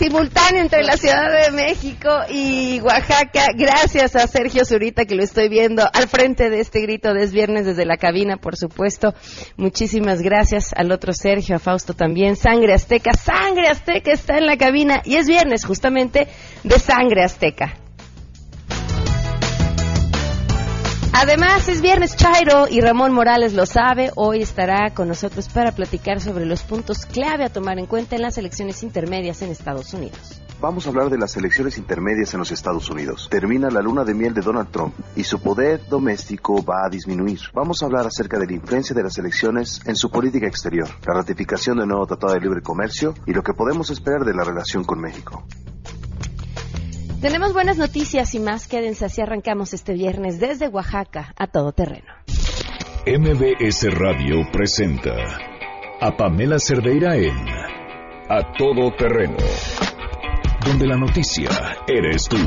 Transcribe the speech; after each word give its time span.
simultáneo 0.00 0.62
entre 0.62 0.82
la 0.82 0.96
Ciudad 0.96 1.30
de 1.30 1.50
México 1.50 2.08
y 2.30 2.80
Oaxaca. 2.80 3.48
Gracias 3.54 4.16
a 4.16 4.26
Sergio 4.26 4.64
Zurita, 4.64 5.04
que 5.04 5.14
lo 5.14 5.22
estoy 5.22 5.50
viendo 5.50 5.84
al 5.92 6.08
frente 6.08 6.48
de 6.48 6.60
este 6.60 6.80
grito 6.80 7.12
de 7.12 7.24
es 7.24 7.32
viernes 7.32 7.66
desde 7.66 7.84
la 7.84 7.98
cabina, 7.98 8.38
por 8.38 8.56
supuesto. 8.56 9.12
Muchísimas 9.58 10.22
gracias 10.22 10.72
al 10.74 10.90
otro 10.90 11.12
Sergio, 11.12 11.56
a 11.56 11.58
Fausto 11.58 11.92
también. 11.92 12.36
Sangre 12.36 12.72
Azteca, 12.72 13.12
Sangre 13.12 13.68
Azteca 13.68 14.10
está 14.10 14.38
en 14.38 14.46
la 14.46 14.56
cabina 14.56 15.02
y 15.04 15.16
es 15.16 15.26
viernes 15.26 15.66
justamente 15.66 16.28
de 16.64 16.78
Sangre 16.78 17.22
Azteca. 17.22 17.74
Además, 21.12 21.68
es 21.68 21.82
viernes 21.82 22.16
Chairo 22.16 22.68
y 22.68 22.80
Ramón 22.80 23.12
Morales 23.12 23.52
lo 23.52 23.66
sabe. 23.66 24.12
Hoy 24.14 24.42
estará 24.42 24.94
con 24.94 25.08
nosotros 25.08 25.48
para 25.48 25.72
platicar 25.72 26.20
sobre 26.20 26.46
los 26.46 26.62
puntos 26.62 27.04
clave 27.04 27.44
a 27.44 27.48
tomar 27.48 27.78
en 27.78 27.86
cuenta 27.86 28.14
en 28.14 28.22
las 28.22 28.38
elecciones 28.38 28.82
intermedias 28.84 29.42
en 29.42 29.50
Estados 29.50 29.92
Unidos. 29.92 30.40
Vamos 30.60 30.86
a 30.86 30.90
hablar 30.90 31.10
de 31.10 31.18
las 31.18 31.36
elecciones 31.36 31.78
intermedias 31.78 32.32
en 32.34 32.38
los 32.38 32.52
Estados 32.52 32.90
Unidos. 32.90 33.28
Termina 33.30 33.70
la 33.70 33.80
luna 33.80 34.04
de 34.04 34.14
miel 34.14 34.34
de 34.34 34.42
Donald 34.42 34.70
Trump 34.70 34.94
y 35.16 35.24
su 35.24 35.40
poder 35.40 35.80
doméstico 35.88 36.62
va 36.62 36.86
a 36.86 36.90
disminuir. 36.90 37.40
Vamos 37.54 37.82
a 37.82 37.86
hablar 37.86 38.06
acerca 38.06 38.38
de 38.38 38.46
la 38.46 38.52
influencia 38.52 38.94
de 38.94 39.02
las 39.02 39.18
elecciones 39.18 39.80
en 39.86 39.96
su 39.96 40.10
política 40.10 40.46
exterior, 40.46 40.88
la 41.06 41.14
ratificación 41.14 41.78
del 41.78 41.88
nuevo 41.88 42.06
Tratado 42.06 42.34
de 42.34 42.40
Libre 42.40 42.62
Comercio 42.62 43.14
y 43.26 43.32
lo 43.32 43.42
que 43.42 43.54
podemos 43.54 43.90
esperar 43.90 44.24
de 44.24 44.34
la 44.34 44.44
relación 44.44 44.84
con 44.84 45.00
México. 45.00 45.44
Tenemos 47.20 47.52
buenas 47.52 47.76
noticias 47.76 48.34
y 48.34 48.40
más. 48.40 48.66
Quédense 48.66 49.04
así 49.04 49.20
arrancamos 49.20 49.74
este 49.74 49.92
viernes 49.92 50.40
desde 50.40 50.68
Oaxaca 50.68 51.34
a 51.36 51.46
todo 51.46 51.72
terreno. 51.72 52.14
MBS 53.06 53.92
Radio 53.92 54.36
presenta 54.50 55.14
a 56.00 56.16
Pamela 56.16 56.58
Cerdeira 56.58 57.16
en 57.16 57.36
A 58.28 58.52
Todo 58.56 58.90
Terreno, 58.96 59.36
donde 60.64 60.86
la 60.86 60.96
noticia 60.96 61.50
eres 61.86 62.24
tú. 62.26 62.38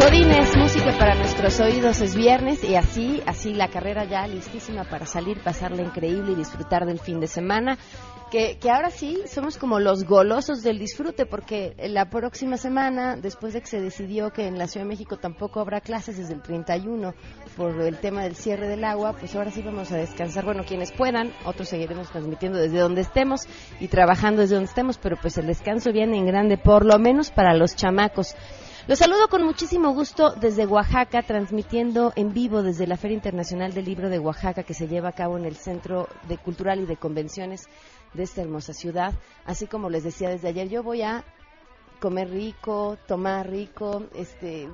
Godines, 0.00 0.56
música 0.56 0.98
para 0.98 1.15
nuestros 1.46 1.72
oídos 1.72 2.00
es 2.00 2.16
viernes 2.16 2.64
y 2.64 2.74
así, 2.74 3.22
así 3.24 3.54
la 3.54 3.68
carrera 3.68 4.04
ya 4.04 4.26
listísima 4.26 4.82
para 4.82 5.06
salir, 5.06 5.40
pasarla 5.44 5.80
increíble 5.80 6.32
y 6.32 6.34
disfrutar 6.34 6.86
del 6.86 6.98
fin 6.98 7.20
de 7.20 7.28
semana. 7.28 7.78
Que, 8.32 8.58
que 8.58 8.68
ahora 8.68 8.90
sí 8.90 9.20
somos 9.28 9.56
como 9.56 9.78
los 9.78 10.02
golosos 10.02 10.64
del 10.64 10.80
disfrute, 10.80 11.24
porque 11.24 11.76
la 11.88 12.10
próxima 12.10 12.56
semana, 12.56 13.14
después 13.14 13.52
de 13.52 13.60
que 13.60 13.68
se 13.68 13.80
decidió 13.80 14.32
que 14.32 14.48
en 14.48 14.58
la 14.58 14.66
Ciudad 14.66 14.84
de 14.86 14.88
México 14.88 15.18
tampoco 15.18 15.60
habrá 15.60 15.80
clases 15.80 16.18
desde 16.18 16.34
el 16.34 16.42
31 16.42 17.14
por 17.56 17.80
el 17.80 17.96
tema 17.98 18.24
del 18.24 18.34
cierre 18.34 18.66
del 18.66 18.82
agua, 18.82 19.12
pues 19.12 19.32
ahora 19.36 19.52
sí 19.52 19.62
vamos 19.62 19.92
a 19.92 19.98
descansar. 19.98 20.44
Bueno, 20.44 20.64
quienes 20.66 20.90
puedan, 20.90 21.32
otros 21.44 21.68
seguiremos 21.68 22.10
transmitiendo 22.10 22.58
desde 22.58 22.80
donde 22.80 23.02
estemos 23.02 23.42
y 23.78 23.86
trabajando 23.86 24.40
desde 24.40 24.56
donde 24.56 24.70
estemos, 24.70 24.98
pero 24.98 25.16
pues 25.22 25.38
el 25.38 25.46
descanso 25.46 25.92
viene 25.92 26.18
en 26.18 26.26
grande, 26.26 26.58
por 26.58 26.84
lo 26.84 26.98
menos 26.98 27.30
para 27.30 27.54
los 27.54 27.76
chamacos. 27.76 28.34
Los 28.88 29.00
saludo 29.00 29.26
con 29.26 29.42
muchísimo 29.42 29.92
gusto 29.92 30.30
desde 30.30 30.64
Oaxaca, 30.64 31.20
transmitiendo 31.24 32.12
en 32.14 32.32
vivo 32.32 32.62
desde 32.62 32.86
la 32.86 32.96
Feria 32.96 33.16
Internacional 33.16 33.74
del 33.74 33.84
Libro 33.84 34.08
de 34.08 34.20
Oaxaca 34.20 34.62
que 34.62 34.74
se 34.74 34.86
lleva 34.86 35.08
a 35.08 35.12
cabo 35.12 35.36
en 35.36 35.44
el 35.44 35.56
Centro 35.56 36.08
de 36.28 36.38
Cultural 36.38 36.78
y 36.78 36.86
de 36.86 36.96
Convenciones 36.96 37.64
de 38.14 38.22
esta 38.22 38.42
hermosa 38.42 38.72
ciudad. 38.74 39.12
Así 39.44 39.66
como 39.66 39.90
les 39.90 40.04
decía 40.04 40.28
desde 40.28 40.46
ayer, 40.46 40.68
yo 40.68 40.84
voy 40.84 41.02
a 41.02 41.24
comer 42.00 42.30
rico, 42.30 42.96
tomar 43.08 43.50
rico, 43.50 44.04
este, 44.14 44.68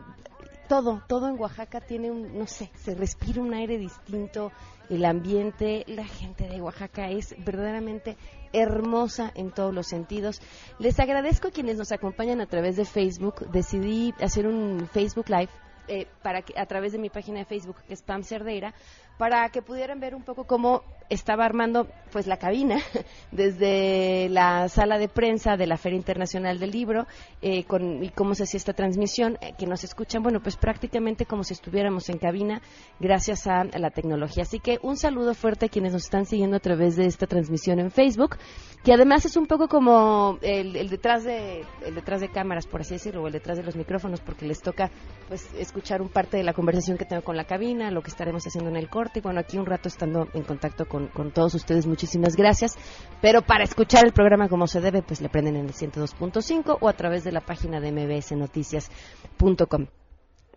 todo, 0.69 1.03
todo 1.09 1.31
en 1.31 1.41
Oaxaca 1.41 1.81
tiene 1.81 2.11
un, 2.11 2.39
no 2.39 2.47
sé, 2.47 2.71
se 2.75 2.95
respira 2.95 3.41
un 3.41 3.55
aire 3.55 3.79
distinto, 3.79 4.53
el 4.91 5.07
ambiente, 5.07 5.85
la 5.87 6.05
gente 6.05 6.49
de 6.49 6.61
Oaxaca 6.61 7.09
es 7.09 7.35
verdaderamente 7.43 8.19
hermosa 8.53 9.33
en 9.35 9.51
todos 9.51 9.75
los 9.75 9.87
sentidos. 9.87 10.41
Les 10.79 10.99
agradezco 11.01 11.49
a 11.49 11.51
quienes 11.51 11.77
nos 11.79 11.93
acompañan 11.93 12.41
a 12.41 12.47
través 12.47 12.77
de 12.77 12.85
Facebook. 12.85 13.51
Decidí 13.51 14.15
hacer 14.21 14.47
un 14.47 14.89
Facebook 14.93 15.29
Live 15.29 15.51
eh, 15.89 16.07
para 16.23 16.43
que, 16.43 16.59
a 16.59 16.67
través 16.67 16.93
de 16.93 16.99
mi 16.99 17.11
página 17.11 17.41
de 17.41 17.45
Facebook, 17.45 17.77
que 17.87 17.95
es 17.95 18.03
Pam 18.03 18.23
Cerdeira, 18.23 18.73
para 19.23 19.49
que 19.51 19.63
pudieran 19.63 20.01
ver 20.01 20.17
un 20.17 20.25
poco 20.25 20.49
cómo 20.49 20.83
estaba 21.09 21.45
armando 21.45 21.87
pues 22.11 22.27
la 22.27 22.39
cabina 22.39 22.79
desde 23.31 24.29
la 24.31 24.69
sala 24.69 24.99
de 24.99 25.09
prensa 25.09 25.57
de 25.57 25.67
la 25.67 25.77
Feria 25.77 25.97
Internacional 25.97 26.59
del 26.59 26.71
Libro 26.71 27.07
eh, 27.41 27.65
con, 27.65 28.03
y 28.03 28.09
cómo 28.11 28.35
se 28.35 28.45
hacía 28.45 28.59
esta 28.59 28.73
transmisión, 28.73 29.39
eh, 29.41 29.53
que 29.59 29.67
nos 29.67 29.85
escuchan, 29.85 30.23
bueno, 30.23 30.41
pues 30.41 30.57
prácticamente 30.57 31.27
como 31.27 31.45
si 31.45 31.55
estuviéramos 31.55 32.09
en 32.09 32.19
cabina 32.19 32.63
gracias 32.99 33.47
a, 33.47 33.65
la 33.65 33.91
tecnología. 33.91 34.43
Así 34.43 34.59
que 34.59 34.79
un 34.83 34.97
saludo 34.97 35.35
fuerte 35.35 35.67
a 35.67 35.69
quienes 35.69 35.93
nos 35.93 36.05
están 36.05 36.27
siguiendo 36.27 36.57
a 36.57 36.61
través 36.61 36.97
de 36.97 37.07
esta 37.07 37.27
transmisión 37.27 37.79
en 37.79 37.91
Facebook, 37.91 38.37
que 38.83 38.93
además 38.93 39.25
es 39.25 39.37
un 39.37 39.47
poco 39.47 39.69
como 39.69 40.39
el, 40.43 40.75
el 40.77 40.89
detrás 40.89 41.25
de 41.25 41.65
el 41.85 41.95
detrás 41.95 42.21
de 42.21 42.29
cámaras, 42.29 42.67
por 42.67 42.81
así 42.81 42.95
decirlo, 42.95 43.23
o 43.23 43.27
el 43.27 43.33
detrás 43.33 43.57
de 43.57 43.65
los 43.65 43.77
micrófonos, 43.77 44.21
porque 44.21 44.47
les 44.47 44.61
toca 44.61 44.91
pues 45.29 45.49
escuchar 45.55 46.03
un 46.03 46.09
parte 46.09 46.37
de 46.37 46.43
la 46.43 46.53
conversación 46.53 46.99
que 46.99 47.05
tengo 47.05 47.23
con 47.23 47.37
la 47.37 47.45
cabina, 47.45 47.91
lo 47.91 48.03
que 48.03 48.11
estaremos 48.11 48.45
haciendo 48.47 48.71
en 48.71 48.77
el 48.77 48.89
corte, 48.89 49.12
bueno, 49.21 49.41
aquí 49.41 49.59
un 49.59 49.67
rato 49.67 49.89
estando 49.89 50.29
en 50.33 50.43
contacto 50.43 50.87
con, 50.87 51.09
con 51.09 51.33
todos 51.33 51.55
ustedes, 51.55 51.87
muchísimas 51.87 52.37
gracias. 52.37 52.77
Pero 53.21 53.43
para 53.43 53.65
escuchar 53.65 54.05
el 54.07 54.13
programa 54.13 54.49
como 54.49 54.67
se 54.67 54.81
debe, 54.81 55.03
pues 55.03 55.21
le 55.21 55.29
prenden 55.29 55.57
en 55.57 55.67
el 55.67 55.73
102.5 55.73 56.79
o 56.81 56.89
a 56.89 56.93
través 56.95 57.25
de 57.25 57.33
la 57.33 57.41
página 57.41 57.81
de 57.81 57.93
mbsnoticias.com 57.93 59.87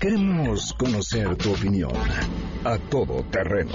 Queremos 0.00 0.74
conocer 0.74 1.36
tu 1.36 1.52
opinión 1.52 1.92
a 2.64 2.76
todo 2.90 3.22
terreno. 3.30 3.74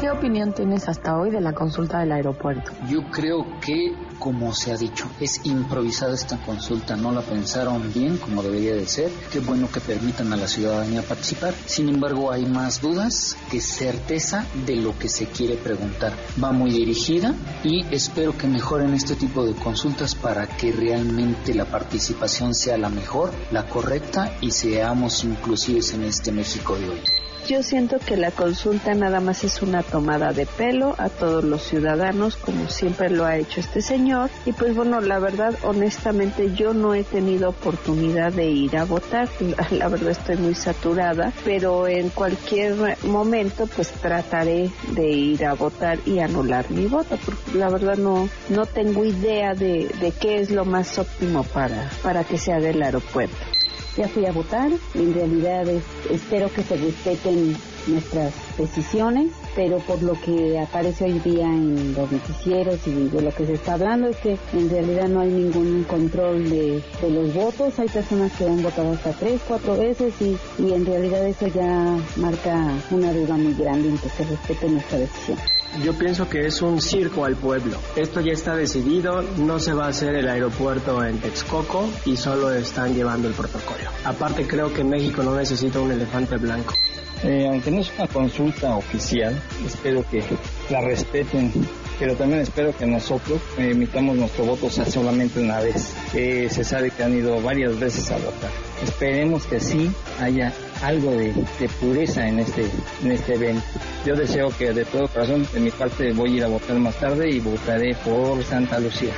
¿Qué 0.00 0.10
opinión 0.10 0.52
tienes 0.52 0.88
hasta 0.88 1.16
hoy 1.18 1.30
de 1.30 1.40
la 1.40 1.52
consulta 1.52 2.00
del 2.00 2.12
aeropuerto? 2.12 2.70
Yo 2.88 3.00
creo 3.10 3.44
que, 3.60 3.92
como 4.18 4.54
se 4.54 4.72
ha 4.72 4.76
dicho, 4.76 5.08
es 5.20 5.40
improvisada 5.44 6.14
esta 6.14 6.38
consulta, 6.38 6.96
no 6.96 7.12
la 7.12 7.22
pensaron 7.22 7.92
bien 7.92 8.16
como 8.18 8.42
debería 8.42 8.74
de 8.74 8.86
ser. 8.86 9.10
Qué 9.32 9.40
bueno 9.40 9.70
que 9.70 9.80
permitan 9.80 10.32
a 10.32 10.36
la 10.36 10.48
ciudadanía 10.48 11.02
participar. 11.02 11.54
Sin 11.66 11.88
embargo, 11.88 12.32
hay 12.32 12.46
más 12.46 12.80
dudas 12.80 13.36
que 13.50 13.60
certeza 13.60 14.46
de 14.66 14.76
lo 14.76 14.98
que 14.98 15.08
se 15.08 15.26
quiere 15.26 15.56
preguntar. 15.56 16.14
Va 16.42 16.52
muy 16.52 16.70
dirigida 16.70 17.34
y 17.64 17.84
espero 17.94 18.36
que 18.36 18.46
mejoren 18.46 18.94
este 18.94 19.16
tipo 19.16 19.44
de 19.44 19.54
consultas 19.54 20.14
para 20.14 20.46
que 20.46 20.72
realmente 20.72 21.54
la 21.54 21.66
participación 21.66 22.54
sea 22.54 22.78
la 22.78 22.88
mejor, 22.88 23.32
la 23.50 23.68
correcta 23.68 24.36
y 24.40 24.50
seamos 24.50 25.24
inclusivos 25.24 25.92
en 25.92 26.04
este 26.04 26.32
México 26.32 26.76
de 26.76 26.88
hoy. 26.88 27.00
Yo 27.48 27.62
siento 27.62 28.00
que 28.00 28.16
la 28.16 28.32
consulta 28.32 28.92
nada 28.94 29.20
más 29.20 29.44
es 29.44 29.62
una 29.62 29.84
tomada 29.84 30.32
de 30.32 30.46
pelo 30.46 30.96
a 30.98 31.08
todos 31.08 31.44
los 31.44 31.62
ciudadanos, 31.62 32.34
como 32.34 32.68
siempre 32.68 33.08
lo 33.08 33.24
ha 33.24 33.36
hecho 33.36 33.60
este 33.60 33.82
señor. 33.82 34.30
Y 34.44 34.52
pues 34.52 34.74
bueno, 34.74 35.00
la 35.00 35.20
verdad, 35.20 35.54
honestamente, 35.62 36.52
yo 36.56 36.74
no 36.74 36.92
he 36.92 37.04
tenido 37.04 37.50
oportunidad 37.50 38.32
de 38.32 38.46
ir 38.46 38.76
a 38.76 38.84
votar. 38.84 39.28
La 39.70 39.88
verdad 39.88 40.10
estoy 40.10 40.36
muy 40.38 40.56
saturada, 40.56 41.32
pero 41.44 41.86
en 41.86 42.08
cualquier 42.08 42.96
momento 43.04 43.68
pues 43.68 43.92
trataré 43.92 44.70
de 44.94 45.08
ir 45.08 45.44
a 45.44 45.54
votar 45.54 45.98
y 46.04 46.18
anular 46.18 46.68
mi 46.70 46.86
voto, 46.86 47.16
porque 47.24 47.58
la 47.58 47.68
verdad 47.68 47.96
no, 47.96 48.28
no 48.48 48.66
tengo 48.66 49.04
idea 49.04 49.54
de, 49.54 49.88
de 50.00 50.12
qué 50.12 50.40
es 50.40 50.50
lo 50.50 50.64
más 50.64 50.98
óptimo 50.98 51.44
para, 51.44 51.90
para 52.02 52.24
que 52.24 52.38
se 52.38 52.52
haga 52.52 52.70
el 52.70 52.82
aeropuerto 52.82 53.55
ya 53.96 54.08
fui 54.08 54.26
a 54.26 54.32
votar. 54.32 54.70
En 54.94 55.14
realidad 55.14 55.68
es, 55.68 55.84
espero 56.10 56.52
que 56.52 56.62
se 56.62 56.76
respeten 56.76 57.56
nuestras 57.86 58.32
decisiones, 58.56 59.32
pero 59.54 59.78
por 59.78 60.02
lo 60.02 60.14
que 60.20 60.58
aparece 60.58 61.04
hoy 61.04 61.18
día 61.20 61.46
en 61.46 61.94
los 61.94 62.10
noticieros 62.10 62.86
y 62.86 63.08
de 63.08 63.22
lo 63.22 63.34
que 63.34 63.46
se 63.46 63.54
está 63.54 63.74
hablando 63.74 64.08
es 64.08 64.16
que 64.18 64.38
en 64.52 64.70
realidad 64.70 65.08
no 65.08 65.20
hay 65.20 65.30
ningún 65.30 65.84
control 65.84 66.48
de, 66.48 66.82
los 67.08 67.34
votos. 67.34 67.78
Hay 67.78 67.88
personas 67.88 68.32
que 68.32 68.46
han 68.46 68.62
votado 68.62 68.92
hasta 68.92 69.12
tres, 69.12 69.40
cuatro 69.46 69.76
veces 69.76 70.14
y, 70.20 70.36
y 70.58 70.72
en 70.72 70.84
realidad 70.84 71.26
eso 71.26 71.46
ya 71.48 71.96
marca 72.16 72.74
una 72.90 73.12
duda 73.12 73.36
muy 73.36 73.54
grande 73.54 73.88
en 73.88 73.98
que 73.98 74.08
se 74.08 74.24
respete 74.24 74.68
nuestra 74.68 74.98
decisión. 74.98 75.38
Yo 75.82 75.92
pienso 75.92 76.28
que 76.28 76.46
es 76.46 76.62
un 76.62 76.80
circo 76.80 77.24
al 77.24 77.36
pueblo. 77.36 77.76
Esto 77.96 78.20
ya 78.20 78.32
está 78.32 78.56
decidido, 78.56 79.22
no 79.38 79.58
se 79.58 79.74
va 79.74 79.86
a 79.86 79.88
hacer 79.88 80.14
el 80.14 80.28
aeropuerto 80.28 81.04
en 81.04 81.18
Texcoco 81.18 81.88
y 82.06 82.16
solo 82.16 82.50
están 82.50 82.94
llevando 82.94 83.28
el 83.28 83.34
protocolo. 83.34 83.90
Aparte 84.04 84.46
creo 84.46 84.72
que 84.72 84.84
México 84.84 85.22
no 85.22 85.36
necesita 85.36 85.80
un 85.80 85.92
elefante 85.92 86.36
blanco. 86.38 86.74
Eh, 87.22 87.46
aunque 87.48 87.70
no 87.70 87.80
es 87.80 87.90
una 87.98 88.06
consulta 88.08 88.45
oficial, 88.76 89.40
espero 89.64 90.04
que 90.10 90.22
la 90.70 90.80
respeten, 90.80 91.52
pero 91.98 92.14
también 92.14 92.40
espero 92.40 92.76
que 92.76 92.86
nosotros 92.86 93.40
emitamos 93.56 94.16
nuestro 94.16 94.44
voto 94.44 94.70
solamente 94.70 95.40
una 95.40 95.60
vez. 95.60 95.94
se 96.12 96.64
sabe 96.64 96.90
que 96.90 97.02
han 97.02 97.16
ido 97.16 97.40
varias 97.42 97.78
veces 97.78 98.10
a 98.10 98.16
votar. 98.16 98.50
Esperemos 98.82 99.46
que 99.46 99.60
sí 99.60 99.90
haya 100.20 100.52
algo 100.82 101.10
de, 101.12 101.32
pureza 101.80 102.28
en 102.28 102.40
este, 102.40 102.66
en 103.02 103.12
este 103.12 103.34
evento. 103.34 103.64
Yo 104.04 104.14
deseo 104.14 104.50
que 104.56 104.72
de 104.72 104.84
todo 104.84 105.08
corazón, 105.08 105.46
de 105.52 105.60
mi 105.60 105.70
parte, 105.70 106.12
voy 106.12 106.34
a 106.34 106.36
ir 106.36 106.44
a 106.44 106.48
votar 106.48 106.76
más 106.78 106.94
tarde 106.96 107.30
y 107.30 107.40
votaré 107.40 107.94
por 108.04 108.42
Santa 108.44 108.78
Lucía. 108.78 109.14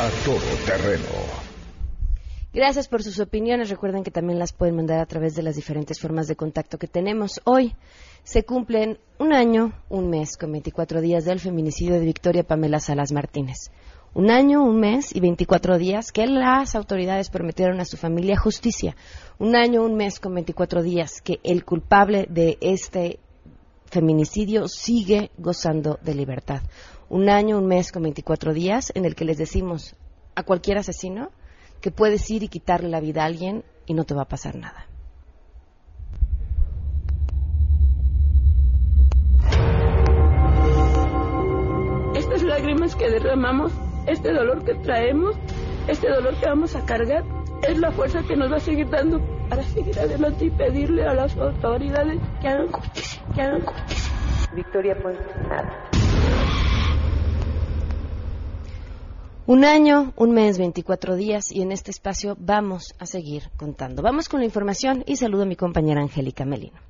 A 0.00 0.24
todo 0.24 0.40
terreno. 0.64 1.45
Gracias 2.56 2.88
por 2.88 3.02
sus 3.02 3.20
opiniones. 3.20 3.68
Recuerden 3.68 4.02
que 4.02 4.10
también 4.10 4.38
las 4.38 4.54
pueden 4.54 4.76
mandar 4.76 4.98
a 4.98 5.04
través 5.04 5.34
de 5.34 5.42
las 5.42 5.56
diferentes 5.56 6.00
formas 6.00 6.26
de 6.26 6.36
contacto 6.36 6.78
que 6.78 6.86
tenemos. 6.86 7.38
Hoy 7.44 7.74
se 8.24 8.44
cumplen 8.44 8.98
un 9.18 9.34
año, 9.34 9.74
un 9.90 10.08
mes, 10.08 10.38
con 10.38 10.52
24 10.52 11.02
días 11.02 11.26
del 11.26 11.38
feminicidio 11.38 11.96
de 11.96 12.06
Victoria 12.06 12.44
Pamela 12.44 12.80
Salas 12.80 13.12
Martínez. 13.12 13.70
Un 14.14 14.30
año, 14.30 14.64
un 14.64 14.80
mes 14.80 15.14
y 15.14 15.20
24 15.20 15.76
días 15.76 16.12
que 16.12 16.26
las 16.26 16.74
autoridades 16.74 17.28
prometieron 17.28 17.78
a 17.80 17.84
su 17.84 17.98
familia 17.98 18.38
justicia. 18.38 18.96
Un 19.38 19.54
año, 19.54 19.84
un 19.84 19.94
mes 19.94 20.18
con 20.18 20.32
24 20.32 20.82
días 20.82 21.20
que 21.20 21.40
el 21.42 21.62
culpable 21.62 22.26
de 22.30 22.56
este 22.62 23.20
feminicidio 23.90 24.66
sigue 24.66 25.30
gozando 25.36 25.98
de 26.00 26.14
libertad. 26.14 26.62
Un 27.10 27.28
año, 27.28 27.58
un 27.58 27.66
mes 27.66 27.92
con 27.92 28.04
24 28.04 28.54
días 28.54 28.92
en 28.94 29.04
el 29.04 29.14
que 29.14 29.26
les 29.26 29.36
decimos 29.36 29.94
a 30.34 30.42
cualquier 30.42 30.78
asesino 30.78 31.32
que 31.86 31.92
puedes 31.92 32.28
ir 32.32 32.42
y 32.42 32.48
quitarle 32.48 32.88
la 32.88 32.98
vida 32.98 33.22
a 33.22 33.26
alguien 33.26 33.62
y 33.86 33.94
no 33.94 34.02
te 34.02 34.12
va 34.12 34.22
a 34.22 34.24
pasar 34.24 34.56
nada. 34.56 34.86
Estas 42.16 42.42
lágrimas 42.42 42.96
que 42.96 43.08
derramamos, 43.08 43.70
este 44.08 44.32
dolor 44.32 44.64
que 44.64 44.74
traemos, 44.74 45.36
este 45.86 46.10
dolor 46.10 46.34
que 46.40 46.46
vamos 46.46 46.74
a 46.74 46.84
cargar, 46.84 47.22
es 47.62 47.78
la 47.78 47.92
fuerza 47.92 48.20
que 48.24 48.34
nos 48.34 48.50
va 48.50 48.56
a 48.56 48.60
seguir 48.60 48.90
dando 48.90 49.20
para 49.48 49.62
seguir 49.62 49.96
adelante 49.96 50.46
y 50.46 50.50
pedirle 50.50 51.06
a 51.06 51.14
las 51.14 51.36
autoridades 51.36 52.20
que 52.40 52.48
hagan 52.48 52.72
justicia, 52.72 53.22
que 53.32 53.42
hagan 53.42 53.60
justicia. 53.60 54.12
Victoria 54.56 54.98
pues 55.00 55.16
nada. 55.48 55.95
Un 59.48 59.64
año, 59.64 60.12
un 60.16 60.32
mes, 60.32 60.58
24 60.58 61.14
días 61.14 61.52
y 61.52 61.62
en 61.62 61.70
este 61.70 61.92
espacio 61.92 62.36
vamos 62.40 62.96
a 62.98 63.06
seguir 63.06 63.44
contando. 63.56 64.02
Vamos 64.02 64.28
con 64.28 64.40
la 64.40 64.46
información 64.46 65.04
y 65.06 65.14
saludo 65.14 65.44
a 65.44 65.46
mi 65.46 65.54
compañera 65.54 66.00
Angélica 66.00 66.44
Melino. 66.44 66.85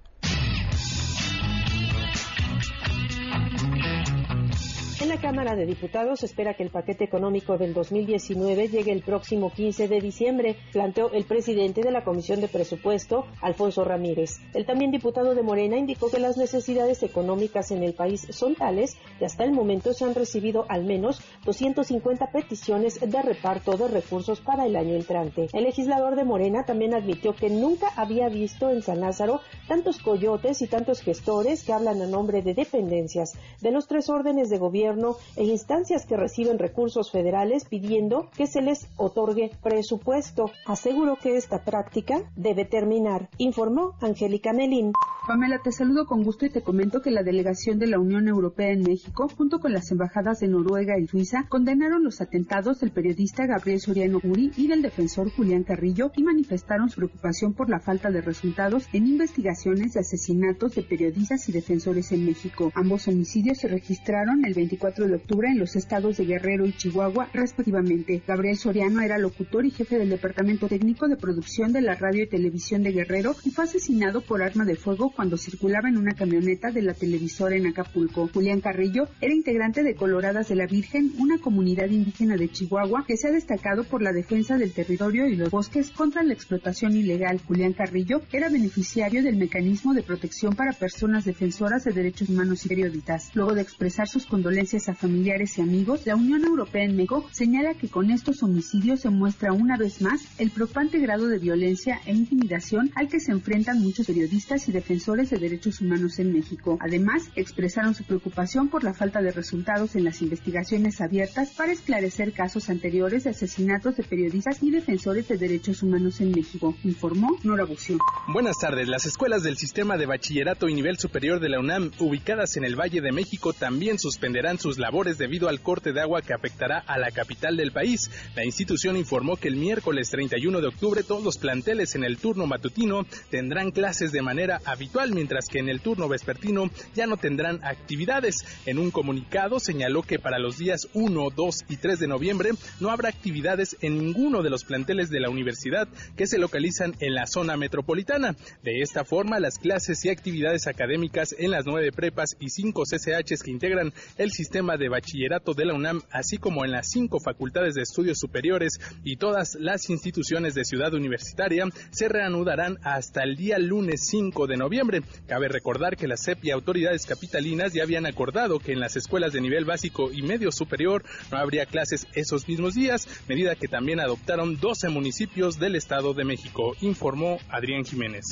La 5.17 5.23
Cámara 5.23 5.57
de 5.57 5.65
Diputados 5.65 6.23
espera 6.25 6.53
que 6.53 6.63
el 6.63 6.69
paquete 6.69 7.05
económico 7.05 7.57
del 7.57 7.73
2019 7.73 8.69
llegue 8.69 8.93
el 8.93 9.01
próximo 9.01 9.51
15 9.51 9.89
de 9.89 9.99
diciembre, 9.99 10.57
planteó 10.73 11.11
el 11.11 11.25
presidente 11.25 11.81
de 11.81 11.91
la 11.91 12.05
Comisión 12.05 12.43
de 12.43 12.49
Presupuesto, 12.49 13.25
Alfonso 13.41 13.83
Ramírez. 13.83 14.41
El 14.53 14.67
también 14.67 14.91
diputado 14.91 15.35
de 15.35 15.43
Morena 15.43 15.79
indicó 15.79 16.11
que 16.11 16.19
las 16.19 16.37
necesidades 16.37 17.03
económicas 17.03 17.71
en 17.71 17.83
el 17.83 17.95
país 17.95 18.27
son 18.29 18.57
tales 18.57 18.99
que 19.19 19.25
hasta 19.25 19.45
el 19.45 19.53
momento 19.53 19.95
se 19.95 20.05
han 20.05 20.15
recibido 20.15 20.67
al 20.69 20.85
menos 20.85 21.23
250 21.47 22.31
peticiones 22.31 23.01
de 23.01 23.23
reparto 23.23 23.79
de 23.79 23.89
recursos 23.89 24.43
para 24.43 24.67
el 24.67 24.77
año 24.77 24.97
entrante. 24.97 25.49
El 25.55 25.65
legislador 25.65 26.17
de 26.17 26.25
Morena 26.25 26.67
también 26.67 26.95
admitió 26.95 27.35
que 27.35 27.49
nunca 27.49 27.89
había 27.97 28.29
visto 28.29 28.69
en 28.69 28.83
San 28.83 29.01
Lázaro 29.01 29.41
tantos 29.67 29.99
coyotes 29.99 30.61
y 30.61 30.67
tantos 30.67 31.01
gestores 31.01 31.65
que 31.65 31.73
hablan 31.73 32.03
a 32.03 32.07
nombre 32.07 32.43
de 32.43 32.53
dependencias 32.53 33.33
de 33.63 33.71
los 33.71 33.87
tres 33.87 34.11
órdenes 34.11 34.51
de 34.51 34.59
gobierno 34.59 35.06
e 35.37 35.45
instancias 35.45 36.07
que 36.07 36.17
reciben 36.17 36.59
recursos 36.59 37.11
federales 37.11 37.65
pidiendo 37.65 38.29
que 38.37 38.47
se 38.47 38.63
les 38.63 38.89
otorgue 38.97 39.51
presupuesto. 39.63 40.51
Aseguró 40.67 41.17
que 41.17 41.37
esta 41.37 41.65
práctica 41.65 42.23
debe 42.37 42.65
terminar, 42.65 43.29
informó 43.39 43.95
Angélica 44.01 44.53
Melín. 44.53 44.93
Pamela, 45.27 45.61
te 45.61 45.73
saludo 45.73 46.07
con 46.07 46.23
gusto 46.23 46.47
y 46.47 46.51
te 46.51 46.63
comento 46.63 47.03
que 47.03 47.11
la 47.11 47.25
delegación 47.25 47.81
de 47.81 47.89
la 47.89 47.99
Unión 47.99 48.29
Europea 48.29 48.71
en 48.71 48.83
México, 48.83 49.29
junto 49.37 49.59
con 49.59 49.73
las 49.73 49.91
embajadas 49.91 50.39
de 50.39 50.47
Noruega 50.47 51.01
y 51.01 51.09
Suiza, 51.09 51.47
condenaron 51.49 52.05
los 52.05 52.21
atentados 52.21 52.79
del 52.79 52.93
periodista 52.93 53.45
Gabriel 53.45 53.81
Soriano 53.81 54.21
Uri 54.23 54.53
y 54.57 54.69
del 54.69 54.83
defensor 54.83 55.33
Julián 55.33 55.65
Carrillo 55.65 56.13
y 56.15 56.23
manifestaron 56.23 56.89
su 56.89 56.97
preocupación 56.97 57.55
por 57.55 57.69
la 57.69 57.81
falta 57.81 58.13
de 58.13 58.21
resultados 58.21 58.87
en 58.93 59.09
investigaciones 59.09 59.95
de 59.95 60.01
asesinatos 60.01 60.77
de 60.77 60.83
periodistas 60.83 61.49
y 61.49 61.53
defensores 61.53 62.13
en 62.13 62.25
México. 62.25 62.71
Ambos 62.77 63.09
homicidios 63.09 63.59
se 63.59 63.69
registraron 63.69 64.45
el 64.45 64.55
24 64.55 64.96
4 64.97 65.09
de 65.09 65.17
octubre 65.17 65.49
en 65.51 65.59
los 65.59 65.77
estados 65.77 66.17
de 66.17 66.25
Guerrero 66.25 66.65
y 66.65 66.73
Chihuahua, 66.73 67.29
respectivamente. 67.35 68.23
Gabriel 68.27 68.57
Soriano 68.57 69.03
era 69.03 69.19
locutor 69.19 69.67
y 69.67 69.71
jefe 69.71 69.99
del 69.99 70.09
Departamento 70.09 70.69
Técnico 70.69 71.07
de 71.07 71.19
Producción 71.19 71.71
de 71.75 71.83
la 71.83 71.97
Radio 71.97 72.23
y 72.23 72.29
Televisión 72.29 72.83
de 72.83 72.93
Guerrero 72.93 73.37
y 73.45 73.51
fue 73.51 73.65
asesinado 73.65 74.23
por 74.23 74.43
arma 74.43 74.65
de 74.65 74.75
fuego 74.75 75.13
cuando 75.15 75.37
circulaba 75.37 75.91
en 75.91 75.99
una 75.99 76.15
camioneta 76.15 76.71
de 76.71 76.81
la 76.81 76.95
televisora 76.95 77.57
en 77.57 77.67
Acapulco. 77.67 78.31
Julián 78.33 78.63
Carrillo 78.63 79.07
era 79.21 79.35
integrante 79.35 79.83
de 79.83 79.97
Coloradas 79.97 80.49
de 80.49 80.57
la 80.57 80.67
Virgen, 80.67 81.13
una 81.19 81.37
comunidad 81.39 81.91
indígena 81.91 82.37
de 82.37 82.49
Chihuahua 82.49 83.05
que 83.07 83.19
se 83.19 83.29
ha 83.29 83.33
destacado 83.33 83.85
por 83.85 84.01
la 84.01 84.15
defensa 84.15 84.57
del 84.57 84.73
territorio 84.73 85.29
y 85.29 85.37
los 85.37 85.51
bosques 85.51 85.91
contra 85.91 86.23
la 86.23 86.33
explotación 86.33 86.97
ilegal. 86.97 87.39
Julián 87.47 87.75
Carrillo 87.75 88.23
era 88.33 88.49
beneficiario 88.49 89.23
del 89.23 89.37
mecanismo 89.37 89.93
de 89.93 90.03
protección 90.03 90.55
para 90.55 90.73
personas 90.73 91.27
defensoras 91.27 91.85
de 91.85 91.93
derechos 91.93 92.31
humanos 92.31 92.65
y 92.65 92.71
periodistas. 92.71 93.31
Luego 93.35 93.53
de 93.53 93.61
expresar 93.61 94.09
sus 94.09 94.25
condolencias 94.25 94.86
a 94.89 94.95
familiares 94.95 95.59
y 95.59 95.63
amigos, 95.63 96.07
la 96.07 96.17
Unión 96.17 96.45
Europea 96.45 96.85
en 96.85 96.95
México 96.95 97.27
señala 97.33 97.75
que 97.75 97.89
con 97.89 98.11
estos 98.11 98.43
homicidios 98.43 99.01
se 99.01 99.11
muestra 99.11 99.53
una 99.53 99.77
vez 99.77 100.01
más 100.01 100.23
el 100.39 100.51
preocupante 100.51 100.99
grado 100.99 101.29
de 101.29 101.39
violencia 101.39 102.01
e 102.05 102.13
intimidación 102.13 102.91
al 102.95 103.09
que 103.09 103.21
se 103.21 103.33
enfrentan 103.33 103.81
muchos 103.81 104.07
periodistas 104.07 104.69
y 104.69 104.73
defensores 104.73 105.31
de 105.31 105.39
derechos 105.39 105.81
humanos 105.81 106.19
en 106.19 106.33
México. 106.33 106.79
Además, 106.81 107.31
expresaron 107.35 107.95
su 107.95 108.05
preocupación 108.05 108.69
por 108.69 108.85
la 108.85 108.95
falta 108.95 109.21
de 109.21 109.33
resultados 109.33 109.97
en 109.97 110.05
las 110.05 110.23
investigaciones 110.23 111.01
abiertas 111.01 111.51
para 111.51 111.73
esclarecer 111.73 112.33
casos 112.33 112.71
anteriores 112.71 113.25
de 113.25 113.31
asesinatos 113.31 113.97
de 113.97 114.05
periodistas 114.05 114.63
y 114.63 114.71
defensores 114.71 115.29
de 115.29 115.39
derechos 115.39 115.83
humanos 115.83 116.21
en 116.21 116.33
México, 116.33 116.77
informó 116.85 117.37
Nora 117.43 117.65
Bucio. 117.65 117.99
Buenas 118.33 118.57
tardes. 118.61 118.89
Las 118.89 119.07
escuelas 119.07 119.43
del 119.43 119.57
sistema 119.57 119.97
de 119.97 120.07
bachillerato 120.07 120.69
y 120.69 120.75
nivel 120.75 120.99
superior 120.99 121.41
de 121.41 121.49
la 121.49 121.61
UNAM, 121.61 121.91
ubicadas 121.99 122.57
en 122.57 122.65
el 122.65 122.77
Valle 122.77 123.01
de 123.01 123.13
México, 123.13 123.53
también 123.53 123.99
suspenderán 123.99 124.59
su 124.59 124.71
labores 124.79 125.19
debido 125.19 125.49
al 125.49 125.61
corte 125.61 125.93
de 125.93 126.01
agua 126.01 126.23
que 126.23 126.33
afectará 126.33 126.79
a 126.79 126.99
la 126.99 127.11
capital 127.11 127.57
del 127.57 127.73
país. 127.73 128.11
La 128.35 128.45
institución 128.45 128.97
informó 128.97 129.37
que 129.37 129.49
el 129.49 129.57
miércoles 129.57 130.11
31 130.11 130.61
de 130.61 130.69
octubre 130.69 131.03
todos 131.03 131.23
los 131.23 131.39
planteles 131.39 131.95
en 131.95 132.05
el 132.05 132.19
turno 132.19 132.47
matutino 132.47 133.07
tendrán 133.31 133.71
clases 133.71 134.13
de 134.13 134.23
manera 134.23 134.61
habitual, 134.65 135.13
mientras 135.13 135.47
que 135.49 135.59
en 135.59 135.69
el 135.69 135.81
turno 135.81 136.09
vespertino 136.09 136.71
ya 136.95 137.07
no 137.07 137.17
tendrán 137.17 137.61
actividades. 137.65 138.45
En 138.67 138.79
un 138.79 138.91
comunicado 138.91 139.61
señaló 139.61 140.03
que 140.03 140.19
para 140.19 140.39
los 140.39 140.59
días 140.59 140.89
1, 140.95 141.31
2 141.31 141.65
y 141.69 141.77
3 141.77 141.99
de 141.99 142.09
noviembre 142.09 142.51
no 142.81 142.91
habrá 142.91 143.09
actividades 143.09 143.77
en 143.81 143.99
ninguno 143.99 144.43
de 144.43 144.51
los 144.51 144.65
planteles 144.65 145.11
de 145.11 145.21
la 145.21 145.31
universidad 145.31 145.89
que 146.17 146.27
se 146.27 146.39
localizan 146.39 146.95
en 147.01 147.15
la 147.15 147.27
zona 147.27 147.57
metropolitana. 147.57 148.35
De 148.63 148.81
esta 148.81 149.05
forma, 149.05 149.41
las 149.41 149.59
clases 149.59 150.05
y 150.05 150.11
actividades 150.11 150.67
académicas 150.67 151.35
en 151.39 151.51
las 151.51 151.67
nueve 151.67 151.93
prepas 151.93 152.37
y 152.41 152.51
cinco 152.51 152.83
CCHs 152.85 153.43
que 153.43 153.51
integran 153.51 153.93
el 154.19 154.33
sistema 154.33 154.66
de 154.77 154.89
bachillerato 154.89 155.55
de 155.55 155.65
la 155.65 155.75
UNAM, 155.75 156.03
así 156.11 156.39
como 156.39 156.65
en 156.65 156.73
las 156.73 156.91
cinco 156.91 157.21
facultades 157.21 157.75
de 157.75 157.83
estudios 157.83 158.19
superiores 158.19 158.81
y 159.05 159.17
todas 159.17 159.57
las 159.61 159.89
instituciones 159.89 160.55
de 160.55 160.65
ciudad 160.65 160.93
universitaria, 160.93 161.65
se 161.91 162.09
reanudarán 162.09 162.79
hasta 162.83 163.23
el 163.23 163.37
día 163.37 163.61
lunes 163.61 164.09
5 164.09 164.49
de 164.49 164.57
noviembre. 164.57 165.03
Cabe 165.29 165.47
recordar 165.47 165.97
que 165.97 166.09
la 166.09 166.17
CEP 166.17 166.45
y 166.45 166.51
autoridades 166.51 167.07
capitalinas 167.07 167.73
ya 167.73 167.85
habían 167.85 168.07
acordado 168.07 168.59
que 168.59 168.73
en 168.73 168.81
las 168.81 168.97
escuelas 168.97 169.33
de 169.33 169.41
nivel 169.41 169.65
básico 169.65 170.11
y 170.13 170.23
medio 170.23 170.51
superior 170.51 171.05
no 171.31 171.39
habría 171.39 171.67
clases 171.67 172.09
esos 172.15 172.49
mismos 172.49 172.75
días, 172.75 173.07
medida 173.29 173.55
que 173.55 173.69
también 173.69 174.01
adoptaron 174.01 174.59
12 174.59 174.89
municipios 174.89 175.61
del 175.61 175.77
Estado 175.77 176.13
de 176.15 176.25
México, 176.25 176.75
informó 176.81 177.39
Adrián 177.49 177.85
Jiménez. 177.85 178.25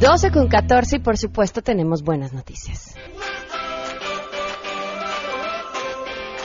12 0.00 0.30
con 0.30 0.48
14 0.48 0.96
y 0.96 0.98
por 1.00 1.18
supuesto 1.18 1.62
tenemos 1.62 2.02
buenas 2.02 2.32
noticias. 2.32 2.94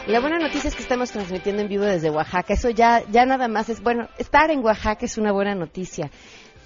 La 0.06 0.20
buena 0.20 0.38
noticia 0.38 0.68
es 0.68 0.76
que 0.76 0.82
estamos 0.82 1.12
transmitiendo 1.12 1.62
en 1.62 1.68
vivo 1.68 1.84
desde 1.84 2.10
Oaxaca. 2.10 2.54
Eso 2.54 2.70
ya, 2.70 3.04
ya 3.10 3.26
nada 3.26 3.48
más 3.48 3.70
es, 3.70 3.82
bueno, 3.82 4.08
estar 4.18 4.52
en 4.52 4.64
Oaxaca 4.64 5.06
es 5.06 5.18
una 5.18 5.32
buena 5.32 5.56
noticia. 5.56 6.12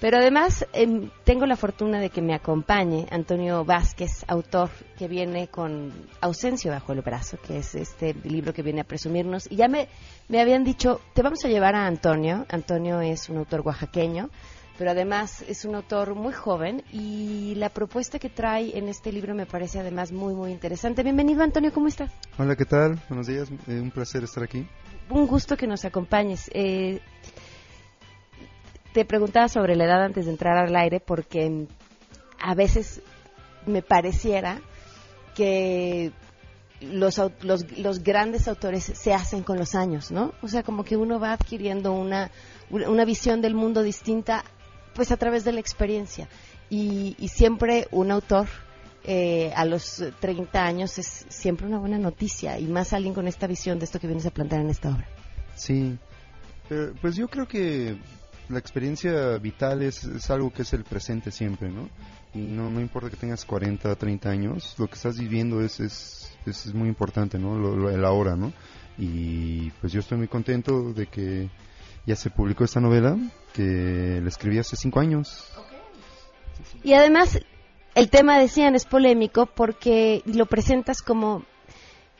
Pero 0.00 0.18
además 0.18 0.66
em, 0.72 1.10
tengo 1.24 1.46
la 1.46 1.56
fortuna 1.56 2.00
de 2.00 2.10
que 2.10 2.20
me 2.20 2.34
acompañe 2.34 3.06
Antonio 3.10 3.64
Vázquez, 3.64 4.24
autor 4.26 4.70
que 4.98 5.06
viene 5.06 5.46
con 5.46 5.92
Ausencio 6.20 6.72
bajo 6.72 6.92
el 6.92 7.02
brazo, 7.02 7.38
que 7.40 7.58
es 7.58 7.76
este 7.76 8.12
libro 8.24 8.52
que 8.52 8.62
viene 8.62 8.80
a 8.80 8.84
presumirnos. 8.84 9.46
Y 9.50 9.56
ya 9.56 9.68
me, 9.68 9.88
me 10.28 10.40
habían 10.40 10.64
dicho, 10.64 11.00
te 11.14 11.22
vamos 11.22 11.44
a 11.44 11.48
llevar 11.48 11.76
a 11.76 11.86
Antonio. 11.86 12.44
Antonio 12.48 13.00
es 13.00 13.28
un 13.28 13.38
autor 13.38 13.60
oaxaqueño 13.60 14.28
pero 14.78 14.90
además 14.90 15.44
es 15.48 15.64
un 15.64 15.74
autor 15.74 16.14
muy 16.14 16.32
joven 16.32 16.82
y 16.92 17.54
la 17.56 17.68
propuesta 17.68 18.18
que 18.18 18.30
trae 18.30 18.76
en 18.76 18.88
este 18.88 19.12
libro 19.12 19.34
me 19.34 19.46
parece 19.46 19.80
además 19.80 20.12
muy, 20.12 20.34
muy 20.34 20.50
interesante. 20.50 21.02
Bienvenido, 21.02 21.42
Antonio, 21.42 21.72
¿cómo 21.72 21.88
estás? 21.88 22.12
Hola, 22.38 22.56
¿qué 22.56 22.64
tal? 22.64 23.00
Buenos 23.08 23.26
días, 23.26 23.50
eh, 23.68 23.80
un 23.80 23.90
placer 23.90 24.24
estar 24.24 24.42
aquí. 24.42 24.66
Un 25.10 25.26
gusto 25.26 25.56
que 25.56 25.66
nos 25.66 25.84
acompañes. 25.84 26.50
Eh, 26.54 27.00
te 28.92 29.04
preguntaba 29.04 29.48
sobre 29.48 29.76
la 29.76 29.84
edad 29.84 30.04
antes 30.04 30.24
de 30.26 30.32
entrar 30.32 30.56
al 30.56 30.74
aire 30.74 31.00
porque 31.00 31.66
a 32.40 32.54
veces 32.54 33.02
me 33.66 33.82
pareciera 33.82 34.60
que 35.34 36.12
los, 36.80 37.20
los, 37.42 37.78
los, 37.78 38.02
grandes 38.02 38.48
autores 38.48 38.82
se 38.84 39.14
hacen 39.14 39.44
con 39.44 39.56
los 39.56 39.74
años, 39.74 40.10
¿no? 40.10 40.32
O 40.42 40.48
sea, 40.48 40.62
como 40.62 40.84
que 40.84 40.96
uno 40.96 41.20
va 41.20 41.32
adquiriendo 41.32 41.92
una, 41.92 42.30
una 42.70 43.04
visión 43.04 43.40
del 43.40 43.54
mundo 43.54 43.82
distinta 43.82 44.44
pues 44.94 45.12
a 45.12 45.16
través 45.16 45.44
de 45.44 45.52
la 45.52 45.60
experiencia. 45.60 46.28
Y, 46.70 47.16
siempre 47.28 47.88
un 47.90 48.10
autor 48.10 48.46
eh, 49.04 49.52
a 49.54 49.64
los 49.64 50.02
30 50.20 50.64
años 50.64 50.98
es 50.98 51.26
siempre 51.28 51.66
una 51.66 51.78
buena 51.78 51.98
noticia 51.98 52.58
y 52.58 52.66
más 52.66 52.92
alguien 52.92 53.14
con 53.14 53.28
esta 53.28 53.46
visión 53.46 53.78
de 53.78 53.84
esto 53.84 53.98
que 54.00 54.06
vienes 54.06 54.26
a 54.26 54.30
plantear 54.30 54.62
en 54.62 54.70
esta 54.70 54.90
obra. 54.90 55.06
Sí, 55.54 55.98
pues 57.00 57.16
yo 57.16 57.28
creo 57.28 57.46
que 57.46 57.96
la 58.48 58.58
experiencia 58.58 59.38
vital 59.38 59.82
es, 59.82 60.04
es, 60.04 60.30
algo 60.30 60.52
que 60.52 60.62
es 60.62 60.72
el 60.72 60.84
presente 60.84 61.30
siempre, 61.30 61.70
¿no? 61.70 61.88
Y 62.34 62.38
no, 62.38 62.70
no 62.70 62.80
importa 62.80 63.10
que 63.10 63.16
tengas 63.16 63.44
40, 63.44 63.94
30 63.94 64.30
años, 64.30 64.74
lo 64.78 64.86
que 64.86 64.94
estás 64.94 65.18
viviendo 65.18 65.60
es, 65.60 65.80
es, 65.80 66.36
es 66.46 66.72
muy 66.74 66.88
importante, 66.88 67.38
¿no? 67.38 67.56
Lo, 67.56 67.90
el 67.90 68.04
ahora, 68.04 68.36
¿no? 68.36 68.52
Y 68.98 69.70
pues 69.80 69.92
yo 69.92 70.00
estoy 70.00 70.18
muy 70.18 70.28
contento 70.28 70.92
de 70.92 71.06
que 71.06 71.50
ya 72.06 72.16
se 72.16 72.30
publicó 72.30 72.64
esta 72.64 72.80
novela 72.80 73.16
que 73.52 74.20
la 74.22 74.28
escribí 74.28 74.58
hace 74.58 74.76
cinco 74.76 75.00
años. 75.00 75.48
Y 76.82 76.94
además, 76.94 77.38
el 77.94 78.10
tema, 78.10 78.38
decían, 78.38 78.74
es 78.74 78.86
polémico 78.86 79.46
porque 79.46 80.22
lo 80.24 80.46
presentas 80.46 81.02
como 81.02 81.44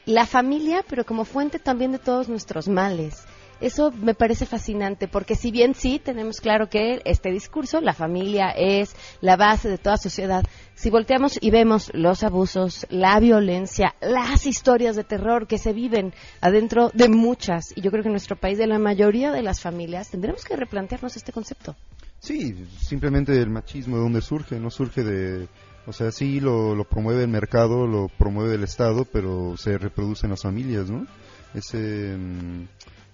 la 0.04 0.26
familia, 0.26 0.84
pero 0.88 1.04
como 1.04 1.24
fuente 1.24 1.58
también 1.58 1.92
de 1.92 1.98
todos 1.98 2.28
nuestros 2.28 2.68
males. 2.68 3.24
Eso 3.60 3.92
me 3.92 4.14
parece 4.14 4.44
fascinante, 4.44 5.06
porque 5.06 5.36
si 5.36 5.52
bien 5.52 5.76
sí 5.76 6.00
tenemos 6.00 6.40
claro 6.40 6.68
que 6.68 7.00
este 7.04 7.30
discurso, 7.30 7.80
la 7.80 7.92
familia 7.92 8.50
es 8.50 8.96
la 9.20 9.36
base 9.36 9.68
de 9.68 9.78
toda 9.78 9.96
sociedad, 9.98 10.44
si 10.74 10.90
volteamos 10.90 11.38
y 11.40 11.50
vemos 11.50 11.90
los 11.94 12.22
abusos, 12.22 12.86
la 12.90 13.18
violencia, 13.20 13.94
las 14.00 14.46
historias 14.46 14.96
de 14.96 15.04
terror 15.04 15.46
que 15.46 15.58
se 15.58 15.72
viven 15.72 16.12
adentro 16.40 16.90
de 16.94 17.08
muchas, 17.08 17.72
y 17.76 17.82
yo 17.82 17.90
creo 17.90 18.02
que 18.02 18.08
en 18.08 18.14
nuestro 18.14 18.36
país 18.36 18.58
de 18.58 18.66
la 18.66 18.78
mayoría 18.78 19.32
de 19.32 19.42
las 19.42 19.60
familias, 19.60 20.10
tendremos 20.10 20.44
que 20.44 20.56
replantearnos 20.56 21.16
este 21.16 21.32
concepto. 21.32 21.76
Sí, 22.18 22.66
simplemente 22.80 23.36
el 23.40 23.50
machismo 23.50 23.96
de 23.96 24.02
dónde 24.02 24.20
surge, 24.20 24.58
no 24.58 24.70
surge 24.70 25.02
de, 25.02 25.48
o 25.86 25.92
sea, 25.92 26.12
sí 26.12 26.40
lo, 26.40 26.74
lo 26.74 26.84
promueve 26.84 27.22
el 27.22 27.28
mercado, 27.28 27.86
lo 27.86 28.08
promueve 28.08 28.54
el 28.54 28.62
Estado, 28.62 29.04
pero 29.04 29.56
se 29.56 29.76
reproduce 29.76 30.26
en 30.26 30.30
las 30.30 30.42
familias, 30.42 30.88
¿no? 30.88 31.06
Ese, 31.54 32.16
mm, 32.16 32.68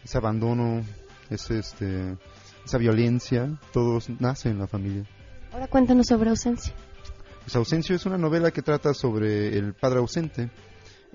ese 0.05 0.19
abandono, 0.19 0.83
ese, 1.31 1.59
este, 1.59 2.17
esa 2.65 2.79
violencia, 2.79 3.59
todo 3.73 3.99
nace 4.19 4.51
en 4.51 4.59
la 4.59 4.67
familia. 4.67 5.05
Ahora 5.53 5.67
cuéntanos 5.69 6.07
sobre 6.07 6.29
Ausencia. 6.29 6.75
Pues 7.49 7.57
Ausencio 7.57 7.97
es 7.97 8.05
una 8.05 8.19
novela 8.19 8.51
que 8.51 8.61
trata 8.61 8.93
sobre 8.93 9.57
el 9.57 9.73
padre 9.73 10.01
ausente. 10.01 10.51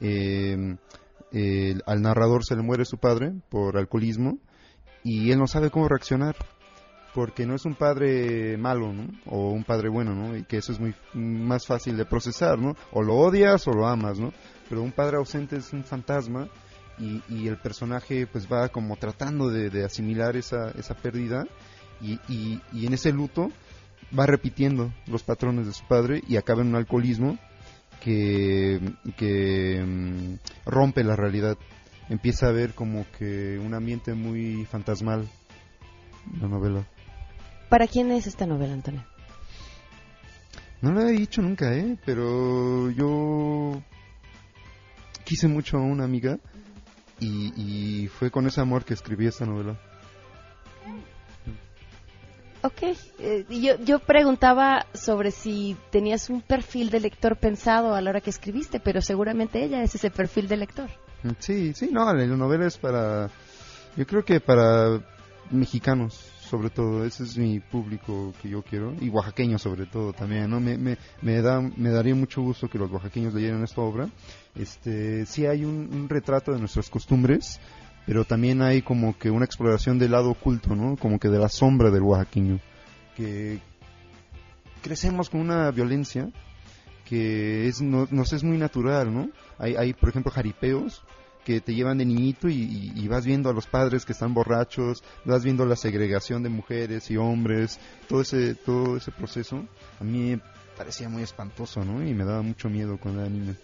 Eh, 0.01 0.75
al 1.85 2.01
narrador 2.01 2.43
se 2.43 2.55
le 2.55 2.63
muere 2.63 2.85
su 2.85 2.97
padre 2.97 3.33
por 3.49 3.77
alcoholismo 3.77 4.39
y 5.03 5.29
él 5.29 5.37
no 5.37 5.45
sabe 5.45 5.69
cómo 5.69 5.87
reaccionar 5.87 6.35
porque 7.13 7.45
no 7.45 7.53
es 7.53 7.65
un 7.65 7.75
padre 7.75 8.57
malo 8.57 8.91
¿no? 8.91 9.09
o 9.27 9.51
un 9.51 9.63
padre 9.63 9.89
bueno 9.89 10.15
¿no? 10.15 10.35
y 10.35 10.43
que 10.45 10.57
eso 10.57 10.71
es 10.71 10.79
muy 10.79 10.95
más 11.13 11.67
fácil 11.67 11.97
de 11.97 12.05
procesar 12.05 12.57
¿no? 12.57 12.75
o 12.93 13.03
lo 13.03 13.13
odias 13.13 13.67
o 13.67 13.71
lo 13.71 13.85
amas 13.85 14.17
¿no? 14.17 14.33
pero 14.67 14.81
un 14.81 14.91
padre 14.91 15.17
ausente 15.17 15.57
es 15.57 15.71
un 15.71 15.83
fantasma 15.83 16.49
y, 16.97 17.47
el 17.47 17.57
personaje 17.57 18.25
pues 18.25 18.47
va 18.51 18.69
como 18.69 18.97
tratando 18.97 19.49
de, 19.49 19.85
asimilar 19.85 20.35
esa, 20.35 20.71
esa 20.71 20.95
pérdida 20.95 21.45
y, 22.01 22.19
y, 22.27 22.87
en 22.87 22.93
ese 22.93 23.11
luto 23.11 23.49
va 24.17 24.25
repitiendo 24.25 24.93
los 25.07 25.23
patrones 25.23 25.65
de 25.67 25.73
su 25.73 25.85
padre 25.85 26.21
y 26.27 26.37
acaba 26.37 26.61
en 26.61 26.69
un 26.69 26.75
alcoholismo 26.75 27.37
que, 28.01 28.79
que 29.17 29.83
mm, 29.83 30.69
rompe 30.69 31.03
la 31.03 31.15
realidad. 31.15 31.57
Empieza 32.09 32.47
a 32.47 32.51
ver 32.51 32.73
como 32.73 33.05
que 33.17 33.59
un 33.59 33.73
ambiente 33.73 34.13
muy 34.13 34.65
fantasmal 34.65 35.27
la 36.39 36.47
novela. 36.47 36.85
¿Para 37.69 37.87
quién 37.87 38.11
es 38.11 38.27
esta 38.27 38.45
novela, 38.45 38.73
Antonio? 38.73 39.03
No 40.81 40.91
lo 40.91 41.01
he 41.01 41.11
dicho 41.13 41.41
nunca, 41.41 41.73
¿eh? 41.73 41.97
Pero 42.05 42.91
yo 42.91 43.81
quise 45.23 45.47
mucho 45.47 45.77
a 45.77 45.81
una 45.81 46.03
amiga 46.03 46.39
y, 47.19 48.07
fue 48.07 48.29
con 48.29 48.47
ese 48.47 48.59
amor 48.59 48.83
que 48.83 48.93
escribí 48.93 49.27
esta 49.27 49.45
novela. 49.45 49.79
Ok, 52.65 52.81
eh, 53.19 53.45
yo, 53.49 53.77
yo 53.83 53.99
preguntaba 53.99 54.85
sobre 54.93 55.31
si 55.31 55.75
tenías 55.91 56.29
un 56.29 56.41
perfil 56.41 56.89
de 56.89 57.01
lector 57.01 57.35
pensado 57.35 57.93
a 57.93 57.99
la 57.99 58.09
hora 58.09 58.21
que 58.21 58.29
escribiste, 58.29 58.79
pero 58.79 59.01
seguramente 59.01 59.61
ella 59.61 59.83
es 59.83 59.95
ese 59.95 60.09
perfil 60.09 60.47
de 60.47 60.55
lector. 60.55 60.89
Mm, 61.23 61.31
sí, 61.39 61.73
sí, 61.73 61.89
no, 61.91 62.11
la 62.13 62.25
novela 62.25 62.65
es 62.65 62.77
para, 62.77 63.29
yo 63.97 64.07
creo 64.07 64.23
que 64.23 64.39
para 64.39 65.01
mexicanos, 65.51 66.13
sobre 66.49 66.69
todo, 66.69 67.03
ese 67.03 67.23
es 67.23 67.37
mi 67.37 67.59
público 67.59 68.33
que 68.41 68.47
yo 68.47 68.61
quiero, 68.61 68.93
y 69.01 69.09
oaxaqueños 69.09 69.61
sobre 69.61 69.85
todo 69.85 70.13
también, 70.13 70.49
¿no? 70.49 70.61
Me, 70.61 70.77
me, 70.77 70.97
me, 71.21 71.41
da, 71.41 71.59
me 71.61 71.89
daría 71.89 72.15
mucho 72.15 72.41
gusto 72.41 72.69
que 72.69 72.77
los 72.77 72.89
oaxaqueños 72.91 73.33
leyeran 73.33 73.63
esta 73.63 73.81
obra. 73.81 74.07
Este, 74.55 75.25
sí 75.25 75.45
hay 75.45 75.65
un, 75.65 76.07
retrato 76.07 76.53
de 76.53 76.59
nuestras 76.59 76.89
costumbres, 76.89 77.59
pero 78.05 78.25
también 78.25 78.61
hay 78.61 78.81
como 78.81 79.17
que 79.17 79.31
una 79.31 79.45
exploración 79.45 79.99
del 79.99 80.11
lado 80.11 80.31
oculto, 80.31 80.75
¿no? 80.75 80.97
Como 80.97 81.19
que 81.19 81.29
de 81.29 81.39
la 81.39 81.49
sombra 81.49 81.89
del 81.89 82.03
oaxaqueño, 82.03 82.59
que 83.15 83.59
crecemos 84.81 85.29
con 85.29 85.41
una 85.41 85.71
violencia 85.71 86.29
que 87.05 87.67
es, 87.67 87.81
no, 87.81 88.07
nos 88.11 88.33
es 88.33 88.43
muy 88.43 88.57
natural, 88.57 89.13
¿no? 89.13 89.29
Hay, 89.57 89.75
hay, 89.75 89.93
por 89.93 90.09
ejemplo, 90.09 90.31
jaripeos 90.31 91.03
que 91.43 91.61
te 91.61 91.75
llevan 91.75 91.97
de 91.97 92.05
niñito 92.05 92.47
y, 92.49 93.07
vas 93.07 93.25
viendo 93.25 93.49
a 93.49 93.53
los 93.53 93.67
padres 93.67 94.05
que 94.05 94.13
están 94.13 94.33
borrachos, 94.33 95.03
vas 95.25 95.43
viendo 95.43 95.65
la 95.65 95.75
segregación 95.75 96.41
de 96.41 96.49
mujeres 96.49 97.11
y 97.11 97.17
hombres, 97.17 97.79
todo 98.07 98.21
ese, 98.21 98.55
todo 98.55 98.97
ese 98.97 99.11
proceso, 99.11 99.65
a 99.99 100.03
mí 100.03 100.39
parecía 100.77 101.09
muy 101.09 101.21
espantoso, 101.23 101.83
¿no? 101.83 102.05
Y 102.05 102.13
me 102.13 102.23
daba 102.23 102.41
mucho 102.41 102.69
miedo 102.69 102.97
cuando 102.97 103.21
era 103.21 103.29
niño. 103.29 103.55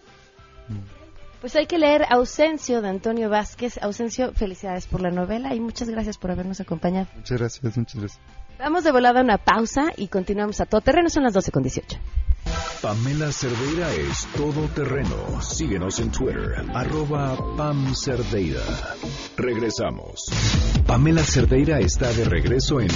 Mm. 0.67 1.08
Pues 1.41 1.55
hay 1.55 1.67
que 1.67 1.77
leer 1.77 2.05
Ausencio 2.09 2.81
de 2.81 2.89
Antonio 2.89 3.29
Vázquez. 3.29 3.77
Ausencio, 3.81 4.33
felicidades 4.33 4.87
por 4.87 5.01
la 5.01 5.09
novela 5.09 5.55
y 5.55 5.59
muchas 5.59 5.89
gracias 5.89 6.17
por 6.17 6.31
habernos 6.31 6.59
acompañado. 6.59 7.07
Muchas 7.15 7.37
gracias, 7.39 7.77
muchas 7.77 7.95
gracias. 7.95 8.21
Vamos 8.59 8.83
de 8.83 8.91
volada 8.91 9.21
a 9.21 9.23
una 9.23 9.37
pausa 9.37 9.93
y 9.95 10.09
continuamos 10.09 10.59
a 10.59 10.65
todo 10.65 10.81
terreno. 10.81 11.09
Son 11.09 11.23
las 11.23 11.33
12 11.33 11.51
con 11.51 11.63
18. 11.63 11.97
Pamela 12.81 13.31
Cerdeira 13.31 13.93
es 13.93 14.27
todo 14.35 14.67
terreno. 14.75 15.41
Síguenos 15.41 15.99
en 15.99 16.11
Twitter, 16.11 16.55
arroba 16.73 17.37
Pam 17.55 17.93
Cerdeira. 17.95 18.61
Regresamos. 19.37 20.25
Pamela 20.85 21.23
Cerdeira 21.23 21.79
está 21.79 22.11
de 22.11 22.25
regreso 22.25 22.81
en 22.81 22.89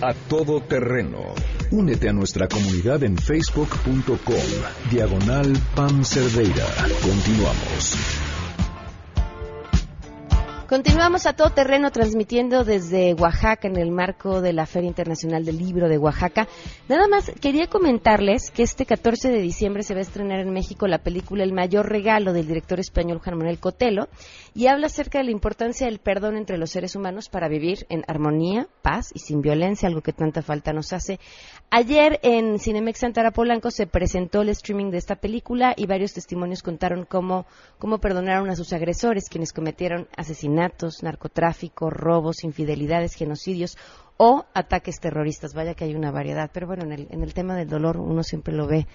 A 0.00 0.14
Todo 0.28 0.62
Terreno. 0.62 1.34
Únete 1.72 2.10
a 2.10 2.12
nuestra 2.12 2.48
comunidad 2.48 3.02
en 3.02 3.16
facebook.com, 3.16 4.90
diagonal 4.90 5.56
Pam 5.74 6.04
Cerdeira. 6.04 6.66
Continuamos. 7.00 8.11
Continuamos 10.72 11.26
a 11.26 11.34
todo 11.34 11.50
terreno 11.50 11.90
transmitiendo 11.90 12.64
desde 12.64 13.12
Oaxaca 13.12 13.68
en 13.68 13.76
el 13.76 13.90
marco 13.90 14.40
de 14.40 14.54
la 14.54 14.64
Feria 14.64 14.88
Internacional 14.88 15.44
del 15.44 15.58
Libro 15.58 15.86
de 15.86 15.98
Oaxaca. 15.98 16.48
Nada 16.88 17.08
más 17.08 17.30
quería 17.42 17.66
comentarles 17.66 18.50
que 18.50 18.62
este 18.62 18.86
14 18.86 19.30
de 19.30 19.42
diciembre 19.42 19.82
se 19.82 19.92
va 19.92 19.98
a 19.98 20.04
estrenar 20.04 20.40
en 20.40 20.50
México 20.50 20.86
la 20.86 21.02
película 21.02 21.44
El 21.44 21.52
mayor 21.52 21.90
regalo 21.90 22.32
del 22.32 22.46
director 22.46 22.80
español 22.80 23.20
Juan 23.22 23.36
Manuel 23.36 23.58
Cotelo 23.58 24.08
y 24.54 24.68
habla 24.68 24.86
acerca 24.86 25.18
de 25.18 25.24
la 25.24 25.30
importancia 25.30 25.86
del 25.86 25.98
perdón 25.98 26.38
entre 26.38 26.56
los 26.56 26.70
seres 26.70 26.96
humanos 26.96 27.28
para 27.28 27.48
vivir 27.48 27.84
en 27.90 28.02
armonía, 28.08 28.66
paz 28.80 29.10
y 29.12 29.18
sin 29.18 29.42
violencia, 29.42 29.88
algo 29.88 30.00
que 30.00 30.14
tanta 30.14 30.40
falta 30.40 30.72
nos 30.72 30.94
hace. 30.94 31.20
Ayer 31.68 32.18
en 32.22 32.58
Cinemex 32.58 33.00
Santara 33.00 33.30
Polanco 33.30 33.70
se 33.70 33.86
presentó 33.86 34.40
el 34.40 34.48
streaming 34.48 34.90
de 34.90 34.96
esta 34.96 35.16
película 35.16 35.74
y 35.76 35.84
varios 35.84 36.14
testimonios 36.14 36.62
contaron 36.62 37.04
cómo, 37.04 37.44
cómo 37.78 37.98
perdonaron 37.98 38.48
a 38.48 38.56
sus 38.56 38.72
agresores, 38.72 39.28
quienes 39.28 39.52
cometieron 39.52 40.08
asesinatos 40.16 40.61
narcotráfico, 41.02 41.90
robos, 41.90 42.44
infidelidades, 42.44 43.14
genocidios 43.14 43.76
o 44.16 44.44
ataques 44.54 45.00
terroristas. 45.00 45.54
Vaya 45.54 45.74
que 45.74 45.84
hay 45.84 45.94
una 45.94 46.10
variedad, 46.10 46.50
pero 46.52 46.66
bueno, 46.66 46.84
en 46.84 46.92
el, 46.92 47.08
en 47.10 47.22
el 47.22 47.34
tema 47.34 47.56
del 47.56 47.68
dolor 47.68 47.98
uno 47.98 48.22
siempre 48.22 48.54
lo 48.54 48.66
ve 48.66 48.86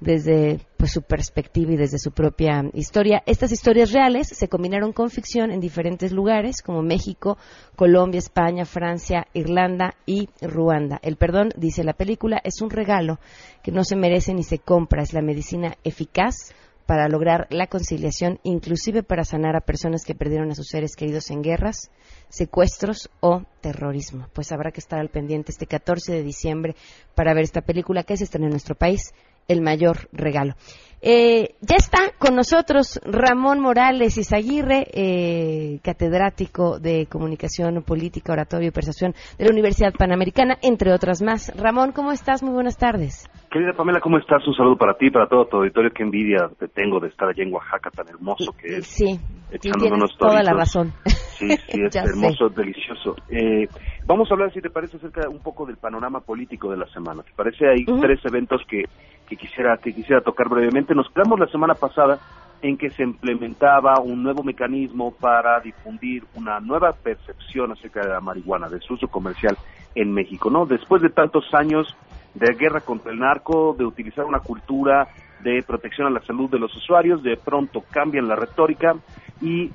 desde 0.00 0.60
pues, 0.76 0.92
su 0.92 1.02
perspectiva 1.02 1.72
y 1.72 1.76
desde 1.76 1.98
su 1.98 2.12
propia 2.12 2.64
historia. 2.72 3.22
Estas 3.26 3.52
historias 3.52 3.92
reales 3.92 4.28
se 4.28 4.48
combinaron 4.48 4.92
con 4.92 5.10
ficción 5.10 5.50
en 5.50 5.60
diferentes 5.60 6.12
lugares 6.12 6.62
como 6.62 6.82
México, 6.82 7.36
Colombia, 7.76 8.18
España, 8.18 8.64
Francia, 8.64 9.26
Irlanda 9.34 9.94
y 10.06 10.28
Ruanda. 10.40 10.98
El 11.02 11.16
perdón, 11.16 11.50
dice 11.56 11.84
la 11.84 11.92
película, 11.92 12.40
es 12.42 12.62
un 12.62 12.70
regalo 12.70 13.18
que 13.62 13.72
no 13.72 13.84
se 13.84 13.96
merece 13.96 14.32
ni 14.32 14.42
se 14.42 14.58
compra, 14.58 15.02
es 15.02 15.12
la 15.12 15.22
medicina 15.22 15.74
eficaz 15.84 16.54
para 16.90 17.08
lograr 17.08 17.46
la 17.50 17.68
conciliación, 17.68 18.40
inclusive 18.42 19.04
para 19.04 19.22
sanar 19.22 19.54
a 19.54 19.60
personas 19.60 20.04
que 20.04 20.16
perdieron 20.16 20.50
a 20.50 20.56
sus 20.56 20.66
seres 20.66 20.96
queridos 20.96 21.30
en 21.30 21.40
guerras, 21.40 21.88
secuestros 22.28 23.10
o 23.20 23.44
terrorismo. 23.60 24.26
Pues 24.32 24.50
habrá 24.50 24.72
que 24.72 24.80
estar 24.80 24.98
al 24.98 25.08
pendiente 25.08 25.52
este 25.52 25.66
14 25.66 26.12
de 26.12 26.24
diciembre 26.24 26.74
para 27.14 27.32
ver 27.32 27.44
esta 27.44 27.60
película 27.60 28.02
que 28.02 28.16
se 28.16 28.24
estrena 28.24 28.46
en 28.46 28.50
nuestro 28.50 28.74
país, 28.74 29.14
El 29.50 29.62
Mayor 29.62 30.08
Regalo. 30.12 30.54
Eh, 31.02 31.54
ya 31.62 31.76
está 31.76 32.12
con 32.18 32.36
nosotros 32.36 33.00
Ramón 33.04 33.58
Morales 33.58 34.18
Izaguirre, 34.18 34.86
eh, 34.92 35.80
catedrático 35.82 36.78
de 36.78 37.06
Comunicación 37.06 37.82
Política, 37.82 38.34
Oratorio 38.34 38.68
y 38.68 38.70
Persuasión 38.70 39.14
de 39.38 39.46
la 39.46 39.50
Universidad 39.50 39.94
Panamericana, 39.94 40.58
entre 40.62 40.92
otras 40.92 41.22
más. 41.22 41.52
Ramón, 41.56 41.92
¿cómo 41.92 42.12
estás? 42.12 42.42
Muy 42.42 42.52
buenas 42.52 42.76
tardes. 42.76 43.26
Querida 43.50 43.72
Pamela, 43.72 44.00
¿cómo 44.00 44.18
estás? 44.18 44.46
Un 44.46 44.54
saludo 44.54 44.76
para 44.76 44.94
ti 44.94 45.06
y 45.06 45.10
para 45.10 45.26
todo 45.26 45.46
tu 45.46 45.56
auditorio. 45.56 45.90
Qué 45.92 46.02
envidia 46.02 46.50
te 46.58 46.68
tengo 46.68 47.00
de 47.00 47.08
estar 47.08 47.28
allá 47.28 47.42
en 47.42 47.52
Oaxaca, 47.52 47.90
tan 47.90 48.06
hermoso 48.08 48.52
que 48.52 48.76
es. 48.76 48.86
Sí, 48.86 49.18
tienes 49.58 50.16
toda 50.18 50.42
la 50.42 50.52
razón. 50.52 50.92
Sí, 51.40 51.48
sí, 51.70 51.80
es 51.82 51.96
hermoso, 51.96 52.50
delicioso. 52.50 53.16
Eh, 53.30 53.66
vamos 54.04 54.30
a 54.30 54.34
hablar, 54.34 54.52
si 54.52 54.60
te 54.60 54.68
parece, 54.68 54.98
acerca 54.98 55.28
un 55.28 55.40
poco 55.40 55.64
del 55.64 55.78
panorama 55.78 56.20
político 56.20 56.70
de 56.70 56.76
la 56.76 56.86
semana. 56.88 57.22
¿Te 57.22 57.32
parece? 57.34 57.66
Hay 57.66 57.84
tres 57.84 58.20
eventos 58.24 58.60
que, 58.68 58.84
que, 59.26 59.36
quisiera, 59.36 59.78
que 59.78 59.94
quisiera 59.94 60.20
tocar 60.20 60.48
brevemente. 60.48 60.94
Nos 60.94 61.08
quedamos 61.10 61.40
la 61.40 61.46
semana 61.46 61.74
pasada 61.74 62.18
en 62.62 62.76
que 62.76 62.90
se 62.90 63.02
implementaba 63.02 64.00
un 64.00 64.22
nuevo 64.22 64.42
mecanismo 64.42 65.12
para 65.12 65.60
difundir 65.60 66.24
una 66.34 66.60
nueva 66.60 66.92
percepción 66.92 67.72
acerca 67.72 68.02
de 68.02 68.10
la 68.10 68.20
marihuana, 68.20 68.68
de 68.68 68.80
su 68.80 68.94
uso 68.94 69.08
comercial 69.08 69.56
en 69.94 70.12
México, 70.12 70.50
¿no? 70.50 70.66
Después 70.66 71.00
de 71.00 71.08
tantos 71.08 71.44
años 71.54 71.96
de 72.34 72.52
guerra 72.52 72.82
contra 72.82 73.12
el 73.12 73.18
narco, 73.18 73.74
de 73.78 73.86
utilizar 73.86 74.26
una 74.26 74.40
cultura 74.40 75.08
de 75.42 75.62
protección 75.62 76.06
a 76.06 76.10
la 76.10 76.20
salud 76.20 76.50
de 76.50 76.58
los 76.58 76.74
usuarios, 76.76 77.22
de 77.22 77.38
pronto 77.38 77.82
cambian 77.90 78.28
la 78.28 78.36
retórica 78.36 78.94
y 79.40 79.70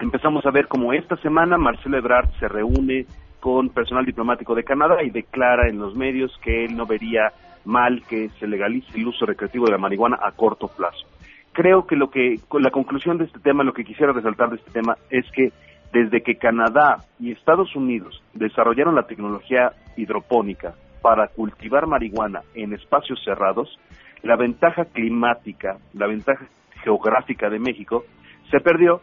empezamos 0.00 0.44
a 0.46 0.50
ver 0.50 0.68
como 0.68 0.92
esta 0.92 1.16
semana 1.16 1.56
Marcelo 1.56 1.98
Ebrard 1.98 2.30
se 2.38 2.48
reúne 2.48 3.06
con 3.40 3.70
personal 3.70 4.04
diplomático 4.04 4.54
de 4.54 4.64
Canadá 4.64 5.02
y 5.02 5.10
declara 5.10 5.68
en 5.68 5.78
los 5.78 5.94
medios 5.94 6.36
que 6.42 6.64
él 6.64 6.76
no 6.76 6.86
vería 6.86 7.32
mal 7.64 8.02
que 8.08 8.28
se 8.38 8.46
legalice 8.46 8.98
el 8.98 9.08
uso 9.08 9.26
recreativo 9.26 9.66
de 9.66 9.72
la 9.72 9.78
marihuana 9.78 10.18
a 10.22 10.32
corto 10.32 10.68
plazo. 10.68 11.06
Creo 11.52 11.86
que 11.86 11.96
lo 11.96 12.10
que 12.10 12.36
con 12.48 12.62
la 12.62 12.70
conclusión 12.70 13.18
de 13.18 13.24
este 13.24 13.40
tema, 13.40 13.64
lo 13.64 13.72
que 13.72 13.84
quisiera 13.84 14.12
resaltar 14.12 14.50
de 14.50 14.56
este 14.56 14.70
tema 14.70 14.96
es 15.10 15.24
que 15.32 15.52
desde 15.92 16.22
que 16.22 16.36
Canadá 16.36 16.98
y 17.18 17.32
Estados 17.32 17.74
Unidos 17.74 18.22
desarrollaron 18.34 18.94
la 18.94 19.06
tecnología 19.06 19.72
hidropónica 19.96 20.74
para 21.00 21.28
cultivar 21.28 21.86
marihuana 21.86 22.42
en 22.54 22.72
espacios 22.72 23.22
cerrados, 23.24 23.78
la 24.22 24.36
ventaja 24.36 24.84
climática, 24.86 25.78
la 25.94 26.06
ventaja 26.06 26.46
geográfica 26.82 27.48
de 27.48 27.58
México 27.58 28.04
se 28.50 28.60
perdió 28.60 29.00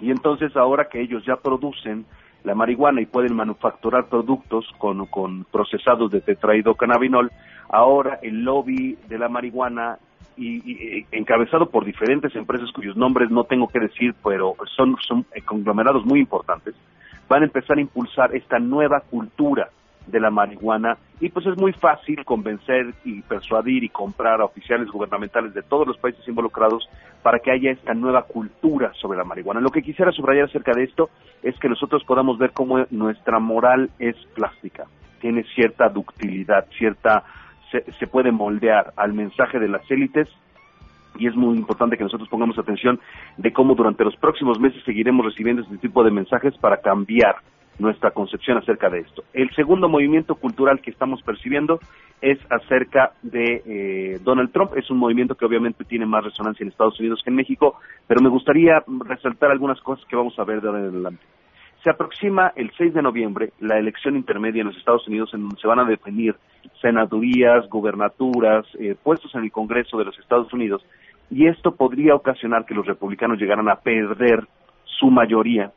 y 0.00 0.10
entonces 0.10 0.56
ahora 0.56 0.88
que 0.88 1.00
ellos 1.00 1.24
ya 1.24 1.36
producen 1.36 2.06
la 2.44 2.54
marihuana 2.54 3.00
y 3.02 3.06
pueden 3.06 3.36
manufacturar 3.36 4.08
productos 4.08 4.66
con, 4.78 5.06
con 5.06 5.44
procesados 5.44 6.10
de 6.10 6.20
tetraidrocannabinol, 6.20 7.30
ahora 7.68 8.18
el 8.22 8.42
lobby 8.42 8.96
de 9.08 9.18
la 9.18 9.28
marihuana 9.28 9.98
y, 10.36 11.04
encabezado 11.12 11.68
por 11.68 11.84
diferentes 11.84 12.34
empresas 12.34 12.72
cuyos 12.72 12.96
nombres 12.96 13.30
no 13.30 13.44
tengo 13.44 13.68
que 13.68 13.80
decir, 13.80 14.14
pero 14.24 14.54
son, 14.74 14.96
son 15.06 15.26
conglomerados 15.44 16.04
muy 16.06 16.20
importantes, 16.20 16.74
van 17.28 17.42
a 17.42 17.46
empezar 17.46 17.76
a 17.76 17.80
impulsar 17.82 18.34
esta 18.34 18.58
nueva 18.58 19.00
cultura 19.00 19.68
de 20.10 20.20
la 20.20 20.30
marihuana 20.30 20.98
y 21.20 21.28
pues 21.28 21.46
es 21.46 21.56
muy 21.56 21.72
fácil 21.72 22.24
convencer 22.24 22.94
y 23.04 23.22
persuadir 23.22 23.84
y 23.84 23.88
comprar 23.88 24.40
a 24.40 24.44
oficiales 24.44 24.88
gubernamentales 24.88 25.54
de 25.54 25.62
todos 25.62 25.86
los 25.86 25.98
países 25.98 26.26
involucrados 26.26 26.88
para 27.22 27.38
que 27.38 27.50
haya 27.50 27.70
esta 27.70 27.94
nueva 27.94 28.22
cultura 28.22 28.92
sobre 29.00 29.18
la 29.18 29.24
marihuana. 29.24 29.60
Lo 29.60 29.70
que 29.70 29.82
quisiera 29.82 30.12
subrayar 30.12 30.44
acerca 30.44 30.72
de 30.72 30.84
esto 30.84 31.10
es 31.42 31.58
que 31.58 31.68
nosotros 31.68 32.04
podamos 32.04 32.38
ver 32.38 32.52
cómo 32.52 32.84
nuestra 32.90 33.38
moral 33.38 33.90
es 33.98 34.16
plástica, 34.34 34.86
tiene 35.20 35.44
cierta 35.54 35.88
ductilidad, 35.88 36.66
cierta 36.76 37.24
se, 37.70 37.84
se 37.98 38.06
puede 38.06 38.32
moldear 38.32 38.92
al 38.96 39.12
mensaje 39.12 39.58
de 39.58 39.68
las 39.68 39.88
élites 39.90 40.28
y 41.18 41.26
es 41.26 41.34
muy 41.34 41.56
importante 41.56 41.96
que 41.96 42.04
nosotros 42.04 42.28
pongamos 42.28 42.58
atención 42.58 43.00
de 43.36 43.52
cómo 43.52 43.74
durante 43.74 44.04
los 44.04 44.16
próximos 44.16 44.58
meses 44.58 44.82
seguiremos 44.84 45.26
recibiendo 45.26 45.62
este 45.62 45.78
tipo 45.78 46.04
de 46.04 46.10
mensajes 46.10 46.56
para 46.58 46.78
cambiar 46.78 47.36
nuestra 47.80 48.12
concepción 48.12 48.58
acerca 48.58 48.88
de 48.88 49.00
esto. 49.00 49.24
El 49.32 49.50
segundo 49.54 49.88
movimiento 49.88 50.34
cultural 50.34 50.80
que 50.80 50.90
estamos 50.90 51.22
percibiendo 51.22 51.80
es 52.20 52.38
acerca 52.50 53.12
de 53.22 53.62
eh, 53.66 54.18
Donald 54.22 54.52
Trump. 54.52 54.72
Es 54.76 54.90
un 54.90 54.98
movimiento 54.98 55.34
que 55.34 55.44
obviamente 55.44 55.84
tiene 55.84 56.06
más 56.06 56.24
resonancia 56.24 56.62
en 56.62 56.70
Estados 56.70 56.98
Unidos 57.00 57.20
que 57.24 57.30
en 57.30 57.36
México, 57.36 57.78
pero 58.06 58.20
me 58.20 58.28
gustaría 58.28 58.82
resaltar 59.06 59.50
algunas 59.50 59.80
cosas 59.80 60.04
que 60.06 60.16
vamos 60.16 60.38
a 60.38 60.44
ver 60.44 60.60
de 60.60 60.68
ahora 60.68 60.80
en 60.80 60.88
adelante. 60.88 61.24
Se 61.82 61.90
aproxima 61.90 62.52
el 62.56 62.70
6 62.76 62.92
de 62.92 63.00
noviembre 63.00 63.52
la 63.58 63.78
elección 63.78 64.14
intermedia 64.14 64.60
en 64.60 64.68
los 64.68 64.76
Estados 64.76 65.08
Unidos 65.08 65.30
en 65.32 65.40
donde 65.40 65.60
se 65.60 65.66
van 65.66 65.78
a 65.78 65.84
definir 65.84 66.36
senadurías, 66.82 67.66
gubernaturas, 67.70 68.66
eh, 68.78 68.94
puestos 69.02 69.34
en 69.34 69.44
el 69.44 69.52
Congreso 69.52 69.96
de 69.96 70.04
los 70.04 70.18
Estados 70.18 70.52
Unidos 70.52 70.84
y 71.30 71.46
esto 71.46 71.74
podría 71.74 72.14
ocasionar 72.14 72.66
que 72.66 72.74
los 72.74 72.86
republicanos 72.86 73.38
llegaran 73.38 73.68
a 73.68 73.76
perder 73.76 74.46
su 74.84 75.10
mayoría 75.10 75.72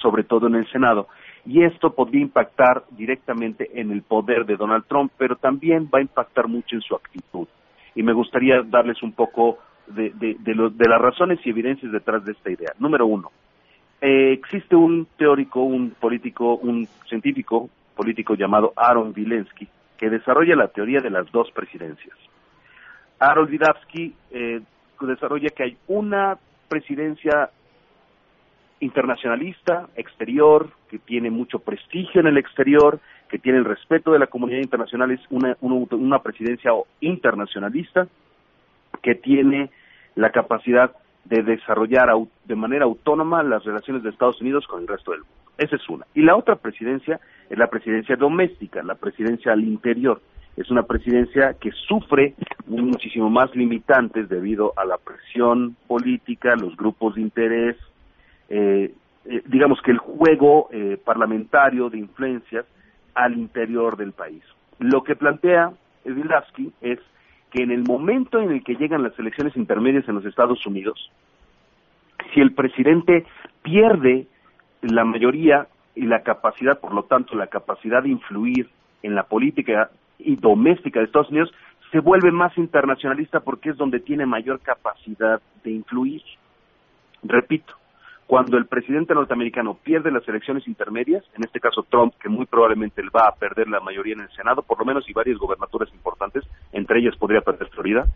sobre 0.00 0.24
todo 0.24 0.46
en 0.46 0.56
el 0.56 0.70
Senado. 0.70 1.08
Y 1.46 1.64
esto 1.64 1.94
podría 1.94 2.22
impactar 2.22 2.84
directamente 2.90 3.80
en 3.80 3.90
el 3.90 4.02
poder 4.02 4.44
de 4.44 4.56
Donald 4.56 4.84
Trump, 4.86 5.12
pero 5.16 5.36
también 5.36 5.88
va 5.92 5.98
a 5.98 6.02
impactar 6.02 6.48
mucho 6.48 6.76
en 6.76 6.82
su 6.82 6.94
actitud. 6.94 7.48
Y 7.94 8.02
me 8.02 8.12
gustaría 8.12 8.62
darles 8.62 9.02
un 9.02 9.12
poco 9.12 9.58
de, 9.86 10.12
las 10.78 11.00
razones 11.00 11.38
y 11.44 11.50
evidencias 11.50 11.90
detrás 11.90 12.24
de 12.24 12.32
esta 12.32 12.50
idea. 12.50 12.72
Número 12.78 13.06
uno, 13.06 13.30
eh, 14.00 14.32
existe 14.32 14.76
un 14.76 15.06
teórico, 15.16 15.62
un 15.62 15.90
político, 15.90 16.56
un 16.56 16.86
científico 17.08 17.70
político 17.96 18.34
llamado 18.34 18.72
Aaron 18.76 19.12
Vilensky, 19.12 19.66
que 19.96 20.10
desarrolla 20.10 20.54
la 20.54 20.68
teoría 20.68 21.00
de 21.00 21.10
las 21.10 21.30
dos 21.32 21.50
presidencias. 21.50 22.16
Aaron 23.18 23.48
Vidavsky 23.48 24.14
eh, 24.30 24.60
desarrolla 25.00 25.48
que 25.48 25.64
hay 25.64 25.76
una 25.88 26.38
presidencia 26.68 27.50
internacionalista, 28.80 29.88
exterior, 29.96 30.70
que 30.88 30.98
tiene 30.98 31.30
mucho 31.30 31.58
prestigio 31.58 32.20
en 32.20 32.26
el 32.28 32.38
exterior, 32.38 33.00
que 33.28 33.38
tiene 33.38 33.58
el 33.58 33.64
respeto 33.64 34.12
de 34.12 34.18
la 34.18 34.26
comunidad 34.26 34.60
internacional, 34.60 35.10
es 35.10 35.20
una, 35.30 35.56
una, 35.60 36.22
presidencia 36.22 36.72
internacionalista 37.00 38.08
que 39.02 39.14
tiene 39.14 39.70
la 40.14 40.30
capacidad 40.30 40.92
de 41.24 41.42
desarrollar 41.42 42.08
de 42.44 42.56
manera 42.56 42.84
autónoma 42.84 43.42
las 43.42 43.64
relaciones 43.64 44.02
de 44.02 44.10
Estados 44.10 44.40
Unidos 44.40 44.66
con 44.66 44.80
el 44.80 44.88
resto 44.88 45.12
del 45.12 45.20
mundo. 45.20 45.34
Esa 45.58 45.76
es 45.76 45.88
una. 45.88 46.06
Y 46.14 46.22
la 46.22 46.36
otra 46.36 46.56
presidencia 46.56 47.20
es 47.50 47.58
la 47.58 47.68
presidencia 47.68 48.16
doméstica, 48.16 48.82
la 48.82 48.94
presidencia 48.94 49.52
al 49.52 49.64
interior. 49.64 50.20
Es 50.56 50.70
una 50.70 50.84
presidencia 50.84 51.54
que 51.60 51.70
sufre 51.72 52.34
muchísimo 52.66 53.28
más 53.28 53.54
limitantes 53.54 54.28
debido 54.28 54.72
a 54.76 54.84
la 54.84 54.98
presión 54.98 55.76
política, 55.86 56.56
los 56.56 56.76
grupos 56.76 57.16
de 57.16 57.22
interés, 57.22 57.76
eh, 58.48 58.94
eh, 59.24 59.42
digamos 59.46 59.80
que 59.82 59.90
el 59.90 59.98
juego 59.98 60.68
eh, 60.72 60.98
parlamentario 61.04 61.90
de 61.90 61.98
influencias 61.98 62.64
al 63.14 63.36
interior 63.36 63.96
del 63.96 64.12
país. 64.12 64.42
Lo 64.78 65.02
que 65.02 65.16
plantea 65.16 65.72
Wilavsky 66.04 66.72
es 66.80 66.98
que 67.50 67.62
en 67.62 67.70
el 67.70 67.84
momento 67.84 68.40
en 68.40 68.52
el 68.52 68.62
que 68.62 68.76
llegan 68.76 69.02
las 69.02 69.18
elecciones 69.18 69.56
intermedias 69.56 70.08
en 70.08 70.14
los 70.14 70.24
Estados 70.24 70.64
Unidos, 70.66 71.10
Si 72.34 72.40
el 72.40 72.52
presidente 72.52 73.26
pierde 73.62 74.26
la 74.82 75.04
mayoría 75.04 75.66
y 75.94 76.02
la 76.02 76.22
capacidad, 76.22 76.78
por 76.78 76.92
lo 76.92 77.04
tanto, 77.04 77.34
la 77.36 77.46
capacidad 77.46 78.02
de 78.02 78.10
influir 78.10 78.68
en 79.02 79.14
la 79.14 79.22
política 79.22 79.90
y 80.18 80.36
doméstica 80.36 81.00
de 81.00 81.06
Estados 81.06 81.30
Unidos, 81.30 81.52
se 81.90 82.00
vuelve 82.00 82.30
más 82.30 82.56
internacionalista 82.58 83.40
porque 83.40 83.70
es 83.70 83.76
donde 83.76 84.00
tiene 84.00 84.26
mayor 84.26 84.60
capacidad 84.60 85.40
de 85.64 85.70
influir. 85.70 86.22
Repito, 87.22 87.74
cuando 88.28 88.58
el 88.58 88.66
presidente 88.66 89.14
norteamericano 89.14 89.78
pierde 89.82 90.10
las 90.10 90.28
elecciones 90.28 90.68
intermedias, 90.68 91.24
en 91.34 91.44
este 91.44 91.60
caso 91.60 91.86
Trump, 91.88 92.12
que 92.20 92.28
muy 92.28 92.44
probablemente 92.44 93.02
va 93.08 93.26
a 93.26 93.34
perder 93.34 93.68
la 93.68 93.80
mayoría 93.80 94.12
en 94.12 94.20
el 94.20 94.30
Senado, 94.32 94.60
por 94.60 94.78
lo 94.78 94.84
menos 94.84 95.08
y 95.08 95.14
varias 95.14 95.38
gobernaturas 95.38 95.88
importantes, 95.94 96.44
entre 96.72 97.00
ellas 97.00 97.16
podría 97.16 97.40
perder 97.40 97.70
Florida, 97.70 98.06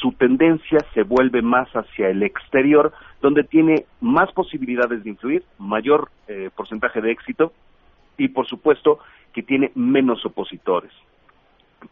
su 0.00 0.12
tendencia 0.12 0.78
se 0.94 1.02
vuelve 1.02 1.42
más 1.42 1.68
hacia 1.72 2.08
el 2.08 2.22
exterior, 2.22 2.92
donde 3.20 3.42
tiene 3.42 3.84
más 4.00 4.30
posibilidades 4.30 5.02
de 5.02 5.10
influir, 5.10 5.42
mayor 5.58 6.08
eh, 6.28 6.50
porcentaje 6.54 7.00
de 7.00 7.10
éxito 7.10 7.52
y, 8.16 8.28
por 8.28 8.46
supuesto, 8.46 9.00
que 9.32 9.42
tiene 9.42 9.72
menos 9.74 10.24
opositores. 10.24 10.92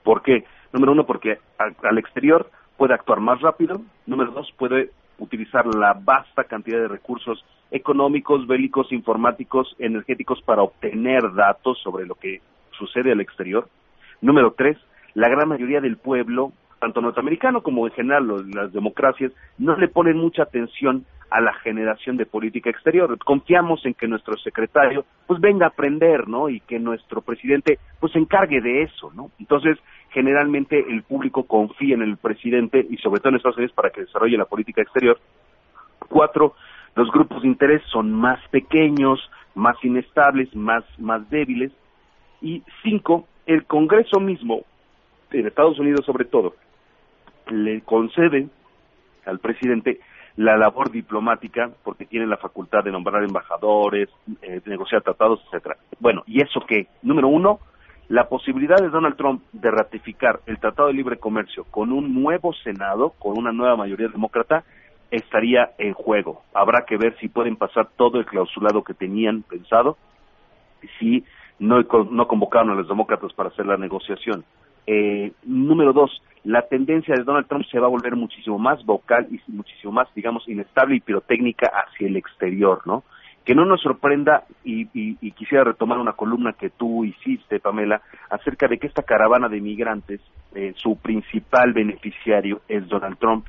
¿Por 0.05 0.23
qué? 0.23 0.45
Número 0.73 0.93
uno, 0.93 1.05
porque 1.05 1.41
al 1.59 1.99
exterior 1.99 2.49
puede 2.77 2.95
actuar 2.95 3.19
más 3.19 3.41
rápido. 3.41 3.83
Número 4.07 4.31
dos, 4.31 4.53
puede 4.57 4.91
utilizar 5.19 5.67
la 5.75 5.95
vasta 5.95 6.45
cantidad 6.45 6.79
de 6.79 6.89
recursos 6.89 7.45
económicos, 7.71 8.47
bélicos, 8.47 8.93
informáticos, 8.93 9.75
energéticos 9.79 10.43
para 10.43 10.63
obtener 10.63 11.33
datos 11.35 11.79
sobre 11.83 12.07
lo 12.07 12.15
que 12.15 12.41
sucede 12.73 13.13
al 13.13 13.21
exterior. 13.21 13.69
Número 14.21 14.53
tres, 14.53 14.77
la 15.15 15.29
gran 15.29 15.49
mayoría 15.49 15.81
del 15.81 15.97
pueblo, 15.97 16.53
tanto 16.81 17.01
norteamericano 17.01 17.63
como 17.63 17.87
en 17.87 17.93
general 17.93 18.51
las 18.55 18.73
democracias, 18.73 19.33
no 19.59 19.77
le 19.77 19.89
ponen 19.89 20.17
mucha 20.17 20.43
atención 20.43 21.07
a 21.33 21.41
la 21.41 21.55
generación 21.55 22.19
de 22.19 22.27
política 22.27 22.69
exterior. 22.69 23.19
Confiamos 23.25 23.85
en 23.87 23.95
que 23.95 24.07
nuestro 24.07 24.37
secretario 24.37 25.05
pues 25.27 25.41
venga 25.41 25.67
a 25.67 25.71
aprender, 25.71 26.29
¿no? 26.29 26.51
Y 26.51 26.61
que 26.61 26.79
nuestro 26.79 27.23
presidente 27.23 27.79
pues 27.99 28.13
se 28.13 28.19
encargue 28.19 28.61
de 28.61 28.83
eso, 28.83 29.11
¿no? 29.15 29.31
Entonces, 29.39 29.79
generalmente 30.11 30.79
el 30.79 31.03
público 31.05 31.45
confía 31.45 31.95
en 31.95 32.03
el 32.03 32.19
presidente 32.19 32.87
y 32.89 32.99
sobre 32.99 33.21
todo 33.21 33.31
en 33.31 33.37
Estados 33.37 33.57
Unidos 33.57 33.75
para 33.75 33.91
que 33.91 34.03
desarrolle 34.03 34.37
la 34.37 34.45
política 34.45 34.83
exterior. 34.83 35.19
Cuatro, 36.09 36.55
los 36.95 37.11
grupos 37.11 37.41
de 37.43 37.49
interés 37.49 37.83
son 37.91 38.13
más 38.13 38.39
pequeños, 38.51 39.19
más 39.55 39.83
inestables, 39.83 40.55
más, 40.55 40.85
más 40.99 41.29
débiles. 41.31 41.73
Y 42.43 42.63
cinco, 42.83 43.27
el 43.47 43.65
Congreso 43.65 44.21
mismo, 44.21 44.65
en 45.31 45.47
Estados 45.47 45.79
Unidos 45.79 46.05
sobre 46.05 46.27
todo, 46.27 46.55
le 47.49 47.81
concede 47.81 48.49
al 49.25 49.39
presidente 49.39 50.01
la 50.37 50.57
labor 50.57 50.91
diplomática 50.91 51.71
porque 51.85 52.07
tiene 52.07 52.27
la 52.27 52.37
facultad 52.37 52.85
de 52.85 52.91
nombrar 52.91 53.23
embajadores, 53.23 54.09
eh, 54.41 54.61
negociar 54.65 55.03
tratados, 55.03 55.41
etcétera. 55.47 55.77
Bueno, 56.01 56.23
¿y 56.27 56.41
eso 56.41 56.61
qué? 56.67 56.87
Número 57.03 57.29
uno, 57.29 57.61
la 58.09 58.29
posibilidad 58.29 58.77
de 58.77 58.89
Donald 58.89 59.17
Trump 59.17 59.43
de 59.53 59.71
ratificar 59.71 60.41
el 60.47 60.59
Tratado 60.59 60.89
de 60.89 60.95
Libre 60.95 61.19
Comercio 61.19 61.65
con 61.65 61.93
un 61.93 62.15
nuevo 62.23 62.53
Senado, 62.53 63.15
con 63.19 63.39
una 63.39 63.53
nueva 63.53 63.77
mayoría 63.77 64.09
demócrata, 64.09 64.65
estaría 65.11 65.73
en 65.79 65.93
juego. 65.93 66.43
Habrá 66.55 66.85
que 66.87 66.97
ver 66.97 67.17
si 67.21 67.29
pueden 67.29 67.57
pasar 67.57 67.89
todo 67.97 68.19
el 68.19 68.27
clausulado 68.27 68.83
que 68.83 68.95
tenían 68.95 69.43
pensado, 69.43 69.97
si 70.99 71.25
no, 71.59 71.81
no 72.11 72.27
convocaron 72.27 72.71
a 72.71 72.75
los 72.75 72.89
demócratas 72.89 73.33
para 73.35 73.51
hacer 73.51 73.67
la 73.67 73.77
negociación. 73.77 74.45
Eh, 74.87 75.33
número 75.45 75.93
dos, 75.93 76.23
la 76.45 76.63
tendencia 76.63 77.15
de 77.15 77.23
Donald 77.23 77.47
Trump 77.47 77.65
se 77.71 77.79
va 77.79 77.87
a 77.87 77.91
volver 77.91 78.17
muchísimo 78.17 78.59
más 78.59 78.85
vocal 78.85 79.29
y 79.31 79.41
muchísimo 79.51 79.93
más, 79.93 80.09
digamos, 80.15 80.49
inestable 80.49 80.97
y 80.97 81.01
pirotécnica 81.01 81.69
hacia 81.69 82.09
el 82.09 82.17
exterior, 82.17 82.83
¿no? 82.85 83.05
Que 83.45 83.55
no 83.55 83.65
nos 83.65 83.81
sorprenda, 83.81 84.45
y, 84.65 84.87
quisiera 85.33 85.65
retomar 85.65 85.99
una 85.99 86.13
columna 86.13 86.53
que 86.53 86.71
tú 86.71 87.05
hiciste, 87.05 87.59
Pamela, 87.59 88.01
acerca 88.31 88.69
de 88.69 88.79
que 88.79 88.87
esta 88.87 89.03
caravana 89.03 89.49
de 89.49 89.61
migrantes, 89.61 90.21
eh, 90.55 90.73
su 90.77 90.97
principal 90.97 91.73
beneficiario 91.73 92.61
es 92.69 92.89
Donald 92.89 93.19
Trump. 93.19 93.47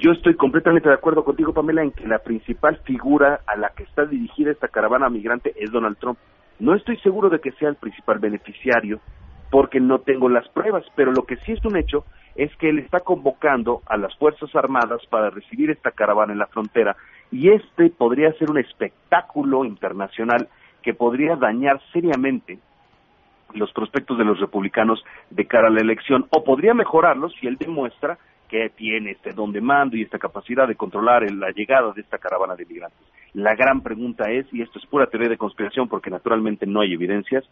Yo 0.00 0.12
estoy 0.12 0.34
completamente 0.34 0.88
de 0.88 0.94
acuerdo 0.94 1.24
contigo, 1.24 1.54
Pamela, 1.54 1.82
en 1.82 1.90
que 1.90 2.06
la 2.06 2.18
principal 2.18 2.78
figura 2.84 3.40
a 3.46 3.56
la 3.56 3.70
que 3.70 3.84
está 3.84 4.04
dirigida 4.04 4.50
esta 4.50 4.68
caravana 4.68 5.08
migrante 5.08 5.54
es 5.56 5.70
Donald 5.70 5.96
Trump. 5.96 6.18
No 6.58 6.74
estoy 6.74 6.98
seguro 6.98 7.30
de 7.30 7.40
que 7.40 7.52
sea 7.52 7.70
el 7.70 7.76
principal 7.76 8.18
beneficiario, 8.18 9.00
porque 9.54 9.78
no 9.78 10.00
tengo 10.00 10.28
las 10.28 10.48
pruebas, 10.48 10.84
pero 10.96 11.12
lo 11.12 11.26
que 11.26 11.36
sí 11.36 11.52
es 11.52 11.64
un 11.64 11.76
hecho 11.76 12.04
es 12.34 12.50
que 12.56 12.70
él 12.70 12.80
está 12.80 12.98
convocando 12.98 13.82
a 13.86 13.96
las 13.96 14.12
Fuerzas 14.16 14.52
Armadas 14.56 15.00
para 15.08 15.30
recibir 15.30 15.70
esta 15.70 15.92
caravana 15.92 16.32
en 16.32 16.40
la 16.40 16.48
frontera 16.48 16.96
y 17.30 17.50
este 17.50 17.88
podría 17.90 18.32
ser 18.32 18.50
un 18.50 18.58
espectáculo 18.58 19.64
internacional 19.64 20.48
que 20.82 20.92
podría 20.92 21.36
dañar 21.36 21.80
seriamente 21.92 22.58
los 23.52 23.72
prospectos 23.72 24.18
de 24.18 24.24
los 24.24 24.40
republicanos 24.40 25.04
de 25.30 25.46
cara 25.46 25.68
a 25.68 25.70
la 25.70 25.82
elección 25.82 26.26
o 26.30 26.42
podría 26.42 26.74
mejorarlos 26.74 27.32
si 27.38 27.46
él 27.46 27.56
demuestra 27.56 28.18
que 28.48 28.70
tiene 28.70 29.12
este 29.12 29.34
don 29.34 29.52
de 29.52 29.60
mando 29.60 29.96
y 29.96 30.02
esta 30.02 30.18
capacidad 30.18 30.66
de 30.66 30.74
controlar 30.74 31.30
la 31.30 31.52
llegada 31.52 31.92
de 31.92 32.00
esta 32.00 32.18
caravana 32.18 32.56
de 32.56 32.66
migrantes. 32.66 33.06
La 33.34 33.54
gran 33.54 33.82
pregunta 33.82 34.32
es, 34.32 34.52
y 34.52 34.62
esto 34.62 34.80
es 34.80 34.86
pura 34.86 35.06
teoría 35.06 35.28
de 35.28 35.38
conspiración 35.38 35.88
porque 35.88 36.10
naturalmente 36.10 36.66
no 36.66 36.80
hay 36.80 36.94
evidencias, 36.94 37.44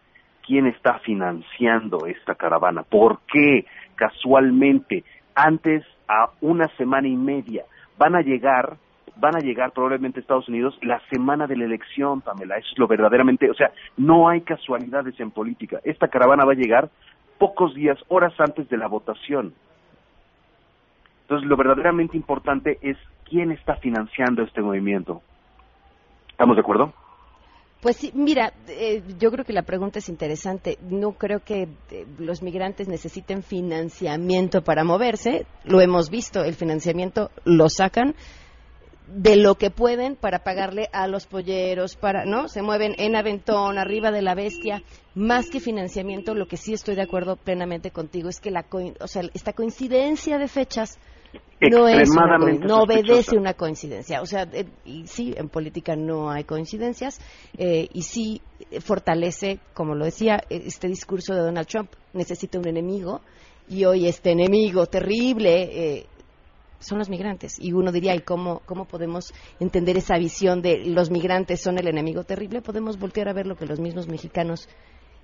quién 0.53 0.67
está 0.67 0.99
financiando 0.99 2.05
esta 2.05 2.35
caravana, 2.35 2.83
por 2.83 3.21
qué 3.21 3.65
casualmente 3.95 5.03
antes 5.35 5.83
a 6.07 6.29
una 6.43 6.69
semana 6.77 7.09
y 7.09 7.17
media 7.17 7.65
van 7.97 8.17
a 8.17 8.21
llegar 8.21 8.77
van 9.17 9.35
a 9.35 9.39
llegar 9.39 9.71
probablemente 9.73 10.19
a 10.19 10.21
Estados 10.21 10.51
Unidos 10.51 10.79
la 10.83 11.01
semana 11.11 11.47
de 11.47 11.57
la 11.57 11.65
elección, 11.65 12.21
Pamela. 12.21 12.59
Eso 12.59 12.69
es 12.71 12.79
lo 12.79 12.87
verdaderamente, 12.87 13.51
o 13.51 13.55
sea, 13.55 13.73
no 13.97 14.29
hay 14.29 14.43
casualidades 14.43 15.19
en 15.21 15.31
política. 15.31 15.81
Esta 15.85 16.09
caravana 16.09 16.45
va 16.45 16.53
a 16.53 16.57
llegar 16.57 16.91
pocos 17.39 17.75
días, 17.75 17.99
horas 18.09 18.35
antes 18.39 18.69
de 18.69 18.77
la 18.77 18.89
votación. 18.89 19.55
Entonces, 21.23 21.49
lo 21.49 21.57
verdaderamente 21.57 22.15
importante 22.15 22.79
es 22.83 22.99
quién 23.25 23.53
está 23.53 23.77
financiando 23.77 24.43
este 24.43 24.61
movimiento. 24.61 25.23
¿Estamos 26.29 26.57
de 26.57 26.61
acuerdo? 26.61 26.93
Pues 27.83 27.97
sí, 27.97 28.13
mira, 28.15 28.53
eh, 28.69 29.03
yo 29.19 29.33
creo 29.33 29.45
que 29.45 29.53
la 29.53 29.63
pregunta 29.63 29.99
es 29.99 30.09
interesante. 30.09 30.79
No 30.89 31.15
creo 31.15 31.41
que 31.41 31.69
eh, 31.91 32.07
los 32.17 32.41
migrantes 32.41 32.87
necesiten 32.87 33.43
financiamiento 33.43 34.63
para 34.63 34.85
moverse. 34.85 35.47
Lo 35.65 35.81
hemos 35.81 36.09
visto, 36.09 36.45
el 36.45 36.55
financiamiento 36.55 37.33
lo 37.45 37.69
sacan 37.69 38.15
de 39.09 39.35
lo 39.35 39.57
que 39.57 39.73
pueden 39.73 40.15
para 40.15 40.45
pagarle 40.45 40.91
a 40.93 41.09
los 41.09 41.27
polleros, 41.27 41.97
para, 41.97 42.25
¿no? 42.25 42.47
Se 42.47 42.63
mueven 42.63 42.95
en 42.99 43.17
aventón, 43.17 43.77
arriba 43.77 44.13
de 44.13 44.23
la 44.23 44.37
bestia, 44.37 44.85
más 45.17 45.51
que 45.51 45.59
financiamiento, 45.59 46.37
lo 46.37 46.47
que 46.47 46.57
sí 46.57 46.73
estoy 46.73 46.95
de 46.95 47.03
acuerdo 47.03 47.35
plenamente 47.35 47.91
contigo 47.91 48.29
es 48.29 48.41
que 48.41 48.53
la, 48.53 48.65
o 49.01 49.09
sea, 49.09 49.23
esta 49.35 49.55
coincidencia 49.55 50.39
de 50.39 50.47
fechas 50.47 51.01
no 51.71 51.89
es 51.89 52.11
no 52.11 52.83
obedece 52.83 53.37
una 53.37 53.55
coincidencia. 53.55 54.21
O 54.21 54.27
sea, 54.27 54.49
eh, 54.53 54.67
y 54.85 55.07
sí, 55.07 55.35
en 55.37 55.49
política 55.49 55.95
no 55.97 56.31
hay 56.31 56.45
coincidencias 56.45 57.21
eh, 57.57 57.89
y 57.93 58.03
sí 58.03 58.43
fortalece, 58.81 59.61
como 59.75 59.95
lo 59.95 60.05
decía, 60.05 60.43
este 60.49 60.89
discurso 60.89 61.35
de 61.35 61.41
Donald 61.41 61.67
Trump, 61.67 61.91
necesita 62.13 62.59
un 62.59 62.69
enemigo 62.69 63.21
y 63.69 63.85
hoy 63.85 64.07
este 64.07 64.33
enemigo 64.33 64.87
terrible 64.87 65.63
eh, 65.63 66.07
son 66.81 66.99
los 66.99 67.09
migrantes. 67.09 67.59
Y 67.59 67.73
uno 67.73 67.93
diría, 67.93 68.15
¿y 68.15 68.21
cómo, 68.21 68.61
cómo 68.67 68.87
podemos 68.87 69.33
entender 69.61 69.97
esa 69.97 70.19
visión 70.19 70.63
de 70.63 70.85
los 70.85 71.11
migrantes 71.11 71.63
son 71.63 71.79
el 71.79 71.87
enemigo 71.87 72.25
terrible? 72.25 72.61
Podemos 72.61 72.99
voltear 72.99 73.29
a 73.29 73.33
ver 73.33 73.47
lo 73.47 73.57
que 73.57 73.67
los 73.67 73.81
mismos 73.81 74.09
mexicanos 74.09 74.69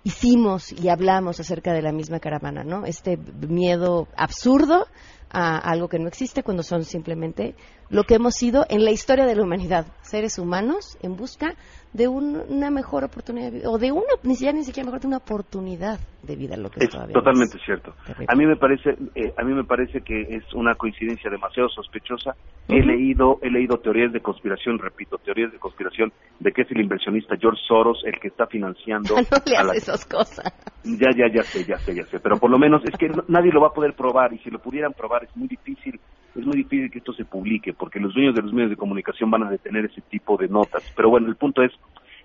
hicimos 0.05 0.73
y 0.73 0.89
hablamos 0.89 1.41
acerca 1.41 1.73
de 1.73 1.83
la 1.83 1.93
misma 1.93 2.21
caravana, 2.21 2.63
¿no? 2.63 2.87
Este 2.87 3.17
miedo 3.17 4.07
absurdo 4.17 4.87
a 5.31 5.59
algo 5.59 5.89
que 5.89 5.99
no 5.99 6.09
existe 6.09 6.43
cuando 6.43 6.63
son 6.63 6.85
simplemente 6.85 7.55
lo 7.91 8.05
que 8.05 8.15
hemos 8.15 8.35
sido 8.35 8.67
en 8.69 8.85
la 8.85 8.91
historia 8.91 9.27
de 9.27 9.35
la 9.35 9.43
humanidad, 9.43 9.87
seres 10.03 10.39
humanos 10.39 10.99
en 11.03 11.17
busca 11.17 11.55
de 11.93 12.07
una 12.07 12.71
mejor 12.71 13.05
oportunidad 13.05 13.51
de 13.51 13.59
vida, 13.59 13.71
o 13.71 13.79
de 13.79 13.93
una, 13.93 14.13
ni 14.23 14.35
siquiera, 14.35 14.57
ni 14.57 14.65
siquiera 14.65 14.87
mejor, 14.87 15.01
de 15.01 15.07
una 15.07 15.17
oportunidad 15.17 15.99
de 16.23 16.37
vida, 16.37 16.57
lo 16.57 16.71
que 16.71 16.85
es 16.85 16.91
totalmente 16.91 17.59
cierto. 17.65 17.95
A 18.27 18.35
mí 18.35 18.45
me 18.45 18.57
parece, 18.57 18.91
eh, 19.15 19.33
a 19.37 19.43
mí 19.43 19.55
me 19.55 19.65
parece 19.65 20.03
que 20.03 20.21
es 20.21 20.45
una 20.53 20.75
coincidencia 20.75 21.31
demasiado 21.31 21.69
sospechosa. 21.71 22.35
He 22.69 22.83
leído, 22.85 23.39
he 23.41 23.51
leído 23.51 23.79
teorías 23.79 24.13
de 24.13 24.21
conspiración, 24.21 24.79
repito, 24.79 25.17
teorías 25.19 25.51
de 25.51 25.59
conspiración 25.59 26.13
de 26.41 26.53
que 26.53 26.63
es 26.63 26.71
el 26.71 26.81
inversionista 26.81 27.37
George 27.41 27.61
Soros 27.67 28.03
el 28.05 28.21
que 28.21 28.29
está 28.29 28.47
financiando. 28.47 29.15
no 29.17 29.39
le 29.47 29.57
hace 29.57 29.79
esas 29.79 30.05
cosas. 30.05 30.53
Ya, 30.85 31.09
ya, 31.17 31.33
ya 31.33 31.43
sé, 31.43 31.65
ya 31.65 31.79
sé, 31.79 31.95
ya 31.95 32.05
sé. 32.05 32.21
Pero 32.21 32.37
por 32.37 32.51
lo 32.51 32.59
menos 32.59 32.83
es 32.85 32.99
que 32.99 33.09
nadie 33.29 33.51
lo 33.51 33.63
va 33.63 33.69
a 33.69 33.73
poder 33.73 33.95
probar 33.95 34.35
y 34.35 34.39
si 34.39 34.51
lo 34.51 34.59
pudieran 34.59 34.93
probar 34.93 35.18
es 35.23 35.37
muy 35.37 35.49
difícil 35.49 36.01
es 36.39 36.47
muy 36.47 36.57
difícil 36.57 36.91
que 36.91 36.99
esto 36.99 37.13
se 37.13 37.25
publique 37.25 37.73
porque 37.73 37.99
los 37.99 38.15
dueños 38.15 38.35
de 38.35 38.43
los 38.43 38.53
medios 38.53 38.71
de 38.71 38.77
comunicación 38.77 39.31
van 39.31 39.43
a 39.43 39.51
detener 39.51 39.87
ese 39.87 40.01
tipo 40.03 40.37
de 40.37 40.49
notas. 40.49 40.85
Pero 40.95 41.11
bueno, 41.11 41.27
el 41.27 41.37
punto 41.37 41.63
es, 41.63 41.73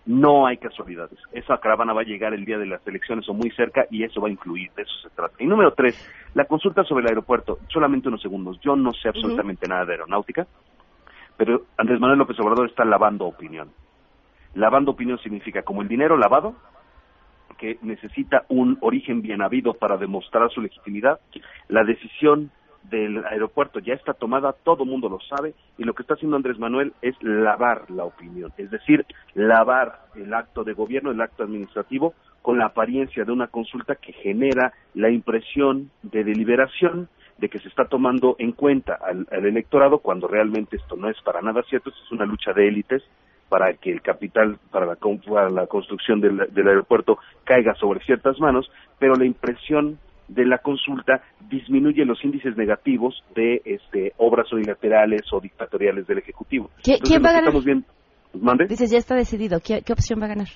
no 0.06 0.46
hay 0.46 0.58
casualidades. 0.58 1.18
Esa 1.32 1.58
caravana 1.58 1.94
va 1.94 2.02
a 2.02 2.06
llegar 2.06 2.34
el 2.34 2.46
día 2.46 2.58
de 2.58 2.66
las 2.66 2.86
elecciones 2.88 3.28
o 3.30 3.34
muy 3.34 3.50
cerca 3.52 3.86
y 3.90 4.04
eso 4.04 4.22
va 4.22 4.28
a 4.28 4.32
incluir, 4.32 4.72
de 4.76 4.84
eso 4.84 4.94
se 5.02 5.10
trata. 5.10 5.36
Y 5.40 5.48
número 5.48 5.74
tres, 5.74 5.98
la 6.36 6.46
consulta 6.46 6.84
sobre 6.84 7.04
el 7.04 7.10
aeropuerto, 7.10 7.60
solamente 7.70 8.08
unos 8.08 8.22
segundos. 8.22 8.60
Yo 8.62 8.76
no 8.76 8.94
sé 8.94 9.10
absolutamente 9.10 9.68
nada 9.68 9.86
de 9.86 9.94
aeronáutica, 9.94 10.46
pero 11.38 11.64
Andrés 11.78 12.00
Manuel 12.00 12.20
López 12.20 12.40
Obrador 12.40 12.70
está 12.70 12.86
lavando 12.86 13.26
opinión. 13.26 13.72
Lavando 14.54 14.92
opinión 14.92 15.18
significa 15.20 15.64
como 15.64 15.82
el 15.82 15.88
dinero 15.88 16.18
lavado, 16.18 16.56
que 17.58 17.80
necesita 17.82 18.46
un 18.50 18.78
origen 18.82 19.22
bien 19.22 19.42
habido 19.42 19.74
para 19.74 19.98
demostrar 19.98 20.52
su 20.52 20.62
legitimidad, 20.62 21.20
la 21.70 21.84
decisión 21.84 22.52
del 22.90 23.26
aeropuerto. 23.26 23.80
Ya 23.80 23.94
está 23.94 24.14
tomada, 24.14 24.54
todo 24.64 24.86
mundo 24.86 25.10
lo 25.10 25.20
sabe, 25.22 25.54
y 25.78 25.84
lo 25.84 25.94
que 25.94 26.04
está 26.04 26.16
haciendo 26.16 26.38
Andrés 26.38 26.60
Manuel 26.60 26.94
es 27.02 27.16
lavar 27.22 27.90
la 27.90 28.06
opinión, 28.06 28.52
es 28.58 28.70
decir, 28.72 29.06
lavar 29.34 30.00
el 30.16 30.34
acto 30.34 30.64
de 30.64 30.74
gobierno, 30.74 31.12
el 31.12 31.22
acto 31.22 31.44
administrativo, 31.44 32.14
con 32.42 32.58
la 32.58 32.66
apariencia 32.66 33.24
de 33.24 33.32
una 33.32 33.48
consulta 33.48 33.96
que 33.96 34.12
genera 34.14 34.74
la 34.94 35.10
impresión 35.10 35.90
de 36.04 36.24
deliberación 36.24 37.08
de 37.38 37.50
que 37.50 37.60
se 37.60 37.70
está 37.70 37.86
tomando 37.86 38.36
en 38.38 38.52
cuenta 38.52 39.00
al, 39.02 39.26
electorado 39.32 40.00
cuando 40.00 40.28
realmente 40.28 40.76
esto 40.76 40.96
no 40.96 41.10
es 41.10 41.20
para 41.22 41.42
nada 41.42 41.64
cierto, 41.64 41.90
es 41.90 42.12
una 42.12 42.26
lucha 42.26 42.54
de 42.54 42.68
élites 42.68 43.02
para 43.50 43.74
que 43.74 43.92
el 43.92 44.02
capital 44.02 44.58
para 44.72 44.86
la, 44.86 44.96
para 44.96 45.50
la 45.50 45.68
construcción 45.68 46.20
del 46.22 46.68
aeropuerto 46.68 47.18
caiga 47.44 47.74
sobre 47.76 48.04
ciertas 48.04 48.40
manos, 48.40 48.70
pero 49.00 49.16
la 49.16 49.26
impresión 49.26 50.00
de 50.28 50.46
la 50.46 50.60
consulta 50.60 51.22
disminuye 51.50 52.06
los 52.06 52.24
índices 52.24 52.56
negativos 52.58 53.24
de 53.36 53.62
este, 53.66 54.14
obras 54.18 54.52
unilaterales 54.52 55.22
o 55.32 55.40
dictatoriales 55.40 56.08
del 56.08 56.20
Ejecutivo. 56.20 56.70
¿Quién 56.82 57.24
va 57.24 57.30
a 57.30 57.42
ganar? 57.42 57.54
¿Mande? 58.34 58.66
Dices, 58.66 58.92
ya 58.92 58.98
está 58.98 59.16
decidido. 59.16 59.60
¿Qué, 59.60 59.84
opción 59.92 60.20
va 60.20 60.26
a 60.26 60.30
ganar? 60.30 60.48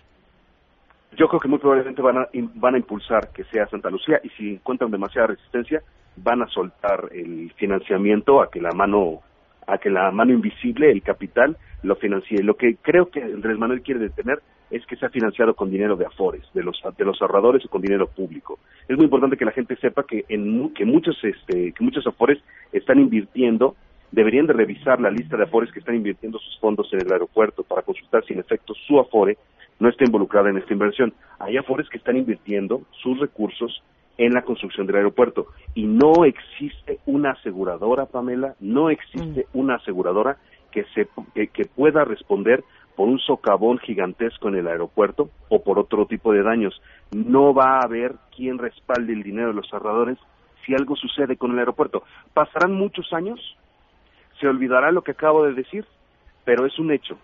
Yo 1.17 1.27
creo 1.27 1.39
que 1.39 1.47
muy 1.47 1.59
probablemente 1.59 2.01
van 2.01 2.17
a, 2.17 2.27
van 2.55 2.75
a 2.75 2.77
impulsar 2.77 3.31
que 3.31 3.43
sea 3.45 3.67
Santa 3.67 3.89
Lucía 3.89 4.19
y 4.23 4.29
si 4.29 4.53
encuentran 4.55 4.91
demasiada 4.91 5.27
resistencia 5.27 5.81
van 6.17 6.41
a 6.41 6.47
soltar 6.47 7.09
el 7.11 7.51
financiamiento 7.53 8.41
a 8.41 8.49
que 8.49 8.59
la 8.59 8.71
mano 8.71 9.21
a 9.67 9.77
que 9.79 9.89
la 9.89 10.11
mano 10.11 10.31
invisible, 10.31 10.89
el 10.89 11.01
capital, 11.01 11.57
lo 11.83 11.95
financie. 11.97 12.41
Lo 12.41 12.55
que 12.55 12.77
creo 12.81 13.09
que 13.09 13.21
Andrés 13.21 13.57
Manuel 13.57 13.81
quiere 13.81 13.99
detener 13.99 14.41
es 14.69 14.85
que 14.85 14.95
se 14.95 15.05
ha 15.05 15.09
financiado 15.09 15.53
con 15.53 15.69
dinero 15.69 15.95
de 15.95 16.05
afores, 16.05 16.43
de 16.53 16.63
los 16.63 16.81
de 16.97 17.05
los 17.05 17.21
ahorradores 17.21 17.65
o 17.65 17.69
con 17.69 17.81
dinero 17.81 18.07
público. 18.07 18.59
Es 18.87 18.95
muy 18.95 19.05
importante 19.05 19.37
que 19.37 19.45
la 19.45 19.51
gente 19.51 19.75
sepa 19.77 20.03
que 20.03 20.25
en 20.29 20.73
que 20.73 20.85
muchos 20.85 21.17
este 21.23 21.71
que 21.73 21.83
muchos 21.83 22.05
afores 22.05 22.39
están 22.71 22.99
invirtiendo, 22.99 23.75
deberían 24.11 24.47
de 24.47 24.53
revisar 24.53 24.99
la 24.99 25.11
lista 25.11 25.37
de 25.37 25.43
afores 25.43 25.71
que 25.71 25.79
están 25.79 25.95
invirtiendo 25.95 26.39
sus 26.39 26.59
fondos 26.59 26.91
en 26.93 27.01
el 27.01 27.11
aeropuerto 27.11 27.63
para 27.63 27.81
consultar 27.81 28.25
si 28.25 28.33
en 28.33 28.39
efecto 28.39 28.73
su 28.87 28.99
afore 28.99 29.37
no 29.79 29.89
está 29.89 30.05
involucrada 30.05 30.49
en 30.49 30.57
esta 30.57 30.73
inversión. 30.73 31.13
Hay 31.39 31.57
afores 31.57 31.87
que 31.89 31.97
están 31.97 32.17
invirtiendo 32.17 32.81
sus 33.01 33.19
recursos 33.19 33.83
en 34.17 34.33
la 34.33 34.41
construcción 34.41 34.87
del 34.87 34.95
aeropuerto 34.97 35.47
y 35.75 35.85
no 35.85 36.25
existe 36.25 36.99
una 37.05 37.31
aseguradora, 37.31 38.07
Pamela, 38.07 38.55
no 38.59 38.89
existe 38.89 39.45
mm. 39.53 39.59
una 39.59 39.75
aseguradora 39.75 40.37
que 40.71 40.85
se 40.95 41.07
que 41.33 41.65
pueda 41.65 42.03
responder 42.03 42.63
por 42.97 43.07
un 43.07 43.19
socavón 43.19 43.77
gigantesco 43.77 44.49
en 44.49 44.55
el 44.55 44.67
aeropuerto 44.67 45.29
o 45.49 45.63
por 45.63 45.77
otro 45.77 46.07
tipo 46.07 46.33
de 46.33 46.41
daños. 46.41 46.81
No 47.15 47.53
va 47.53 47.77
a 47.77 47.85
haber 47.85 48.15
quien 48.35 48.57
respalde 48.57 49.13
el 49.13 49.21
dinero 49.21 49.49
de 49.49 49.53
los 49.53 49.71
ahorradores 49.71 50.17
si 50.65 50.73
algo 50.73 50.95
sucede 50.95 51.37
con 51.37 51.51
el 51.51 51.59
aeropuerto. 51.59 52.03
Pasarán 52.33 52.73
muchos 52.73 53.13
años, 53.13 53.39
se 54.41 54.47
olvidará 54.47 54.91
lo 54.91 55.03
que 55.03 55.11
acabo 55.11 55.45
de 55.45 55.53
decir, 55.53 55.85
pero 56.43 56.65
es 56.65 56.79
un 56.79 56.91
hecho 56.91 57.19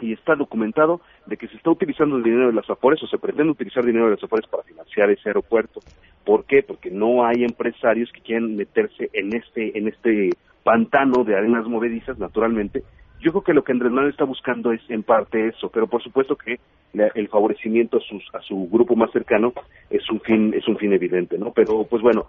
y 0.00 0.14
está 0.14 0.34
documentado 0.34 1.02
de 1.26 1.36
que 1.36 1.48
se 1.48 1.56
está 1.56 1.70
utilizando 1.70 2.16
el 2.16 2.22
dinero 2.22 2.46
de 2.46 2.54
las 2.54 2.68
Afores 2.68 3.02
o 3.02 3.06
se 3.06 3.18
pretende 3.18 3.52
utilizar 3.52 3.84
dinero 3.84 4.06
de 4.06 4.12
las 4.12 4.24
Afores 4.24 4.46
para 4.48 4.62
financiar 4.62 5.10
ese 5.10 5.28
aeropuerto. 5.28 5.80
¿Por 6.24 6.46
qué? 6.46 6.62
Porque 6.62 6.90
no 6.90 7.26
hay 7.26 7.44
empresarios 7.44 8.10
que 8.10 8.22
quieran 8.22 8.56
meterse 8.56 9.10
en 9.12 9.36
este 9.36 9.78
en 9.78 9.88
este 9.88 10.30
pantano 10.62 11.24
de 11.24 11.36
arenas 11.36 11.66
movedizas, 11.66 12.18
naturalmente, 12.18 12.82
yo 13.24 13.32
creo 13.32 13.42
que 13.42 13.54
lo 13.54 13.64
que 13.64 13.72
Andrés 13.72 13.90
Manuel 13.90 14.12
está 14.12 14.24
buscando 14.24 14.70
es 14.70 14.82
en 14.90 15.02
parte 15.02 15.48
eso, 15.48 15.70
pero 15.70 15.86
por 15.86 16.02
supuesto 16.02 16.36
que 16.36 16.60
el 16.92 17.28
favorecimiento 17.28 17.96
a, 17.96 18.00
sus, 18.00 18.22
a 18.34 18.40
su 18.42 18.68
grupo 18.70 18.94
más 18.96 19.10
cercano 19.12 19.54
es 19.88 20.08
un 20.10 20.20
fin 20.20 20.52
es 20.54 20.68
un 20.68 20.76
fin 20.76 20.92
evidente, 20.92 21.38
¿no? 21.38 21.50
Pero 21.50 21.84
pues 21.84 22.02
bueno, 22.02 22.26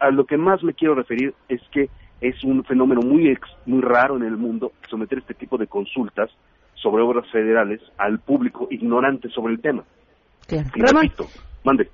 a 0.00 0.10
lo 0.10 0.24
que 0.24 0.38
más 0.38 0.62
me 0.62 0.72
quiero 0.72 0.94
referir 0.94 1.34
es 1.50 1.60
que 1.70 1.90
es 2.22 2.42
un 2.44 2.64
fenómeno 2.64 3.02
muy 3.02 3.36
muy 3.66 3.82
raro 3.82 4.16
en 4.16 4.24
el 4.24 4.38
mundo 4.38 4.72
someter 4.88 5.18
este 5.18 5.34
tipo 5.34 5.58
de 5.58 5.66
consultas 5.66 6.30
sobre 6.74 7.02
obras 7.02 7.30
federales 7.30 7.82
al 7.98 8.18
público 8.18 8.68
ignorante 8.70 9.28
sobre 9.28 9.52
el 9.52 9.60
tema. 9.60 9.84
Claro. 10.46 10.68
Ramón, 10.74 11.12
mande 11.62 11.90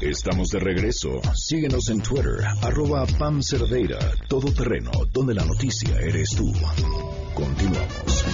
Estamos 0.06 0.50
de 0.50 0.60
regreso. 0.60 1.20
Síguenos 1.34 1.89
en 1.89 2.00
Twitter, 2.00 2.46
arroba 2.62 3.08
Pam 3.18 3.41
Cerdeira, 3.41 3.98
todo 4.28 4.54
terreno, 4.54 4.91
donde 5.12 5.34
la 5.34 5.44
noticia 5.44 6.00
eres 6.00 6.30
tú. 6.36 6.54
Continuamos. 7.34 8.26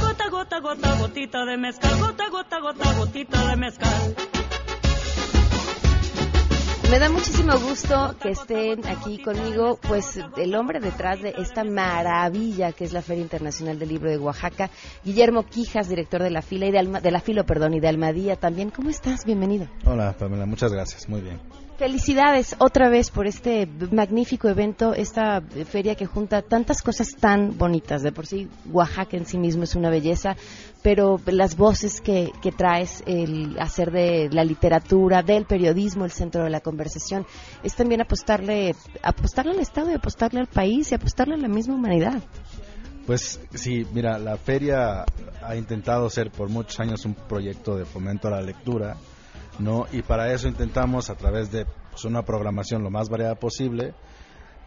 Gota, 0.00 0.28
gota, 0.28 0.58
gota, 0.58 0.98
gotita 0.98 1.44
de 1.44 1.56
mezcal, 1.56 2.00
gota, 2.00 2.28
gota, 2.30 2.58
gota, 2.58 2.98
gotita 2.98 3.46
de 3.46 3.56
mezcal. 3.56 4.16
Me 6.92 6.98
da 6.98 7.08
muchísimo 7.08 7.58
gusto 7.58 8.14
que 8.20 8.32
estén 8.32 8.86
aquí 8.86 9.16
conmigo, 9.22 9.78
pues 9.80 10.20
el 10.36 10.54
hombre 10.54 10.78
detrás 10.78 11.22
de 11.22 11.30
esta 11.38 11.64
maravilla 11.64 12.72
que 12.72 12.84
es 12.84 12.92
la 12.92 13.00
Feria 13.00 13.22
Internacional 13.22 13.78
del 13.78 13.88
Libro 13.88 14.10
de 14.10 14.18
Oaxaca, 14.18 14.68
Guillermo 15.02 15.44
Quijas, 15.44 15.88
director 15.88 16.22
de 16.22 16.28
la 16.28 16.42
fila 16.42 16.66
y 16.66 16.70
de, 16.70 17.00
de 17.02 17.10
la 17.10 17.20
filo, 17.20 17.46
perdón, 17.46 17.72
y 17.72 17.80
de 17.80 17.88
Almadía 17.88 18.36
también. 18.36 18.68
¿Cómo 18.68 18.90
estás? 18.90 19.24
Bienvenido. 19.24 19.68
Hola, 19.86 20.14
Pamela, 20.18 20.44
muchas 20.44 20.70
gracias. 20.70 21.08
Muy 21.08 21.22
bien. 21.22 21.40
Felicidades 21.82 22.54
otra 22.60 22.88
vez 22.88 23.10
por 23.10 23.26
este 23.26 23.66
magnífico 23.90 24.48
evento, 24.48 24.94
esta 24.94 25.40
feria 25.40 25.96
que 25.96 26.06
junta 26.06 26.40
tantas 26.40 26.80
cosas 26.80 27.08
tan 27.18 27.58
bonitas. 27.58 28.04
De 28.04 28.12
por 28.12 28.24
sí, 28.24 28.48
Oaxaca 28.70 29.16
en 29.16 29.26
sí 29.26 29.36
mismo 29.36 29.64
es 29.64 29.74
una 29.74 29.90
belleza, 29.90 30.36
pero 30.80 31.20
las 31.26 31.56
voces 31.56 32.00
que, 32.00 32.30
que 32.40 32.52
traes, 32.52 33.02
el 33.04 33.58
hacer 33.58 33.90
de 33.90 34.28
la 34.30 34.44
literatura, 34.44 35.24
del 35.24 35.44
periodismo, 35.44 36.04
el 36.04 36.12
centro 36.12 36.44
de 36.44 36.50
la 36.50 36.60
conversación, 36.60 37.26
es 37.64 37.74
también 37.74 38.00
apostarle, 38.00 38.76
apostarle 39.02 39.50
al 39.50 39.58
Estado 39.58 39.90
y 39.90 39.94
apostarle 39.94 40.38
al 40.38 40.46
país 40.46 40.92
y 40.92 40.94
apostarle 40.94 41.34
a 41.34 41.38
la 41.38 41.48
misma 41.48 41.74
humanidad. 41.74 42.22
Pues 43.06 43.40
sí, 43.54 43.84
mira, 43.92 44.20
la 44.20 44.36
feria 44.36 45.04
ha 45.42 45.56
intentado 45.56 46.08
ser 46.08 46.30
por 46.30 46.48
muchos 46.48 46.78
años 46.78 47.04
un 47.04 47.14
proyecto 47.14 47.76
de 47.76 47.84
fomento 47.84 48.28
a 48.28 48.30
la 48.30 48.40
lectura 48.40 48.96
¿no? 49.58 49.86
Y 49.92 50.02
para 50.02 50.32
eso 50.32 50.48
intentamos, 50.48 51.10
a 51.10 51.14
través 51.14 51.50
de 51.50 51.66
pues, 51.90 52.04
una 52.04 52.22
programación 52.22 52.82
lo 52.82 52.90
más 52.90 53.08
variada 53.08 53.34
posible, 53.34 53.94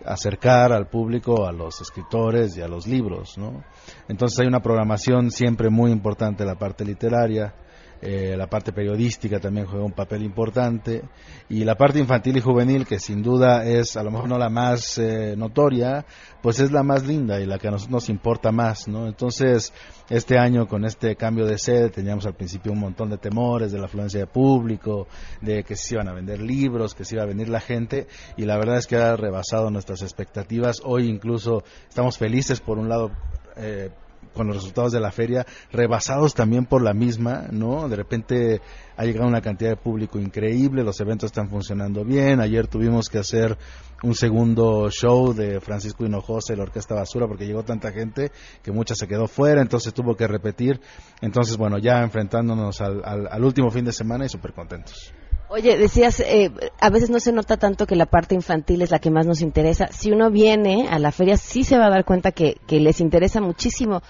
acercar 0.06 0.72
al 0.72 0.88
público 0.88 1.48
a 1.48 1.52
los 1.52 1.82
escritores 1.82 2.58
y 2.58 2.62
a 2.62 2.68
los 2.68 2.86
libros, 2.88 3.38
¿no? 3.38 3.64
Entonces 4.08 4.40
hay 4.40 4.48
una 4.48 4.62
programación 4.62 5.32
siempre 5.32 5.70
muy 5.70 5.92
importante 5.92 6.46
la 6.46 6.56
parte 6.56 6.86
literaria, 6.86 7.54
eh, 8.02 8.36
la 8.38 8.48
parte 8.48 8.72
periodística 8.72 9.40
también 9.40 9.68
juega 9.68 9.86
un 9.86 9.94
papel 9.94 10.24
importante. 10.24 11.04
Y 11.50 11.64
la 11.64 11.76
parte 11.76 12.00
infantil 12.00 12.38
y 12.38 12.42
juvenil 12.42 12.86
que 12.86 13.00
sin 13.00 13.22
duda 13.22 13.66
es 13.66 13.98
a 13.98 14.04
lo 14.04 14.12
mejor 14.12 14.30
no 14.30 14.38
la 14.38 14.50
más 14.50 14.98
eh, 14.98 15.36
notoria 15.38 16.06
pues 16.42 16.60
es 16.60 16.72
la 16.72 16.84
más 16.84 17.08
linda 17.08 17.40
y 17.40 17.46
la 17.46 17.58
que 17.58 17.68
a 17.68 17.72
nosotros 17.72 17.92
nos 17.92 18.10
importa 18.10 18.52
más 18.52 18.88
no 18.88 19.08
entonces 19.08 19.74
este 20.10 20.38
año 20.38 20.68
con 20.68 20.86
este 20.86 21.16
cambio 21.16 21.46
de 21.46 21.58
sede 21.58 21.90
teníamos 21.90 22.26
al 22.28 22.36
principio 22.36 22.72
un 22.72 22.80
montón 22.80 23.10
de 23.10 23.18
temores 23.18 23.72
de 23.72 23.80
la 23.80 23.86
afluencia 23.86 24.20
de 24.20 24.28
público 24.28 25.08
de 25.42 25.64
que 25.64 25.76
se 25.76 25.96
iban 25.96 26.08
a 26.08 26.14
vender 26.14 26.42
libros 26.42 26.94
que 26.94 27.06
se 27.06 27.16
iba 27.16 27.24
a 27.24 27.28
venir 27.28 27.50
la 27.50 27.60
gente 27.60 28.08
y 28.38 28.46
la 28.46 28.58
verdad 28.58 28.78
es 28.78 28.88
que 28.88 28.96
ha 28.96 29.16
rebasado 29.16 29.70
nuestras 29.70 30.02
expectativas. 30.02 30.82
Hoy 30.84 31.08
incluso 31.08 31.64
estamos 31.88 32.18
felices 32.18 32.60
por 32.60 32.78
un 32.78 32.90
lado 32.90 33.12
eh, 33.58 33.90
con 34.36 34.48
los 34.48 34.58
resultados 34.58 34.92
de 34.92 35.00
la 35.00 35.12
feria, 35.12 35.46
rebasados 35.72 36.36
también 36.36 36.66
por 36.66 36.84
la 36.84 36.94
misma, 36.94 37.48
¿no? 37.52 37.90
De 37.90 37.96
repente 37.96 38.62
ha 38.98 39.04
llegado 39.04 39.28
una 39.28 39.42
cantidad 39.42 39.72
de 39.72 39.78
público 39.78 40.20
increíble, 40.20 40.84
los 40.84 41.00
eventos 41.00 41.28
están 41.28 41.50
funcionando 41.50 42.06
bien. 42.06 42.40
Ayer 42.40 42.68
tuvimos 42.68 43.10
que 43.10 43.18
hacer 43.18 43.58
un 44.04 44.14
segundo 44.14 44.90
show 44.92 45.34
de 45.34 45.60
Francisco 45.60 46.06
Hinojosa 46.06 46.56
la 46.56 46.64
Orquesta 46.64 46.96
Basura 46.96 47.28
porque 47.28 47.46
llegó 47.46 47.64
tanta 47.64 47.92
gente 47.92 48.32
que 48.62 48.72
mucha 48.72 48.96
se 48.96 49.08
quedó 49.08 49.28
fuera, 49.28 49.62
entonces 49.62 49.94
tuvo 49.94 50.16
que 50.16 50.28
repetir. 50.28 50.80
Entonces, 51.22 51.58
bueno, 51.58 51.78
ya 51.78 52.02
enfrentándonos 52.02 52.82
al, 52.82 53.02
al, 53.04 53.44
último 53.44 53.72
fin 53.72 53.86
de 53.86 53.92
semana 53.92 54.26
y 54.26 54.30
súper 54.30 54.54
contentos. 54.54 55.14
Oye, 55.50 55.78
decías, 55.78 56.20
eh, 56.22 56.52
a 56.80 56.90
veces 56.90 57.10
no 57.10 57.20
se 57.20 57.32
nota 57.32 57.58
tanto 57.58 57.86
que 57.86 57.96
la 57.96 58.08
parte 58.08 58.36
infantil 58.36 58.82
es 58.82 58.92
la 58.92 59.00
que 59.00 59.12
más 59.12 59.26
nos 59.28 59.42
interesa. 59.42 59.88
Si 59.92 60.12
uno 60.12 60.32
viene 60.32 60.88
a 60.90 60.98
la 61.00 61.12
feria, 61.12 61.38
sí 61.38 61.64
se 61.64 61.78
va 61.78 61.86
a 61.86 61.92
dar 61.92 62.04
cuenta 62.04 62.32
que, 62.32 62.58
que 62.68 62.80
les 62.80 63.00
interesa 63.00 63.42
muchísimo 63.42 64.02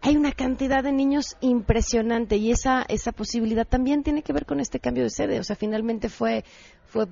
hay 0.00 0.16
una 0.16 0.32
cantidad 0.32 0.82
de 0.82 0.92
niños 0.92 1.36
impresionante 1.40 2.36
y 2.36 2.50
esa, 2.52 2.82
esa 2.88 3.12
posibilidad 3.12 3.66
también 3.66 4.02
tiene 4.02 4.22
que 4.22 4.32
ver 4.32 4.46
con 4.46 4.60
este 4.60 4.78
cambio 4.78 5.04
de 5.04 5.10
sede. 5.10 5.40
O 5.40 5.44
sea, 5.44 5.56
finalmente 5.56 6.08
fue, 6.08 6.44
fue 6.86 7.06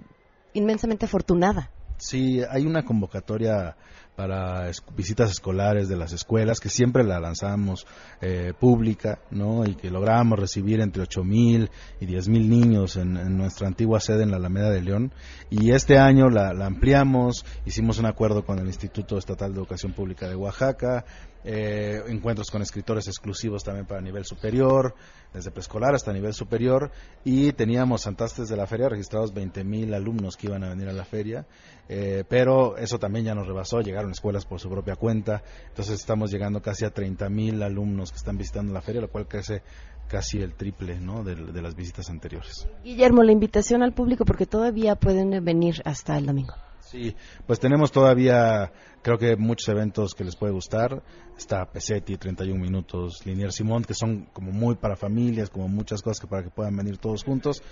inmensamente 0.52 1.07
afortunada. 1.07 1.70
Sí, 1.98 2.42
hay 2.48 2.66
una 2.66 2.85
convocatoria 2.85 3.76
para 4.16 4.70
visitas 4.96 5.31
escolares 5.31 5.88
de 5.88 5.96
las 5.96 6.12
escuelas 6.12 6.59
que 6.59 6.70
siempre 6.70 7.05
la 7.05 7.20
lanzamos 7.20 7.87
eh, 8.22 8.55
pública, 8.59 9.20
¿no? 9.31 9.64
Y 9.66 9.74
que 9.74 9.90
logramos 9.90 10.38
recibir 10.38 10.81
entre 10.81 11.02
8.000 11.02 11.68
y 12.00 12.07
10.000 12.07 12.48
niños 12.48 12.96
en, 12.96 13.37
nuestra 13.37 13.68
antigua 13.68 14.00
sede 14.00 14.22
en 14.22 14.31
la 14.31 14.38
Alameda 14.38 14.70
de 14.70 14.81
León. 14.81 15.12
Y 15.50 15.72
este 15.72 15.98
año 15.98 16.31
la, 16.31 16.55
la 16.55 16.66
ampliamos, 16.66 17.44
hicimos 17.66 17.98
un 17.98 18.07
acuerdo 18.07 18.44
con 18.44 18.59
el 18.59 18.66
Instituto 18.66 19.18
Estatal 19.18 19.52
de 19.52 19.59
Educación 19.59 19.92
Pública 19.92 20.26
de 20.29 20.35
Oaxaca, 20.35 21.05
eh, 21.48 22.02
encuentros 22.09 22.50
con 22.50 22.61
escritores 22.61 23.06
exclusivos 23.06 23.62
también 23.62 23.87
para 23.87 24.00
nivel 24.00 24.24
superior, 24.24 24.96
desde 25.32 25.52
preescolar 25.52 25.94
hasta 25.94 26.12
nivel 26.12 26.35
superior, 26.35 26.90
y 27.24 27.52
teníamos 27.52 28.09
antes 28.09 28.48
de 28.48 28.56
la 28.56 28.66
feria 28.66 28.88
registrados 28.88 29.32
20.000 29.32 29.94
alumnos 29.94 30.37
que 30.37 30.48
iban 30.48 30.64
a 30.64 30.70
venir 30.70 30.88
a 30.88 30.92
la 30.92 31.04
feria, 31.04 31.46
eh, 31.88 32.24
pero 32.28 32.76
eso 32.76 32.98
también 32.98 33.26
ya 33.26 33.35
nos 33.37 33.46
rebasó, 33.46 33.80
llegaron 33.80 34.11
escuelas 34.11 34.44
por 34.44 34.59
su 34.59 34.68
propia 34.68 34.96
cuenta, 34.96 35.44
entonces 35.68 36.00
estamos 36.00 36.32
llegando 36.32 36.61
casi 36.61 36.85
a 36.85 36.92
30.000 36.92 37.62
alumnos 37.62 38.11
que 38.11 38.16
están 38.16 38.37
visitando 38.37 38.72
la 38.72 38.82
feria, 38.82 39.00
lo 39.00 39.09
cual 39.09 39.28
crece 39.28 39.62
casi 40.09 40.38
el 40.38 40.54
triple 40.54 40.98
¿no? 40.98 41.22
de, 41.22 41.37
de 41.37 41.62
las 41.62 41.76
visitas 41.76 42.11
anteriores. 42.11 42.68
Guillermo, 42.82 43.22
la 43.22 43.30
invitación 43.30 43.85
al 43.85 43.92
público 43.92 44.24
porque 44.24 44.46
todavía 44.46 44.96
pueden 44.96 45.44
venir 45.44 45.80
hasta 45.85 46.18
el 46.18 46.26
domingo. 46.26 46.54
Sí, 46.90 47.16
pues 47.46 47.59
tenemos 47.59 47.90
todavía, 47.90 48.72
creo 49.03 49.18
que 49.18 49.37
muchos 49.37 49.68
eventos 49.68 50.14
que 50.14 50.22
les 50.22 50.37
puede 50.37 50.53
gustar. 50.53 51.03
Está 51.37 51.64
Pesetti, 51.66 52.16
31 52.16 52.61
minutos, 52.61 53.27
Linier 53.27 53.53
Simón, 53.53 53.85
que 53.85 53.94
son 53.94 54.27
como 54.33 54.53
muy 54.53 54.77
para 54.77 54.94
familias, 54.94 55.51
como 55.51 55.68
muchas 55.68 56.01
cosas 56.01 56.20
que 56.20 56.29
para 56.29 56.44
que 56.44 56.51
puedan 56.51 56.77
venir 56.77 56.99
todos 56.99 57.25
juntos. 57.25 57.62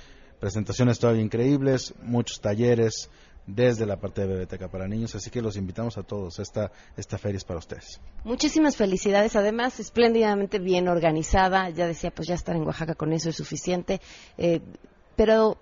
Presentaciones 0.40 0.98
todavía 0.98 1.22
increíbles, 1.22 1.94
muchos 2.02 2.40
talleres 2.40 3.08
desde 3.46 3.86
la 3.86 3.98
parte 3.98 4.22
de 4.22 4.26
Biblioteca 4.26 4.68
para 4.68 4.88
Niños, 4.88 5.14
así 5.14 5.30
que 5.30 5.40
los 5.40 5.56
invitamos 5.56 5.96
a 5.96 6.02
todos. 6.02 6.40
Esta, 6.40 6.72
esta 6.96 7.16
feria 7.16 7.36
es 7.36 7.44
para 7.44 7.60
ustedes. 7.60 8.00
Muchísimas 8.24 8.76
felicidades, 8.76 9.36
además 9.36 9.78
espléndidamente 9.78 10.58
bien 10.58 10.88
organizada. 10.88 11.70
Ya 11.70 11.86
decía, 11.86 12.10
pues 12.10 12.26
ya 12.26 12.34
estar 12.34 12.56
en 12.56 12.62
Oaxaca 12.62 12.94
con 12.94 13.12
eso 13.12 13.28
es 13.28 13.36
suficiente. 13.36 14.00
Eh, 14.38 14.60
pero 15.14 15.58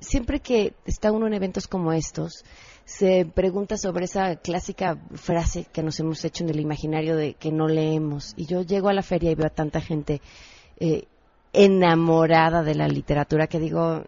siempre 0.00 0.40
que 0.40 0.74
está 0.84 1.12
uno 1.12 1.26
en 1.26 1.34
eventos 1.34 1.66
como 1.66 1.92
estos, 1.92 2.44
se 2.84 3.24
pregunta 3.24 3.76
sobre 3.76 4.04
esa 4.04 4.36
clásica 4.36 4.98
frase 5.14 5.66
que 5.72 5.82
nos 5.82 5.98
hemos 6.00 6.24
hecho 6.24 6.44
en 6.44 6.50
el 6.50 6.60
imaginario 6.60 7.16
de 7.16 7.34
que 7.34 7.50
no 7.50 7.66
leemos. 7.66 8.34
Y 8.36 8.46
yo 8.46 8.62
llego 8.62 8.88
a 8.88 8.92
la 8.92 9.02
feria 9.02 9.30
y 9.30 9.34
veo 9.34 9.46
a 9.46 9.50
tanta 9.50 9.80
gente 9.80 10.20
eh, 10.78 11.04
enamorada 11.52 12.62
de 12.62 12.74
la 12.74 12.88
literatura 12.88 13.46
que 13.46 13.58
digo, 13.58 13.80
ah, 13.80 14.04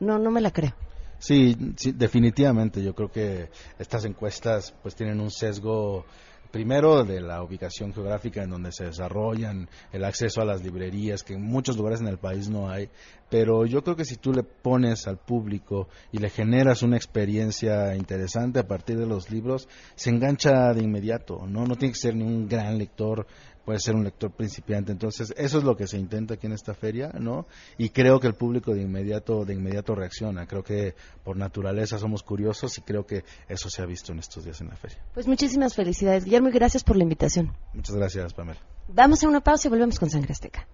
no, 0.00 0.18
no 0.18 0.30
me 0.30 0.40
la 0.40 0.50
creo. 0.50 0.74
Sí, 1.18 1.56
sí, 1.76 1.92
definitivamente. 1.92 2.82
Yo 2.82 2.94
creo 2.94 3.10
que 3.10 3.48
estas 3.78 4.04
encuestas 4.04 4.74
pues 4.82 4.94
tienen 4.94 5.20
un 5.20 5.30
sesgo 5.30 6.04
primero 6.54 7.02
de 7.02 7.20
la 7.20 7.42
ubicación 7.42 7.92
geográfica 7.92 8.44
en 8.44 8.50
donde 8.50 8.70
se 8.70 8.84
desarrollan, 8.84 9.68
el 9.92 10.04
acceso 10.04 10.40
a 10.40 10.44
las 10.44 10.62
librerías, 10.62 11.24
que 11.24 11.34
en 11.34 11.42
muchos 11.42 11.76
lugares 11.76 12.00
en 12.00 12.06
el 12.06 12.18
país 12.18 12.48
no 12.48 12.70
hay, 12.70 12.90
pero 13.28 13.66
yo 13.66 13.82
creo 13.82 13.96
que 13.96 14.04
si 14.04 14.18
tú 14.18 14.32
le 14.32 14.44
pones 14.44 15.08
al 15.08 15.18
público 15.18 15.88
y 16.12 16.18
le 16.18 16.30
generas 16.30 16.84
una 16.84 16.96
experiencia 16.96 17.96
interesante 17.96 18.60
a 18.60 18.68
partir 18.68 18.96
de 18.96 19.06
los 19.06 19.32
libros, 19.32 19.68
se 19.96 20.10
engancha 20.10 20.72
de 20.72 20.84
inmediato, 20.84 21.44
¿no? 21.48 21.66
No 21.66 21.74
tiene 21.74 21.92
que 21.92 21.98
ser 21.98 22.14
ni 22.14 22.22
un 22.22 22.46
gran 22.46 22.78
lector 22.78 23.26
puede 23.64 23.78
ser 23.78 23.94
un 23.94 24.04
lector 24.04 24.30
principiante. 24.30 24.92
Entonces, 24.92 25.32
eso 25.36 25.58
es 25.58 25.64
lo 25.64 25.76
que 25.76 25.86
se 25.86 25.98
intenta 25.98 26.34
aquí 26.34 26.46
en 26.46 26.52
esta 26.52 26.74
feria, 26.74 27.10
¿no? 27.18 27.46
Y 27.78 27.90
creo 27.90 28.20
que 28.20 28.26
el 28.26 28.34
público 28.34 28.74
de 28.74 28.82
inmediato 28.82 29.44
de 29.44 29.54
inmediato 29.54 29.94
reacciona. 29.94 30.46
Creo 30.46 30.62
que 30.62 30.94
por 31.22 31.36
naturaleza 31.36 31.98
somos 31.98 32.22
curiosos 32.22 32.76
y 32.78 32.82
creo 32.82 33.06
que 33.06 33.24
eso 33.48 33.70
se 33.70 33.82
ha 33.82 33.86
visto 33.86 34.12
en 34.12 34.18
estos 34.18 34.44
días 34.44 34.60
en 34.60 34.68
la 34.68 34.76
feria. 34.76 34.98
Pues 35.14 35.26
muchísimas 35.26 35.74
felicidades, 35.74 36.24
Guillermo, 36.24 36.48
y 36.48 36.52
gracias 36.52 36.84
por 36.84 36.96
la 36.96 37.02
invitación. 37.02 37.56
Muchas 37.72 37.96
gracias, 37.96 38.34
Pamela. 38.34 38.60
Damos 38.88 39.24
a 39.24 39.28
una 39.28 39.40
pausa 39.40 39.68
y 39.68 39.70
volvemos 39.70 39.98
con 39.98 40.10
Sangre 40.10 40.32
Azteca. 40.32 40.66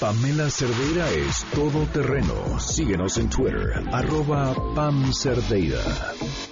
Pamela 0.00 0.48
Cerdeira 0.48 1.10
es 1.10 1.44
todo 1.54 1.84
terreno. 1.92 2.58
Síguenos 2.58 3.18
en 3.18 3.28
Twitter, 3.28 3.82
arroba 3.92 4.54
Pam 4.74 5.12
Cerdeira. 5.12 5.82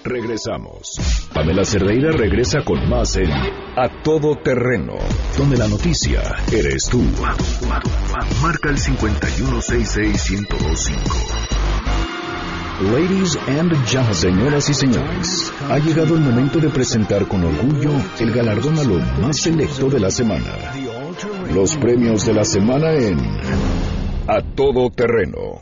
Regresamos. 0.03 1.01
Pamela 1.33 1.65
Cerdeira 1.65 2.11
regresa 2.11 2.59
con 2.63 2.87
más 2.87 3.15
en 3.15 3.31
A 3.31 4.03
Todo 4.03 4.35
Terreno, 4.35 4.93
donde 5.35 5.57
la 5.57 5.67
noticia 5.67 6.21
eres 6.51 6.83
tú. 6.91 7.01
Marca 8.43 8.69
el 8.69 8.77
5166125. 8.77 11.49
Ladies 12.81 13.35
and 13.47 13.73
gentlemen, 13.87 14.13
señoras 14.13 14.69
y 14.69 14.75
señores, 14.75 15.51
ha 15.69 15.79
llegado 15.79 16.13
el 16.13 16.21
momento 16.21 16.59
de 16.59 16.69
presentar 16.69 17.27
con 17.27 17.43
orgullo 17.43 17.93
el 18.19 18.31
galardón 18.31 18.77
a 18.77 18.83
lo 18.83 18.99
más 19.21 19.37
selecto 19.37 19.89
de 19.89 19.99
la 19.99 20.11
semana. 20.11 20.71
Los 21.53 21.75
premios 21.75 22.25
de 22.25 22.33
la 22.33 22.45
semana 22.45 22.93
en 22.93 23.19
A 24.25 24.41
Todo 24.55 24.89
Terreno. 24.89 25.59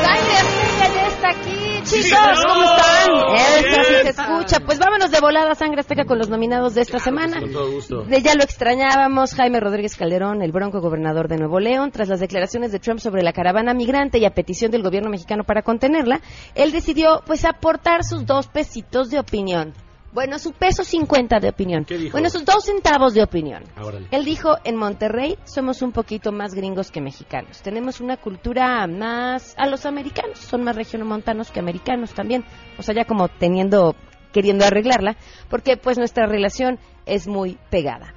Sangre 0.00 0.32
Azteca 0.36 0.94
ya 0.94 1.06
está 1.08 1.28
aquí, 1.30 1.80
chicos, 1.82 2.44
¿cómo 2.46 2.62
están? 2.62 3.10
Esta 3.34 3.84
sí 3.84 3.94
se 4.02 4.08
escucha. 4.10 4.60
Pues 4.64 4.78
vámonos 4.78 5.10
de 5.10 5.18
volada 5.18 5.56
Sangre 5.56 5.80
Azteca 5.80 6.04
con 6.04 6.18
los 6.18 6.28
nominados 6.28 6.76
de 6.76 6.82
esta 6.82 7.00
semana. 7.00 7.40
Con 7.40 7.52
todo 7.52 7.72
gusto. 7.72 8.02
De 8.02 8.22
ya 8.22 8.36
lo 8.36 8.44
extrañábamos, 8.44 9.34
Jaime 9.34 9.58
Rodríguez 9.58 9.96
Calderón, 9.96 10.40
el 10.40 10.52
bronco 10.52 10.80
gobernador 10.80 11.26
de 11.26 11.38
Nuevo 11.38 11.58
León, 11.58 11.90
tras 11.90 12.08
las 12.08 12.20
declaraciones 12.20 12.70
de 12.70 12.78
Trump 12.78 13.00
sobre 13.00 13.24
la 13.24 13.32
caravana 13.32 13.74
migrante 13.74 14.18
y 14.18 14.24
a 14.24 14.30
petición 14.30 14.70
del 14.70 14.84
gobierno 14.84 15.10
mexicano 15.10 15.42
para 15.42 15.62
contenerla, 15.62 16.20
él 16.54 16.70
decidió 16.70 17.22
pues 17.26 17.44
aportar 17.44 18.04
sus 18.04 18.24
dos 18.24 18.46
pesitos 18.46 19.10
de 19.10 19.18
opinión. 19.18 19.74
Bueno, 20.12 20.38
su 20.38 20.52
peso 20.52 20.82
50 20.82 21.40
de 21.40 21.48
opinión. 21.48 21.84
¿Qué 21.84 21.98
dijo? 21.98 22.12
Bueno, 22.12 22.30
sus 22.30 22.44
dos 22.44 22.64
centavos 22.64 23.12
de 23.14 23.22
opinión. 23.22 23.64
Ah. 23.76 23.82
Él 24.10 24.24
dijo, 24.24 24.56
en 24.64 24.76
Monterrey 24.76 25.36
somos 25.44 25.82
un 25.82 25.92
poquito 25.92 26.32
más 26.32 26.54
gringos 26.54 26.90
que 26.90 27.00
mexicanos. 27.00 27.60
Tenemos 27.62 28.00
una 28.00 28.16
cultura 28.16 28.86
más 28.86 29.54
a 29.58 29.66
los 29.66 29.84
americanos. 29.84 30.38
Son 30.38 30.64
más 30.64 30.76
regiomontanos 30.76 31.50
que 31.50 31.60
americanos 31.60 32.14
también. 32.14 32.44
O 32.78 32.82
sea, 32.82 32.94
ya 32.94 33.04
como 33.04 33.28
teniendo, 33.28 33.94
queriendo 34.32 34.64
arreglarla. 34.64 35.16
Porque 35.50 35.76
pues 35.76 35.98
nuestra 35.98 36.26
relación 36.26 36.78
es 37.04 37.26
muy 37.26 37.58
pegada. 37.70 38.14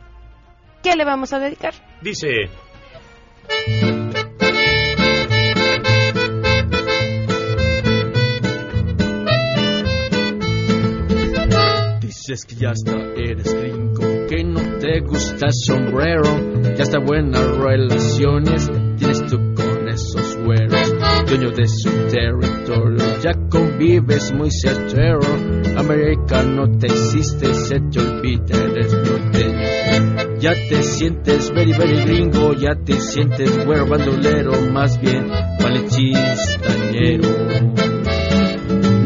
¿Qué 0.82 0.95
le 0.95 1.04
vamos 1.04 1.34
a 1.34 1.39
dedicar? 1.39 1.73
Dice. 2.02 2.49
Dices 12.29 12.45
que 12.45 12.55
ya 12.57 12.69
hasta 12.69 12.93
eres 13.15 13.55
gringo, 13.55 14.27
que 14.27 14.43
no 14.43 14.61
te 14.77 14.99
gusta 14.99 15.47
el 15.47 15.51
sombrero, 15.51 16.61
ya 16.77 16.83
está 16.83 16.99
buenas 16.99 17.57
relaciones, 17.57 18.69
tienes 18.97 19.25
tú 19.25 19.37
con 19.55 19.89
esos 19.89 20.37
güeros, 20.37 20.93
dueño 21.27 21.49
de 21.49 21.67
su 21.67 21.89
territorio, 21.89 23.19
ya 23.23 23.31
convives 23.49 24.31
muy 24.31 24.51
certero, 24.51 25.21
americano 25.75 26.69
te 26.77 26.85
hiciste, 26.85 27.51
se 27.51 27.79
te 27.79 27.99
olvida, 27.99 28.63
eres 28.63 28.93
norteño. 28.93 30.39
Ya 30.39 30.51
te 30.51 30.83
sientes 30.83 31.51
very, 31.51 31.73
very 31.73 32.03
gringo, 32.03 32.53
ya 32.53 32.75
te 32.75 33.01
sientes 33.01 33.65
güero 33.65 33.87
bandolero, 33.87 34.51
más 34.71 35.01
bien 35.01 35.27
vale 35.27 35.83
chistañero. 35.87 37.98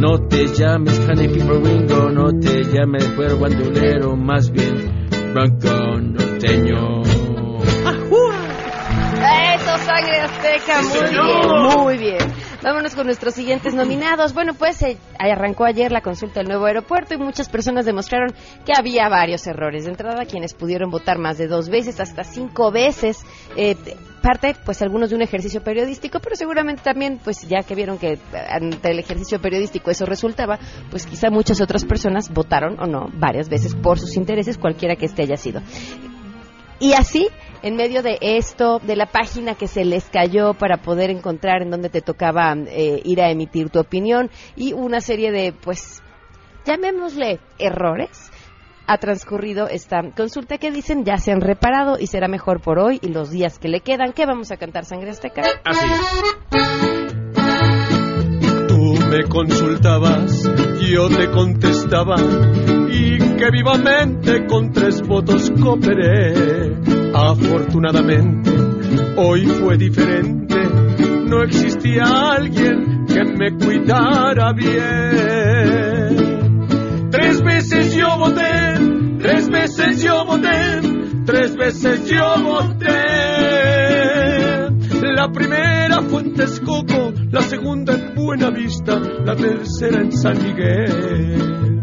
No 0.04 0.20
te 0.28 0.48
llames 0.48 1.00
Honey 1.08 1.30
People 1.30 1.62
Ringo, 1.64 2.10
no 2.10 2.38
te 2.38 2.62
llames 2.66 3.16
güero 3.16 3.40
bandolero, 3.40 4.18
más 4.18 4.52
bien 4.52 5.08
bronco 5.34 5.70
norteño. 6.02 7.04
Eso, 9.54 9.78
sangre 9.86 10.20
azteca, 10.20 10.82
Sí, 10.84 10.98
muy 11.00 11.08
señor. 11.08 11.26
bien, 11.26 11.80
muy 11.80 11.98
bien. 11.98 12.18
Vámonos 12.64 12.96
con 12.96 13.08
nuestros 13.08 13.34
siguientes 13.34 13.74
nominados. 13.74 14.34
Bueno, 14.34 14.54
pues 14.54 14.82
eh, 14.84 14.98
arrancó 15.20 15.66
ayer 15.66 15.92
la 15.92 16.00
consulta 16.00 16.40
del 16.40 16.48
nuevo 16.48 16.66
aeropuerto 16.66 17.14
y 17.14 17.18
muchas 17.18 17.50
personas 17.50 17.86
demostraron 17.86 18.34
que 18.66 18.72
había 18.74 19.10
varios 19.10 19.46
errores. 19.48 19.84
De 19.84 19.92
entrada, 19.92 20.24
quienes 20.24 20.54
pudieron 20.54 20.90
votar 20.90 21.20
más 21.20 21.38
de 21.38 21.48
dos 21.48 21.68
veces, 21.68 22.00
hasta 22.00 22.24
cinco 22.24 22.72
veces. 22.72 23.26
eh, 23.58 23.76
parte, 24.22 24.56
pues 24.64 24.82
algunos 24.82 25.10
de 25.10 25.18
un 25.18 25.22
ejercicio 25.22 25.62
periodístico, 25.62 26.22
pero 26.22 26.38
seguramente 26.38 26.82
también, 26.82 27.20
pues 27.22 27.42
ya 27.42 27.64
que 27.64 27.76
vieron 27.76 27.98
que 27.98 28.14
eh, 28.14 28.20
ante 28.50 28.92
el 28.92 29.00
ejercicio 29.00 29.42
periodístico 29.42 29.92
eso 29.92 30.06
resultaba, 30.06 30.58
pues 30.90 31.06
quizá 31.06 31.30
muchas 31.30 31.60
otras 31.60 31.84
personas 31.84 32.30
votaron 32.30 32.80
o 32.80 32.88
no 32.88 33.08
varias 33.16 33.50
veces 33.50 33.76
por 33.76 34.00
sus 34.00 34.16
intereses, 34.16 34.58
cualquiera 34.58 34.96
que 34.96 35.08
este 35.08 35.24
haya 35.24 35.36
sido. 35.36 35.62
Y 36.84 36.96
así, 36.96 37.30
en 37.62 37.78
medio 37.78 38.04
de 38.04 38.18
esto, 38.20 38.80
de 38.80 38.98
la 38.98 39.06
página 39.06 39.56
que 39.56 39.70
se 39.70 39.86
les 39.86 40.04
cayó 40.10 40.54
para 40.54 40.82
poder 40.82 41.12
encontrar 41.12 41.62
en 41.62 41.72
donde 41.72 41.88
te 41.88 42.02
tocaba 42.02 42.54
eh, 42.58 43.02
ir 43.06 43.22
a 43.22 43.30
emitir 43.32 43.70
tu 43.70 43.80
opinión 43.80 44.30
y 44.58 44.74
una 44.74 45.00
serie 45.00 45.32
de, 45.32 45.54
pues, 45.54 46.04
llamémosle 46.66 47.40
errores, 47.58 48.30
ha 48.86 48.98
transcurrido 48.98 49.70
esta 49.70 50.02
consulta 50.14 50.58
que 50.58 50.72
dicen 50.72 51.06
ya 51.06 51.16
se 51.16 51.32
han 51.32 51.40
reparado 51.40 51.96
y 51.98 52.08
será 52.08 52.28
mejor 52.28 52.60
por 52.60 52.80
hoy 52.80 53.00
y 53.02 53.08
los 53.14 53.32
días 53.32 53.60
que 53.60 53.70
le 53.70 53.80
quedan. 53.80 54.12
¿Qué 54.12 54.26
vamos 54.26 54.52
a 54.52 54.58
cantar, 54.58 54.84
Sangre 54.84 55.12
Azteca? 55.12 55.42
Así 55.64 55.88
Tú 58.68 58.94
me 59.10 59.24
consultabas, 59.30 60.52
yo 60.82 61.08
te 61.08 61.32
contestaba 61.32 62.18
y 62.90 63.23
que 63.44 63.52
vivamente 63.52 64.46
con 64.48 64.72
tres 64.72 65.02
votos 65.02 65.52
cooperé. 65.62 66.78
Afortunadamente, 67.14 68.50
hoy 69.18 69.46
fue 69.46 69.78
diferente, 69.78 70.56
no 71.28 71.44
existía 71.44 72.04
alguien 72.04 73.06
que 73.06 73.24
me 73.26 73.52
cuidara 73.58 74.54
bien. 74.54 74.80
Tres 77.12 77.42
veces 77.44 77.94
yo 77.96 78.18
voté, 78.18 78.80
tres 79.20 79.50
veces 79.50 80.02
yo 80.02 80.24
voté, 80.26 80.80
tres 81.26 81.56
veces 81.58 82.10
yo 82.10 82.36
voté. 82.42 83.02
La 85.16 85.30
primera 85.32 86.02
fue 86.02 86.22
en 86.22 86.34
Texcoco, 86.34 87.12
la 87.30 87.42
segunda 87.42 87.94
en 87.94 88.16
Buenavista, 88.16 88.98
la 89.00 89.36
tercera 89.36 90.00
en 90.02 90.12
San 90.14 90.42
Miguel. 90.42 91.83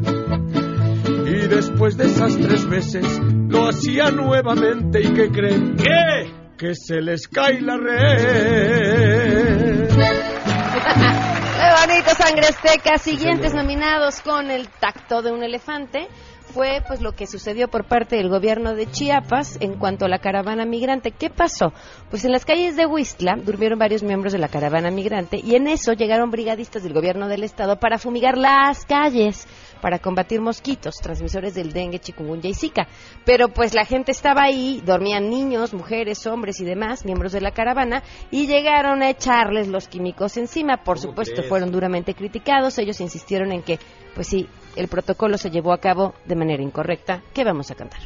Después 1.51 1.96
de 1.96 2.07
esas 2.07 2.36
tres 2.38 2.68
veces 2.68 3.20
lo 3.48 3.68
hacía 3.68 4.11
nuevamente 4.11 5.03
y 5.03 5.12
que 5.12 5.30
creen 5.30 5.76
que 5.76 6.40
que 6.61 6.74
se 6.74 7.01
les 7.01 7.26
cae 7.26 7.62
la 7.62 7.78
red. 7.78 9.88
Qué 11.61 11.86
bonito, 11.86 12.11
Sangre 12.11 12.48
Azteca. 12.48 12.98
Siguientes 12.98 13.55
nominados 13.55 14.20
con 14.20 14.51
el 14.51 14.68
tacto 14.68 15.22
de 15.22 15.32
un 15.32 15.42
elefante 15.42 16.09
fue 16.53 16.82
pues 16.86 17.01
lo 17.01 17.12
que 17.12 17.26
sucedió 17.26 17.68
por 17.68 17.84
parte 17.84 18.16
del 18.16 18.28
gobierno 18.28 18.74
de 18.74 18.90
Chiapas 18.90 19.57
en 19.61 19.78
cuanto 19.78 20.05
a 20.05 20.09
la 20.09 20.18
caravana 20.18 20.66
migrante. 20.66 21.12
¿Qué 21.12 21.30
pasó? 21.30 21.72
Pues 22.11 22.24
en 22.24 22.32
las 22.32 22.44
calles 22.44 22.76
de 22.76 22.86
Huistla 22.86 23.36
durmieron 23.36 23.78
varios 23.78 24.03
miembros 24.03 24.32
de 24.32 24.38
la 24.38 24.48
caravana 24.48 24.90
migrante 24.90 25.40
y 25.42 25.55
en 25.55 25.66
eso 25.66 25.92
llegaron 25.92 26.30
brigadistas 26.30 26.82
del 26.82 26.92
gobierno 26.92 27.28
del 27.28 27.44
estado 27.44 27.78
para 27.78 27.98
fumigar 27.98 28.36
las 28.36 28.84
calles 28.84 29.46
para 29.80 29.98
combatir 29.98 30.40
mosquitos, 30.40 30.96
transmisores 30.96 31.54
del 31.54 31.72
dengue, 31.72 31.98
chikungunya 31.98 32.50
y 32.50 32.54
zika. 32.54 32.86
Pero 33.24 33.48
pues 33.48 33.74
la 33.74 33.84
gente 33.84 34.12
estaba 34.12 34.42
ahí, 34.42 34.82
dormían 34.84 35.30
niños, 35.30 35.74
mujeres, 35.74 36.26
hombres 36.26 36.60
y 36.60 36.64
demás, 36.64 37.04
miembros 37.04 37.32
de 37.32 37.40
la 37.40 37.52
caravana, 37.52 38.02
y 38.30 38.46
llegaron 38.46 39.02
a 39.02 39.10
echarles 39.10 39.68
los 39.68 39.88
químicos 39.88 40.36
encima. 40.36 40.78
Por 40.78 40.98
supuesto, 40.98 41.42
fueron 41.42 41.72
duramente 41.72 42.14
criticados. 42.14 42.78
Ellos 42.78 43.00
insistieron 43.00 43.52
en 43.52 43.62
que, 43.62 43.78
pues 44.14 44.28
sí, 44.28 44.48
el 44.76 44.88
protocolo 44.88 45.38
se 45.38 45.50
llevó 45.50 45.72
a 45.72 45.78
cabo 45.78 46.14
de 46.24 46.36
manera 46.36 46.62
incorrecta. 46.62 47.22
¿Qué 47.34 47.44
vamos 47.44 47.70
a 47.70 47.74
cantar? 47.74 48.00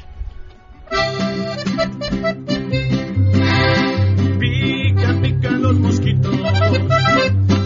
Pica, 4.38 5.20
pica 5.20 5.50
los 5.50 5.76
mosquitos, 5.76 6.34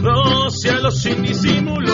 los 0.02 1.02
sin 1.02 1.22
disimulo. 1.22 1.92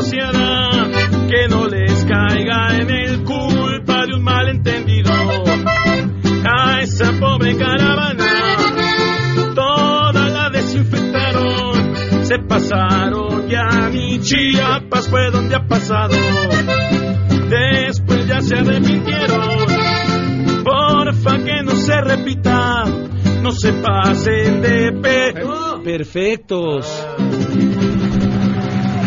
Que 0.00 1.48
no 1.48 1.66
les 1.66 2.04
caiga 2.04 2.78
en 2.78 2.88
el 2.88 3.24
culpa 3.24 4.06
de 4.06 4.14
un 4.14 4.22
malentendido. 4.22 5.10
A 6.44 6.80
esa 6.82 7.12
pobre 7.18 7.56
caravana, 7.56 8.24
toda 9.56 10.28
la 10.28 10.50
desinfectaron, 10.50 11.96
se 12.24 12.38
pasaron 12.38 13.48
ya 13.48 13.90
mi 13.90 14.20
Chiapas 14.20 15.08
fue 15.08 15.30
donde 15.32 15.56
ha 15.56 15.66
pasado. 15.66 16.14
Después 17.48 18.26
ya 18.28 18.40
se 18.40 18.56
arrepintieron, 18.56 19.66
porfa 20.62 21.38
que 21.38 21.62
no 21.64 21.72
se 21.72 22.00
repita, 22.02 22.84
no 23.42 23.50
se 23.50 23.72
pasen 23.72 24.62
de 24.62 24.92
pe... 24.92 25.34
Perfectos. 25.82 26.86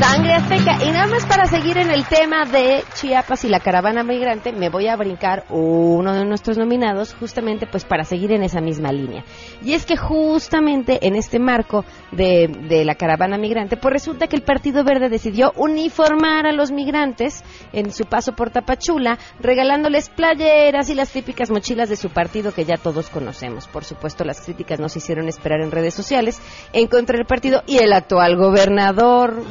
Sangre 0.02 0.34
Azteca. 0.34 0.84
Y 0.84 0.92
nada 0.92 1.06
más 1.06 1.28
para 1.28 1.46
seguir 1.46 1.78
en 1.78 1.92
el 1.92 2.06
tema 2.06 2.46
de 2.46 2.84
Chiapas 2.96 3.46
y 3.46 3.50
la 3.50 3.60
caravana 3.60 4.04
migrante, 4.04 4.52
me 4.52 4.70
voy 4.70 4.88
a 4.88 4.96
brincar 4.96 5.46
uno 5.50 6.14
de 6.14 6.26
nuestros 6.26 6.58
nominados, 6.58 7.14
justamente 7.14 7.68
pues 7.68 7.86
para 7.86 8.04
seguir 8.04 8.32
en 8.32 8.42
esa 8.42 8.62
misma 8.62 8.92
línea. 8.92 9.24
Y 9.64 9.74
es 9.74 9.86
que 9.86 9.98
justamente 9.98 11.06
en 11.06 11.16
este 11.16 11.38
marco 11.38 11.86
de, 12.12 12.84
la 12.84 12.96
caravana 12.96 13.38
migrante, 13.38 13.78
pues 13.78 13.94
resulta 13.94 14.26
que 14.26 14.36
el 14.36 14.42
Partido 14.42 14.84
Verde 14.84 15.08
decidió 15.08 15.54
uniformar 15.56 16.48
a 16.48 16.52
los 16.52 16.72
migrantes 16.72 17.44
en 17.72 17.94
su 17.94 18.06
paso 18.06 18.32
por 18.34 18.50
Tapachula, 18.50 19.20
regalándoles 19.40 20.10
playeras 20.10 20.90
y 20.90 20.96
las 20.96 21.12
típicas 21.12 21.52
mochilas 21.52 21.90
de 21.90 21.96
su 21.96 22.10
partido 22.10 22.54
que 22.54 22.66
ya 22.66 22.78
todos 22.78 23.10
conocemos. 23.10 23.68
Por 23.68 23.84
supuesto, 23.84 24.24
las 24.24 24.42
críticas 24.42 24.80
no 24.80 24.90
se 24.90 24.98
hicieron 24.98 25.28
esperar 25.28 25.62
en 25.62 25.70
redes 25.70 25.94
sociales 25.94 26.42
en 26.74 26.88
contra 26.88 27.18
del 27.18 27.28
partido 27.28 27.62
y 27.68 27.78
el 27.78 27.94
actual 27.94 28.36
gobernador 28.36 29.44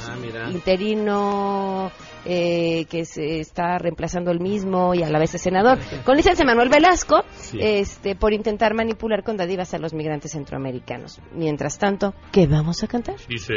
interino 0.53 1.91
eh, 2.25 2.87
que 2.89 3.05
se 3.05 3.41
está 3.41 3.79
reemplazando 3.79 4.31
el 4.31 4.41
mismo 4.41 4.95
y 4.95 5.03
a 5.03 5.11
la 5.11 5.19
vez 5.19 5.35
es 5.35 5.43
senador, 5.43 5.79
con 6.05 6.17
licencia 6.17 6.45
Manuel 6.45 6.69
Velasco, 6.69 7.25
este, 7.59 8.15
por 8.15 8.33
intentar 8.33 8.75
manipular 8.75 9.23
con 9.23 9.37
dadivas 9.37 9.75
a 9.75 9.79
los 9.79 9.95
migrantes 9.95 10.33
centroamericanos. 10.33 11.21
Mientras 11.35 11.79
tanto, 11.79 12.15
¿qué 12.33 12.47
vamos 12.47 12.83
a 12.83 12.87
cantar? 12.87 13.17
Dice. 13.29 13.55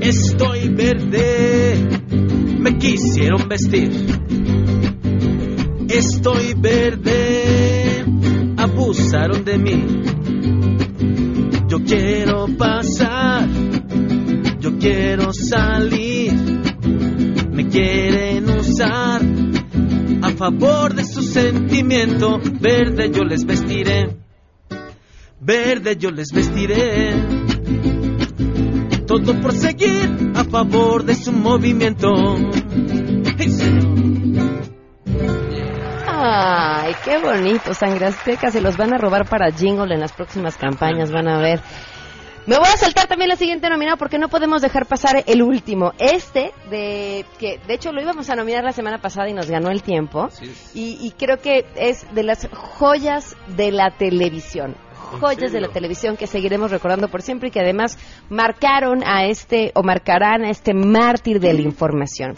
Estoy 0.00 0.68
verde, 0.68 1.88
me 2.58 2.76
quisieron 2.78 3.48
vestir. 3.48 3.90
Estoy 5.88 6.54
verde, 6.54 8.04
abusaron 8.58 9.44
de 9.44 9.58
mí. 9.58 10.04
Yo 11.74 11.82
quiero 11.82 12.46
pasar, 12.56 13.48
yo 14.60 14.78
quiero 14.78 15.32
salir. 15.32 16.32
Me 17.50 17.66
quieren 17.68 18.48
usar 18.48 19.20
a 20.22 20.30
favor 20.30 20.94
de 20.94 21.04
su 21.04 21.20
sentimiento. 21.22 22.40
Verde 22.60 23.10
yo 23.12 23.24
les 23.24 23.44
vestiré, 23.44 24.08
verde 25.40 25.96
yo 25.98 26.12
les 26.12 26.30
vestiré. 26.30 27.12
Todo 29.08 29.40
por 29.40 29.52
seguir 29.52 30.30
a 30.36 30.44
favor 30.44 31.04
de 31.04 31.16
su 31.16 31.32
movimiento. 31.32 32.14
Ay, 36.26 36.94
qué 37.04 37.18
bonito, 37.18 37.74
Sangre 37.74 38.06
Azteca. 38.06 38.50
Se 38.50 38.62
los 38.62 38.78
van 38.78 38.94
a 38.94 38.96
robar 38.96 39.28
para 39.28 39.52
jingle 39.52 39.92
en 39.92 40.00
las 40.00 40.12
próximas 40.12 40.56
campañas, 40.56 41.12
van 41.12 41.28
a 41.28 41.38
ver. 41.38 41.60
Me 42.46 42.56
voy 42.56 42.66
a 42.66 42.78
saltar 42.78 43.06
también 43.06 43.28
la 43.28 43.36
siguiente 43.36 43.68
nominada 43.68 43.98
porque 43.98 44.18
no 44.18 44.28
podemos 44.28 44.62
dejar 44.62 44.86
pasar 44.86 45.22
el 45.26 45.42
último. 45.42 45.92
Este, 45.98 46.54
de 46.70 47.26
que 47.38 47.60
de 47.66 47.74
hecho 47.74 47.92
lo 47.92 48.00
íbamos 48.00 48.30
a 48.30 48.36
nominar 48.36 48.64
la 48.64 48.72
semana 48.72 49.02
pasada 49.02 49.28
y 49.28 49.34
nos 49.34 49.50
ganó 49.50 49.70
el 49.70 49.82
tiempo. 49.82 50.30
Y, 50.72 50.96
y 51.02 51.10
creo 51.10 51.36
que 51.40 51.66
es 51.76 52.06
de 52.14 52.22
las 52.22 52.48
joyas 52.50 53.36
de 53.48 53.70
la 53.70 53.90
televisión. 53.90 54.76
Joyas 55.20 55.52
de 55.52 55.60
la 55.60 55.68
televisión 55.68 56.16
que 56.16 56.26
seguiremos 56.26 56.70
recordando 56.70 57.08
por 57.08 57.20
siempre 57.20 57.48
y 57.48 57.52
que 57.52 57.60
además 57.60 57.98
marcaron 58.30 59.04
a 59.06 59.26
este, 59.26 59.72
o 59.74 59.82
marcarán 59.82 60.42
a 60.42 60.50
este 60.50 60.72
mártir 60.72 61.38
de 61.38 61.52
la 61.52 61.60
información. 61.60 62.34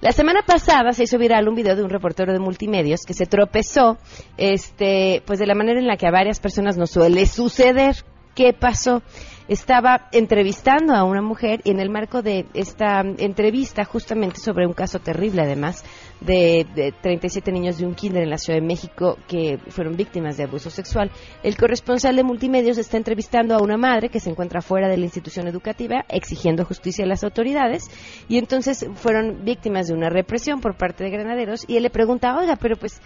La 0.00 0.12
semana 0.12 0.40
pasada 0.46 0.92
se 0.92 1.02
hizo 1.02 1.18
viral 1.18 1.46
un 1.46 1.54
video 1.54 1.76
de 1.76 1.82
un 1.82 1.90
reportero 1.90 2.32
de 2.32 2.38
multimedios 2.38 3.02
que 3.06 3.12
se 3.12 3.26
tropezó, 3.26 3.98
este, 4.38 5.22
pues 5.26 5.38
de 5.38 5.46
la 5.46 5.54
manera 5.54 5.78
en 5.78 5.86
la 5.86 5.98
que 5.98 6.06
a 6.06 6.10
varias 6.10 6.40
personas 6.40 6.78
nos 6.78 6.90
suele 6.90 7.26
suceder. 7.26 7.96
¿Qué 8.34 8.54
pasó? 8.54 9.02
Estaba 9.46 10.08
entrevistando 10.12 10.94
a 10.94 11.04
una 11.04 11.20
mujer 11.20 11.60
y 11.64 11.70
en 11.70 11.80
el 11.80 11.90
marco 11.90 12.22
de 12.22 12.46
esta 12.54 13.00
entrevista, 13.00 13.84
justamente 13.84 14.40
sobre 14.40 14.66
un 14.66 14.72
caso 14.72 15.00
terrible 15.00 15.42
además, 15.42 15.84
de, 16.20 16.66
de 16.74 16.92
37 16.92 17.50
niños 17.52 17.78
de 17.78 17.86
un 17.86 17.94
kinder 17.94 18.22
en 18.22 18.30
la 18.30 18.38
Ciudad 18.38 18.60
de 18.60 18.66
México 18.66 19.16
que 19.26 19.58
fueron 19.68 19.96
víctimas 19.96 20.36
de 20.36 20.44
abuso 20.44 20.70
sexual, 20.70 21.10
el 21.42 21.56
corresponsal 21.56 22.16
de 22.16 22.22
multimedios 22.22 22.78
está 22.78 22.96
entrevistando 22.96 23.54
a 23.54 23.62
una 23.62 23.76
madre 23.76 24.08
que 24.08 24.20
se 24.20 24.30
encuentra 24.30 24.60
fuera 24.60 24.88
de 24.88 24.96
la 24.96 25.04
institución 25.04 25.48
educativa 25.48 26.04
exigiendo 26.08 26.64
justicia 26.64 27.04
a 27.04 27.08
las 27.08 27.24
autoridades 27.24 27.90
y 28.28 28.38
entonces 28.38 28.86
fueron 28.94 29.44
víctimas 29.44 29.88
de 29.88 29.94
una 29.94 30.10
represión 30.10 30.60
por 30.60 30.76
parte 30.76 31.04
de 31.04 31.10
granaderos 31.10 31.64
y 31.68 31.76
él 31.76 31.82
le 31.82 31.90
pregunta, 31.90 32.36
oiga, 32.36 32.56
pero 32.56 32.76
pues 32.76 33.00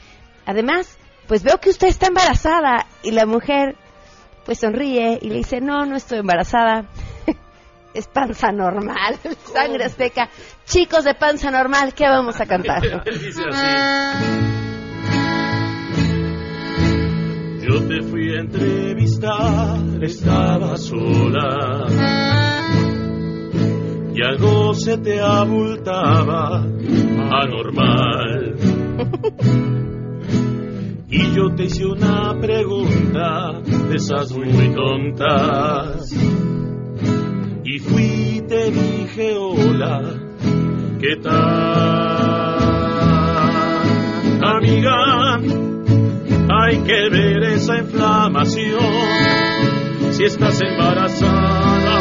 además, 0.46 0.98
pues 1.26 1.42
veo 1.42 1.58
que 1.58 1.70
usted 1.70 1.88
está 1.88 2.08
embarazada 2.08 2.86
y 3.02 3.12
la 3.12 3.26
mujer 3.26 3.76
pues 4.44 4.58
sonríe 4.58 5.18
y 5.22 5.28
le 5.30 5.36
dice, 5.36 5.60
no, 5.60 5.86
no 5.86 5.96
estoy 5.96 6.18
embarazada. 6.18 6.86
Es 7.94 8.08
panza 8.08 8.50
normal, 8.52 9.16
sangre 9.52 9.84
azteca. 9.84 10.28
Chicos 10.66 11.04
de 11.04 11.14
panza 11.14 11.50
normal, 11.50 11.94
¿qué 11.94 12.04
vamos 12.04 12.40
a 12.40 12.46
cantar? 12.46 12.82
Dice 13.04 13.42
así. 13.50 14.54
Yo 17.66 17.80
te 17.88 18.02
fui 18.02 18.36
a 18.36 18.40
entrevistar, 18.40 19.78
estaba 20.02 20.76
sola. 20.76 21.86
Y 24.14 24.22
algo 24.22 24.74
se 24.74 24.98
te 24.98 25.20
abultaba 25.20 26.58
anormal. 27.30 28.54
Y 31.08 31.34
yo 31.34 31.54
te 31.56 31.64
hice 31.64 31.86
una 31.86 32.38
pregunta 32.38 33.60
de 33.88 33.96
esas 33.96 34.32
muy 34.32 34.74
tontas. 34.74 36.12
Y 37.74 37.78
fui 37.80 38.40
te 38.48 38.70
dije 38.70 39.34
hola, 39.36 40.00
¿qué 41.00 41.16
tal? 41.16 41.32
Amiga, 44.44 45.40
hay 46.50 46.78
que 46.84 47.08
ver 47.10 47.42
esa 47.42 47.78
inflamación. 47.78 48.78
Si 50.12 50.22
estás 50.22 50.60
embarazada 50.60 51.96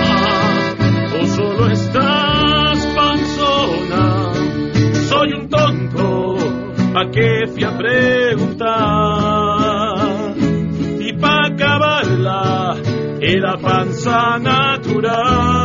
o 1.19 1.25
solo 1.25 1.71
estás 1.71 2.87
panzona. 2.95 4.31
Soy 5.09 5.33
un 5.33 5.49
tonto, 5.49 6.37
¿a 6.99 7.09
qué 7.09 7.47
fui 7.51 7.65
preguntar? 7.79 8.75
Y 10.99 11.13
pa' 11.13 11.47
acabarla, 11.47 12.75
era 13.19 13.57
panza 13.57 14.37
natural. 14.37 15.62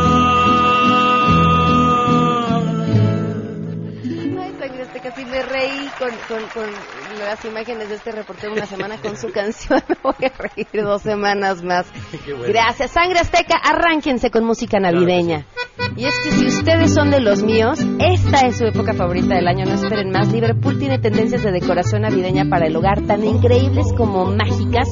Sí 5.15 5.25
me 5.25 5.41
reí 5.41 5.89
con, 5.97 6.09
con, 6.27 6.47
con 6.49 6.71
las 7.19 7.43
imágenes 7.43 7.89
de 7.89 7.95
este 7.95 8.11
reportero 8.11 8.53
una 8.53 8.65
semana 8.65 8.97
con 9.01 9.17
su 9.17 9.31
canción. 9.31 9.81
Voy 10.03 10.13
a 10.21 10.37
reír 10.37 10.83
dos 10.83 11.01
semanas 11.01 11.63
más. 11.63 11.87
Gracias, 12.47 12.91
Sangre 12.91 13.19
Azteca. 13.19 13.55
Arránquense 13.55 14.29
con 14.29 14.45
música 14.45 14.79
navideña. 14.79 15.45
Y 15.95 16.05
es 16.05 16.19
que 16.19 16.31
si 16.31 16.45
ustedes 16.47 16.93
son 16.93 17.09
de 17.09 17.19
los 17.19 17.41
míos, 17.43 17.79
esta 17.99 18.47
es 18.47 18.57
su 18.57 18.65
época 18.65 18.93
favorita 18.93 19.35
del 19.35 19.47
año. 19.47 19.65
No 19.65 19.73
esperen 19.73 20.11
más. 20.11 20.31
Liverpool 20.31 20.77
tiene 20.77 20.99
tendencias 20.99 21.43
de 21.43 21.51
decoración 21.51 22.03
navideña 22.03 22.45
para 22.49 22.67
el 22.67 22.75
hogar 22.75 23.01
tan 23.01 23.23
increíbles 23.23 23.85
como 23.97 24.25
mágicas. 24.25 24.89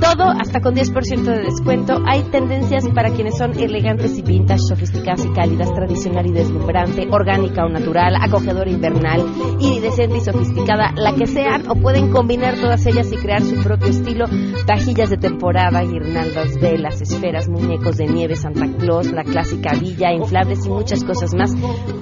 Todo 0.00 0.24
hasta 0.24 0.60
con 0.60 0.74
10% 0.74 1.22
de 1.22 1.42
descuento. 1.42 1.98
Hay 2.06 2.22
tendencias 2.24 2.88
para 2.94 3.10
quienes 3.10 3.38
son 3.38 3.58
elegantes 3.58 4.18
y 4.18 4.22
vintage, 4.22 4.60
sofisticadas 4.60 5.24
y 5.24 5.32
cálidas, 5.32 5.72
tradicional 5.74 6.26
y 6.26 6.32
deslumbrante, 6.32 7.08
orgánica 7.10 7.64
o 7.64 7.68
natural, 7.68 8.16
acogedora 8.20 8.70
invernal, 8.70 9.24
iridescente 9.60 10.18
y 10.18 10.20
sofisticada, 10.20 10.92
la 10.96 11.14
que 11.14 11.26
sean, 11.26 11.68
o 11.70 11.74
pueden 11.74 12.10
combinar 12.10 12.56
todas 12.56 12.84
ellas 12.86 13.10
y 13.12 13.16
crear 13.16 13.42
su 13.42 13.56
propio 13.62 13.88
estilo. 13.88 14.26
Vajillas 14.66 15.10
de 15.10 15.16
temporada, 15.16 15.82
guirnaldas, 15.82 16.58
velas, 16.60 17.00
esferas, 17.00 17.48
muñecos 17.48 17.96
de 17.96 18.06
nieve, 18.06 18.36
Santa 18.36 18.66
Claus, 18.78 19.10
la 19.12 19.24
clásica 19.24 19.72
villa, 19.74 20.12
inflables 20.12 20.66
y 20.66 20.70
muchas 20.70 21.04
cosas 21.04 21.34
más. 21.34 21.52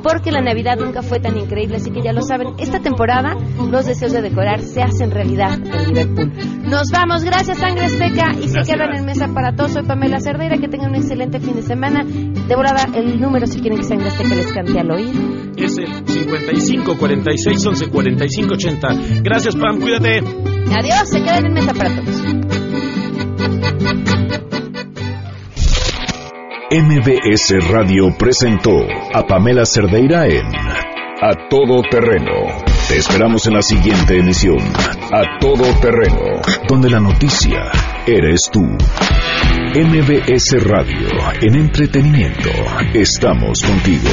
Porque 0.03 0.31
la 0.31 0.41
Navidad 0.41 0.77
nunca 0.79 1.03
fue 1.03 1.21
tan 1.21 1.37
increíble, 1.39 1.77
así 1.77 1.91
que 1.91 2.03
ya 2.03 2.13
lo 2.13 2.23
saben. 2.23 2.55
Esta 2.59 2.81
temporada, 2.81 3.37
los 3.71 3.87
deseos 3.87 4.13
de 4.13 4.23
decorar 4.23 4.61
se 4.61 4.83
hacen 4.83 5.11
realidad 5.11 5.55
en 5.55 5.89
Liverpool. 5.89 6.33
Nos 6.65 6.91
vamos, 6.91 7.25
gracias 7.25 7.59
Sangre 7.59 7.87
Azteca 7.87 8.33
y 8.43 8.49
se 8.49 8.61
quedan 8.61 8.95
en 8.95 9.07
mesa 9.07 9.29
para 9.29 9.55
todos. 9.55 9.73
Soy 9.73 9.85
Pamela 9.85 10.21
Cerdeira, 10.21 10.59
que 10.59 10.69
tengan 10.69 10.91
un 10.91 10.97
excelente 10.97 11.41
fin 11.41 11.57
de 11.57 11.63
semana. 11.63 12.05
Devorada, 12.05 12.87
el 12.95 13.21
número 13.21 13.47
si 13.47 13.61
quieren 13.61 13.79
que 13.79 13.85
Sangre 13.85 14.09
Azteca 14.09 14.35
les 14.35 14.53
cante 14.53 14.79
al 14.79 14.91
oír. 14.91 15.15
Es 15.57 15.77
el 15.79 16.07
55 16.07 16.97
46 17.23 17.67
11 17.67 17.89
45 17.89 18.55
80. 18.55 18.89
Gracias, 19.23 19.57
Pam, 19.57 19.81
cuídate. 19.81 20.19
Adiós, 20.19 21.09
se 21.09 21.23
quedan 21.23 21.47
en 21.47 21.53
mesa 21.55 21.75
para 21.75 21.91
todos. 21.95 22.23
MBS 26.71 27.71
Radio 27.71 28.15
presentó 28.19 28.79
a 29.15 29.23
Pamela 29.27 29.65
Cerdeira 29.65 30.27
en 30.27 30.47
A 31.23 31.49
Todo 31.49 31.83
Terreno. 31.91 32.33
Te 32.89 32.99
esperamos 32.99 33.47
en 33.47 33.55
la 33.55 33.63
siguiente 33.63 34.19
emisión, 34.19 34.59
A 35.11 35.39
Todo 35.41 35.65
Terreno, 35.81 36.43
donde 36.69 36.91
la 36.91 37.01
noticia 37.01 37.71
eres 38.07 38.51
tú. 38.53 38.61
MBS 39.75 40.63
Radio, 40.65 41.09
en 41.41 41.55
entretenimiento, 41.55 42.51
estamos 42.95 43.63
contigo. 43.63 44.09